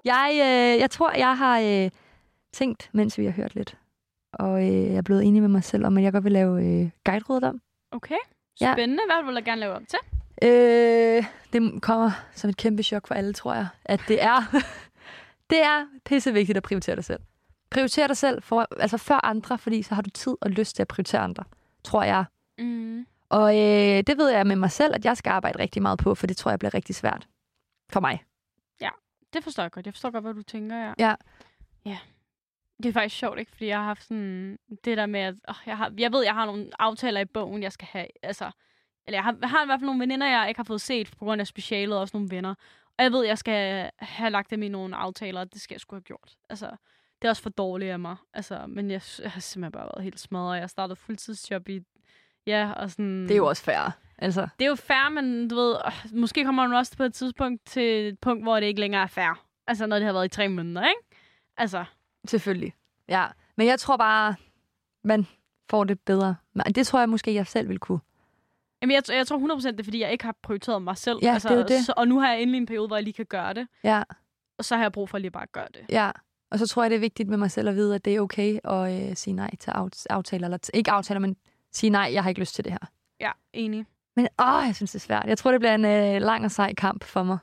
Jeg, 0.08 0.32
øh, 0.34 0.80
jeg 0.82 0.92
tror, 0.92 1.12
jeg 1.12 1.38
har 1.38 1.60
øh, 1.60 1.90
tænkt, 2.54 2.90
mens 2.94 3.18
vi 3.18 3.26
har 3.26 3.32
hørt 3.32 3.56
lidt, 3.56 3.78
og 4.34 4.64
øh, 4.64 4.74
jeg 4.74 4.96
er 4.96 5.02
blevet 5.02 5.24
enig 5.24 5.42
med 5.42 5.50
mig 5.50 5.64
selv 5.64 5.86
om, 5.86 5.98
at 5.98 6.04
jeg 6.04 6.12
godt 6.12 6.24
vil 6.24 6.32
lave 6.32 6.66
øh, 6.66 6.90
guide 7.06 7.48
om. 7.48 7.62
Okay, 7.92 8.18
spændende. 8.58 9.04
Ja. 9.10 9.16
Hvad 9.16 9.26
vil 9.26 9.42
du 9.42 9.46
gerne 9.46 9.60
lave 9.60 9.74
om 9.74 9.86
til? 9.86 10.00
Øh, 10.42 11.26
det 11.54 11.82
kommer 11.82 12.12
som 12.36 12.50
et 12.50 12.58
kæmpe 12.58 12.84
chok 12.84 13.08
for 13.08 13.16
alle, 13.16 13.34
tror 13.34 13.54
jeg, 13.54 13.68
at 13.86 14.02
det 14.08 14.24
er, 14.24 14.42
det 15.50 15.62
er 15.62 15.86
pisse 16.06 16.34
vigtigt 16.34 16.58
at 16.58 16.64
prioritere 16.64 16.96
dig 16.96 17.06
selv. 17.06 17.20
Prioritere 17.70 18.08
dig 18.08 18.18
selv 18.18 18.42
for, 18.42 18.68
altså 18.80 18.98
før 18.98 19.26
andre, 19.26 19.58
fordi 19.58 19.82
så 19.82 19.96
har 19.96 20.02
du 20.02 20.10
tid 20.10 20.36
og 20.42 20.50
lyst 20.50 20.76
til 20.76 20.84
at 20.84 20.88
prioritere 20.88 21.22
andre, 21.22 21.44
tror 21.84 22.04
jeg. 22.04 22.26
Mm. 22.58 23.06
Og 23.30 23.58
øh, 23.58 24.04
det 24.08 24.18
ved 24.18 24.30
jeg 24.30 24.48
med 24.48 24.56
mig 24.56 24.72
selv, 24.72 24.96
at 24.96 25.06
jeg 25.06 25.18
skal 25.18 25.30
arbejde 25.30 25.60
rigtig 25.60 25.82
meget 25.82 26.00
på, 26.00 26.16
for 26.16 26.28
det 26.28 26.38
tror 26.38 26.52
jeg 26.52 26.60
bliver 26.60 26.74
rigtig 26.74 26.96
svært 26.96 27.28
for 27.90 28.00
mig. 28.00 28.24
Det 29.34 29.44
forstår 29.44 29.64
jeg 29.64 29.72
godt. 29.72 29.86
Jeg 29.86 29.94
forstår 29.94 30.10
godt, 30.12 30.24
hvad 30.24 30.34
du 30.34 30.42
tænker, 30.44 30.76
ja. 30.78 30.94
Ja. 31.00 31.16
Ja. 31.86 31.98
Det 32.84 32.90
er 32.90 32.94
faktisk 32.94 33.18
sjovt, 33.18 33.40
ikke? 33.40 33.52
Fordi 33.52 33.68
jeg 33.68 33.78
har 33.78 33.86
haft 33.86 34.04
sådan 34.04 34.60
det 34.84 34.98
der 34.98 35.06
med, 35.06 35.20
at 35.20 35.36
oh, 35.48 35.56
jeg, 35.66 35.78
har, 35.78 35.94
jeg 35.98 36.12
ved, 36.12 36.24
jeg 36.24 36.34
har 36.34 36.46
nogle 36.46 36.70
aftaler 36.80 37.20
i 37.22 37.26
bogen, 37.26 37.64
jeg 37.64 37.72
skal 37.72 37.88
have. 37.92 38.08
Altså, 38.24 38.52
eller 39.08 39.18
jeg 39.18 39.24
har, 39.24 39.38
jeg 39.42 39.50
har 39.50 39.64
i 39.64 39.66
hvert 39.66 39.80
fald 39.80 39.86
nogle 39.86 40.00
veninder, 40.00 40.28
jeg 40.28 40.46
ikke 40.48 40.60
har 40.60 40.64
fået 40.64 40.82
set 40.82 41.12
på 41.20 41.26
grund 41.26 41.42
af 41.42 41.48
specialet, 41.48 41.96
og 41.96 42.02
også 42.02 42.18
nogle 42.18 42.30
venner. 42.32 42.56
Og 42.98 43.04
jeg 43.04 43.12
ved, 43.12 43.26
jeg 43.26 43.38
skal 43.38 43.92
have 44.00 44.30
lagt 44.30 44.52
dem 44.52 44.64
i 44.64 44.68
nogle 44.68 44.96
aftaler, 44.96 45.40
og 45.42 45.54
det 45.54 45.62
skal 45.62 45.76
jeg 45.76 45.82
sgu 45.82 45.96
have 45.96 46.02
gjort. 46.02 46.36
Altså, 46.50 46.66
det 47.22 47.28
er 47.28 47.30
også 47.30 47.42
for 47.42 47.50
dårligt 47.50 47.92
af 47.92 48.00
mig. 48.00 48.16
Altså, 48.34 48.66
men 48.68 48.92
jeg, 48.92 49.02
jeg 49.24 49.32
har 49.32 49.40
simpelthen 49.40 49.72
bare 49.72 49.90
været 49.96 50.04
helt 50.04 50.20
smadret. 50.20 50.60
Jeg 50.60 50.70
startede 50.70 50.96
fuldtidsjob 50.96 51.70
i... 51.70 51.82
Ja, 52.48 52.72
og 52.72 52.92
sådan... 52.92 53.24
Det 53.24 53.32
er 53.32 53.38
jo 53.38 53.48
også 53.48 53.64
fair. 53.64 53.92
Altså. 54.18 54.48
Det 54.60 54.66
er 54.66 54.70
jo 54.70 54.76
fair, 54.76 55.10
men 55.10 55.48
du 55.48 55.56
ved, 55.56 55.76
øh, 55.86 56.20
måske 56.20 56.44
kommer 56.46 56.68
man 56.68 56.78
også 56.78 56.98
på 56.98 57.04
et 57.04 57.14
tidspunkt 57.14 57.66
til 57.66 58.08
et 58.08 58.20
punkt, 58.20 58.44
hvor 58.44 58.60
det 58.60 58.68
ikke 58.68 58.80
længere 58.80 59.02
er 59.02 59.08
fair. 59.08 59.44
Altså, 59.68 59.88
når 59.88 59.96
det 59.96 60.06
har 60.06 60.14
været 60.14 60.26
i 60.26 60.36
tre 60.36 60.48
måneder, 60.48 60.88
ikke? 60.88 61.02
Altså. 61.58 61.86
Selvfølgelig. 62.28 62.74
Ja, 63.10 63.26
men 63.56 63.68
jeg 63.68 63.80
tror 63.80 63.98
bare, 63.98 64.36
man 65.04 65.28
får 65.70 65.84
det 65.84 66.00
bedre. 66.00 66.36
Men 66.54 66.66
det 66.66 66.88
tror 66.88 67.00
jeg 67.00 67.10
måske, 67.10 67.34
jeg 67.34 67.48
selv 67.48 67.70
vil 67.70 67.80
kunne. 67.80 68.00
Jamen, 68.82 68.94
jeg, 68.94 69.04
jeg 69.10 69.28
tror 69.28 69.58
100% 69.58 69.72
det 69.72 69.80
er, 69.80 69.84
fordi 69.84 70.00
jeg 70.02 70.12
ikke 70.12 70.26
har 70.26 70.36
prioriteret 70.44 70.82
mig 70.82 70.98
selv. 70.98 71.20
Ja, 71.22 71.34
altså, 71.34 71.50
det 71.50 71.60
er 71.60 71.66
det. 71.66 71.86
Så, 71.86 71.94
og 71.98 72.08
nu 72.08 72.20
har 72.20 72.32
jeg 72.32 72.42
endelig 72.42 72.58
en 72.58 72.66
periode, 72.66 72.88
hvor 72.88 72.96
jeg 72.96 73.04
lige 73.04 73.14
kan 73.14 73.26
gøre 73.26 73.54
det. 73.54 73.68
Ja. 73.84 74.04
Og 74.58 74.66
så 74.66 74.76
har 74.76 74.84
jeg 74.84 74.92
brug 74.92 75.10
for 75.10 75.18
lige 75.18 75.32
bare 75.32 75.44
at 75.44 75.52
gøre 75.52 75.68
det. 75.74 75.86
Ja, 75.90 76.12
og 76.52 76.60
så 76.60 76.68
tror 76.68 76.84
jeg, 76.84 76.90
det 76.90 76.96
er 76.96 77.00
vigtigt 77.00 77.30
med 77.30 77.38
mig 77.38 77.52
selv 77.52 77.70
at 77.70 77.76
vide, 77.76 77.96
at 77.96 78.06
det 78.06 78.16
er 78.16 78.20
okay 78.22 78.60
at 78.64 79.10
øh, 79.10 79.16
sige 79.16 79.34
nej 79.34 79.56
til 79.56 79.72
aftaler. 80.10 80.48
Eller 80.48 80.70
ikke 80.74 80.92
aftaler, 80.92 81.20
men 81.20 81.36
sige 81.72 81.90
nej, 81.90 82.10
jeg 82.14 82.24
har 82.24 82.30
ikke 82.30 82.42
lyst 82.42 82.56
til 82.56 82.64
det 82.64 82.72
her. 82.72 82.80
Ja, 83.20 83.32
enig. 83.54 83.86
Men 84.16 84.28
åh, 84.40 84.64
jeg 84.66 84.76
synes, 84.76 84.92
det 84.92 85.00
er 85.00 85.06
svært. 85.06 85.26
Jeg 85.28 85.38
tror, 85.38 85.52
det 85.52 85.60
bliver 85.60 85.76
en 85.76 85.86
øh, 85.86 86.22
lang 86.22 86.46
og 86.46 86.52
sej 86.52 86.74
kamp 86.74 87.04
for 87.04 87.24
mig. 87.24 87.38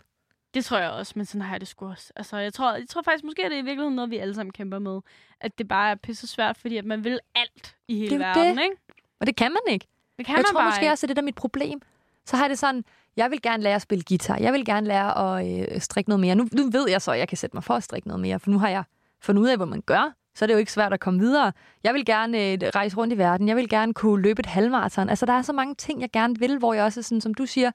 Det 0.55 0.65
tror 0.65 0.79
jeg 0.79 0.91
også, 0.91 1.13
men 1.17 1.27
sådan 1.27 1.43
har 1.43 1.55
jeg 1.55 1.61
det 1.61 1.69
sgu 1.69 1.89
også. 1.89 2.13
Altså, 2.17 2.37
jeg 2.37 2.53
tror, 2.53 2.75
jeg 2.75 2.89
tror 2.89 3.03
faktisk, 3.03 3.25
måske 3.25 3.43
er 3.43 3.49
det 3.49 3.57
i 3.57 3.63
virkeligheden 3.63 3.95
noget, 3.95 4.11
vi 4.11 4.17
alle 4.17 4.35
sammen 4.35 4.53
kæmper 4.53 4.79
med. 4.79 5.01
At 5.41 5.59
det 5.59 5.69
bare 5.69 5.91
er 5.91 5.95
pisse 5.95 6.27
svært, 6.27 6.57
fordi 6.57 6.77
at 6.77 6.85
man 6.85 7.05
vil 7.05 7.19
alt 7.35 7.77
i 7.89 7.99
hele 7.99 8.11
det 8.11 8.19
verden, 8.19 8.57
det. 8.57 8.63
ikke? 8.63 8.77
Og 9.21 9.27
det 9.27 9.37
kan 9.37 9.53
man 9.53 9.73
ikke. 9.73 9.87
Det 10.19 10.27
kan 10.27 10.33
jeg 10.33 10.39
man 10.39 10.45
tror 10.45 10.61
bare 10.61 10.69
måske 10.69 10.83
ikke. 10.83 10.93
også, 10.93 11.07
at 11.07 11.09
det 11.09 11.19
er 11.19 11.23
mit 11.23 11.35
problem. 11.35 11.81
Så 12.25 12.37
har 12.37 12.45
jeg 12.45 12.51
det 12.51 12.59
sådan, 12.59 12.85
jeg 13.17 13.31
vil 13.31 13.43
gerne 13.43 13.63
lære 13.63 13.75
at 13.75 13.83
spille 13.83 14.05
guitar. 14.09 14.39
Jeg 14.39 14.53
vil 14.53 14.65
gerne 14.65 14.87
lære 14.87 15.39
at 15.39 15.73
øh, 15.75 15.81
strikke 15.81 16.11
noget 16.11 16.21
mere. 16.21 16.35
Nu, 16.35 16.49
nu 16.53 16.71
ved 16.71 16.89
jeg 16.89 17.03
så, 17.03 17.13
at 17.13 17.19
jeg 17.19 17.29
kan 17.29 17.39
sætte 17.39 17.57
mig 17.57 17.65
for 17.65 17.75
at 17.75 17.83
strikke 17.83 18.09
noget 18.09 18.21
mere, 18.21 18.41
for 18.41 18.51
nu 18.51 18.59
har 18.59 18.69
jeg 18.69 18.85
fundet 19.21 19.43
ud 19.43 19.49
af, 19.49 19.57
hvad 19.57 19.67
man 19.67 19.81
gør 19.81 20.13
så 20.35 20.45
er 20.45 20.47
det 20.47 20.55
jo 20.55 20.59
ikke 20.59 20.73
svært 20.73 20.93
at 20.93 21.01
komme 21.01 21.21
videre. 21.21 21.53
Jeg 21.85 21.95
vil 21.95 22.05
gerne 22.05 22.39
øh, 22.39 22.59
rejse 22.75 22.97
rundt 22.97 23.15
i 23.15 23.19
verden. 23.19 23.49
Jeg 23.49 23.57
vil 23.57 23.69
gerne 23.69 23.95
kunne 23.95 24.23
løbe 24.23 24.41
et 24.41 24.47
halvmarathon. 24.47 25.09
Altså, 25.09 25.27
der 25.27 25.33
er 25.33 25.43
så 25.43 25.53
mange 25.53 25.75
ting, 25.75 26.01
jeg 26.01 26.11
gerne 26.11 26.39
vil, 26.39 26.59
hvor 26.59 26.75
jeg 26.75 26.85
også, 26.85 27.03
sådan, 27.03 27.21
som 27.21 27.35
du 27.35 27.47
siger, 27.47 27.71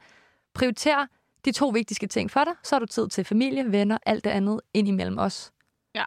prioriterer 0.54 1.06
de 1.46 1.52
to 1.52 1.68
vigtigste 1.68 2.08
ting 2.08 2.32
for 2.32 2.44
dig. 2.44 2.54
Så 2.64 2.76
har 2.76 2.80
du 2.80 2.86
tid 2.86 3.08
til 3.08 3.24
familie, 3.24 3.72
venner, 3.72 3.98
alt 4.06 4.24
det 4.24 4.30
andet 4.30 4.62
ind 4.74 4.88
imellem 4.88 5.18
os. 5.18 5.52
Ja. 5.96 6.04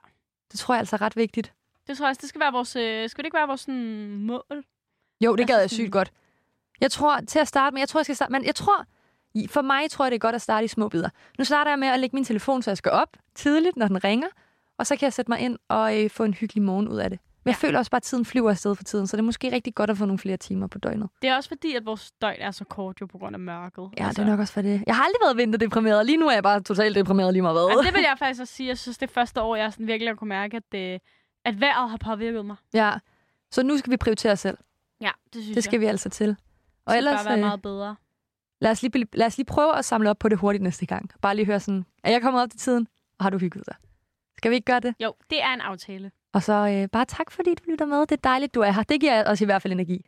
Det 0.53 0.61
tror 0.61 0.74
jeg 0.74 0.78
altså 0.78 0.97
er 0.97 1.01
ret 1.03 1.16
vigtigt. 1.16 1.53
Det 1.87 1.97
tror 1.97 2.07
jeg 2.07 2.11
også, 2.11 2.20
det 2.20 2.28
skal 2.28 2.41
være 2.41 2.53
vores, 2.53 2.76
øh, 2.76 3.09
skal 3.09 3.22
det 3.22 3.26
ikke 3.26 3.37
være 3.37 3.47
vores 3.47 3.61
sådan, 3.61 4.16
mål? 4.16 4.64
Jo, 5.20 5.37
det 5.37 5.47
gad 5.47 5.61
jeg 5.61 5.70
sygt 5.70 5.93
godt. 5.93 6.12
Jeg 6.80 6.91
tror, 6.91 7.20
til 7.20 7.39
at 7.39 7.49
starte 7.49 7.74
med, 7.74 7.80
jeg 7.80 7.89
tror, 7.89 8.01
jeg 8.01 8.07
skal 8.07 8.16
starte, 8.16 8.33
men 8.33 8.45
jeg 8.45 8.55
tror, 8.55 8.85
for 9.49 9.62
mig 9.62 9.91
tror 9.91 10.05
jeg, 10.05 10.11
det 10.11 10.16
er 10.16 10.20
godt 10.20 10.35
at 10.35 10.43
starte 10.43 10.64
i 10.64 10.68
små 10.68 10.89
bidder. 10.89 11.09
Nu 11.39 11.45
starter 11.45 11.70
jeg 11.70 11.78
med 11.78 11.89
at 11.89 12.01
lægge 12.01 12.16
min 12.16 12.24
telefon, 12.24 12.62
så 12.62 12.70
jeg 12.70 12.76
skal 12.76 12.93
op 12.93 13.16
tidligt, 13.35 13.76
når 13.76 13.89
den 13.89 14.05
ringer. 14.05 14.28
Og 14.78 14.87
så 14.87 14.97
kan 14.97 15.07
jeg 15.07 15.12
sætte 15.12 15.30
mig 15.30 15.41
ind 15.41 15.59
og 15.68 16.05
øh, 16.05 16.11
få 16.11 16.24
en 16.24 16.35
hyggelig 16.35 16.62
morgen 16.62 16.89
ud 16.89 16.97
af 16.97 17.11
det. 17.11 17.18
Men 17.45 17.51
ja. 17.51 17.51
jeg 17.51 17.57
føler 17.57 17.78
også 17.78 17.90
bare, 17.90 17.97
at 17.97 18.03
tiden 18.03 18.24
flyver 18.24 18.51
afsted 18.51 18.74
for 18.74 18.84
tiden, 18.84 19.07
så 19.07 19.16
det 19.16 19.22
er 19.22 19.24
måske 19.24 19.53
rigtig 19.53 19.74
godt 19.74 19.90
at 19.90 19.99
få 19.99 20.07
nogle 20.07 20.18
flere 20.18 20.36
timer 20.36 20.66
på 20.66 20.78
døgnet. 20.78 21.09
Det 21.22 21.30
er 21.30 21.36
også 21.36 21.49
fordi, 21.49 21.74
at 21.74 21.86
vores 21.86 22.12
døgn 22.12 22.40
er 22.40 22.51
så 22.51 22.64
kort 22.64 23.01
jo 23.01 23.07
på 23.07 23.18
grund 23.18 23.36
af 23.36 23.40
mørket. 23.40 23.90
Ja, 23.99 24.07
altså. 24.07 24.22
det 24.22 24.28
er 24.28 24.30
nok 24.30 24.40
også 24.40 24.53
for 24.53 24.62
det. 24.62 24.84
Jeg 24.86 24.97
har 24.97 25.03
aldrig 25.05 25.18
været 25.24 25.36
vinterdeprimeret. 25.36 26.07
Lige 26.07 26.16
nu 26.18 26.26
er 26.26 26.32
jeg 26.32 26.43
bare 26.43 26.61
totalt 26.61 26.97
deprimeret 26.97 27.32
lige 27.32 27.43
meget 27.43 27.55
hvad. 27.55 27.70
Altså, 27.70 27.82
det 27.86 27.95
vil 27.95 28.03
jeg 28.09 28.16
faktisk 28.18 28.40
også 28.40 28.55
sige. 28.55 28.68
Jeg 28.68 28.78
synes, 28.78 28.99
det 28.99 29.11
første 29.11 29.43
år, 29.43 29.57
jeg 29.57 29.72
sådan 29.72 29.86
virkelig 29.86 30.11
har 30.11 30.14
kunne 30.14 30.28
mærke, 30.28 30.57
at, 30.57 30.62
det, 30.72 31.01
at 31.45 31.61
vejret 31.61 31.90
har 31.90 31.97
påvirket 31.97 32.47
mig. 32.47 32.57
Ja, 32.74 32.93
så 33.51 33.62
nu 33.62 33.78
skal 33.78 33.90
vi 33.90 33.97
prioritere 33.97 34.32
os 34.32 34.40
selv. 34.40 34.59
Ja, 35.01 35.11
det 35.34 35.43
synes 35.43 35.55
Det 35.55 35.64
skal 35.64 35.74
jeg. 35.74 35.80
vi 35.80 35.86
altså 35.86 36.09
til. 36.11 36.36
Og 36.86 36.93
det 36.93 36.99
ellers, 36.99 37.16
bare 37.16 37.24
være 37.24 37.34
øh, 37.34 37.40
meget 37.40 37.62
bedre. 37.62 37.97
Lad 38.61 38.70
os, 38.70 38.82
lige, 38.82 39.07
lad 39.12 39.26
os 39.26 39.36
lige 39.36 39.47
prøve 39.47 39.76
at 39.76 39.84
samle 39.84 40.11
op 40.11 40.18
på 40.18 40.28
det 40.28 40.38
hurtigt 40.38 40.62
næste 40.62 40.86
gang. 40.86 41.11
Bare 41.22 41.36
lige 41.36 41.47
høre 41.47 41.61
sådan, 41.61 41.84
er 42.05 42.11
jeg 42.11 42.22
kommet 42.22 42.43
op 42.43 42.51
til 42.51 42.61
tiden? 42.61 42.88
og 43.18 43.24
har 43.24 43.30
du 43.30 43.38
hygget 43.38 43.66
dig. 43.66 43.74
Skal 44.36 44.51
vi 44.51 44.55
ikke 44.55 44.64
gøre 44.64 44.80
det? 44.80 44.95
Jo, 45.01 45.14
det 45.30 45.43
er 45.43 45.55
en 45.55 45.61
aftale. 45.61 46.11
Og 46.35 46.43
så 46.43 46.53
øh, 46.53 46.89
bare 46.89 47.05
tak, 47.05 47.30
fordi 47.30 47.55
du 47.55 47.70
lytter 47.70 47.87
med. 47.87 48.01
Det 48.01 48.12
er 48.12 48.16
dejligt, 48.24 48.55
du 48.55 48.61
er 48.61 48.70
her. 48.70 48.83
Det 48.83 49.01
giver 49.01 49.30
os 49.30 49.41
i 49.41 49.45
hvert 49.45 49.62
fald 49.62 49.72
energi. 49.72 50.01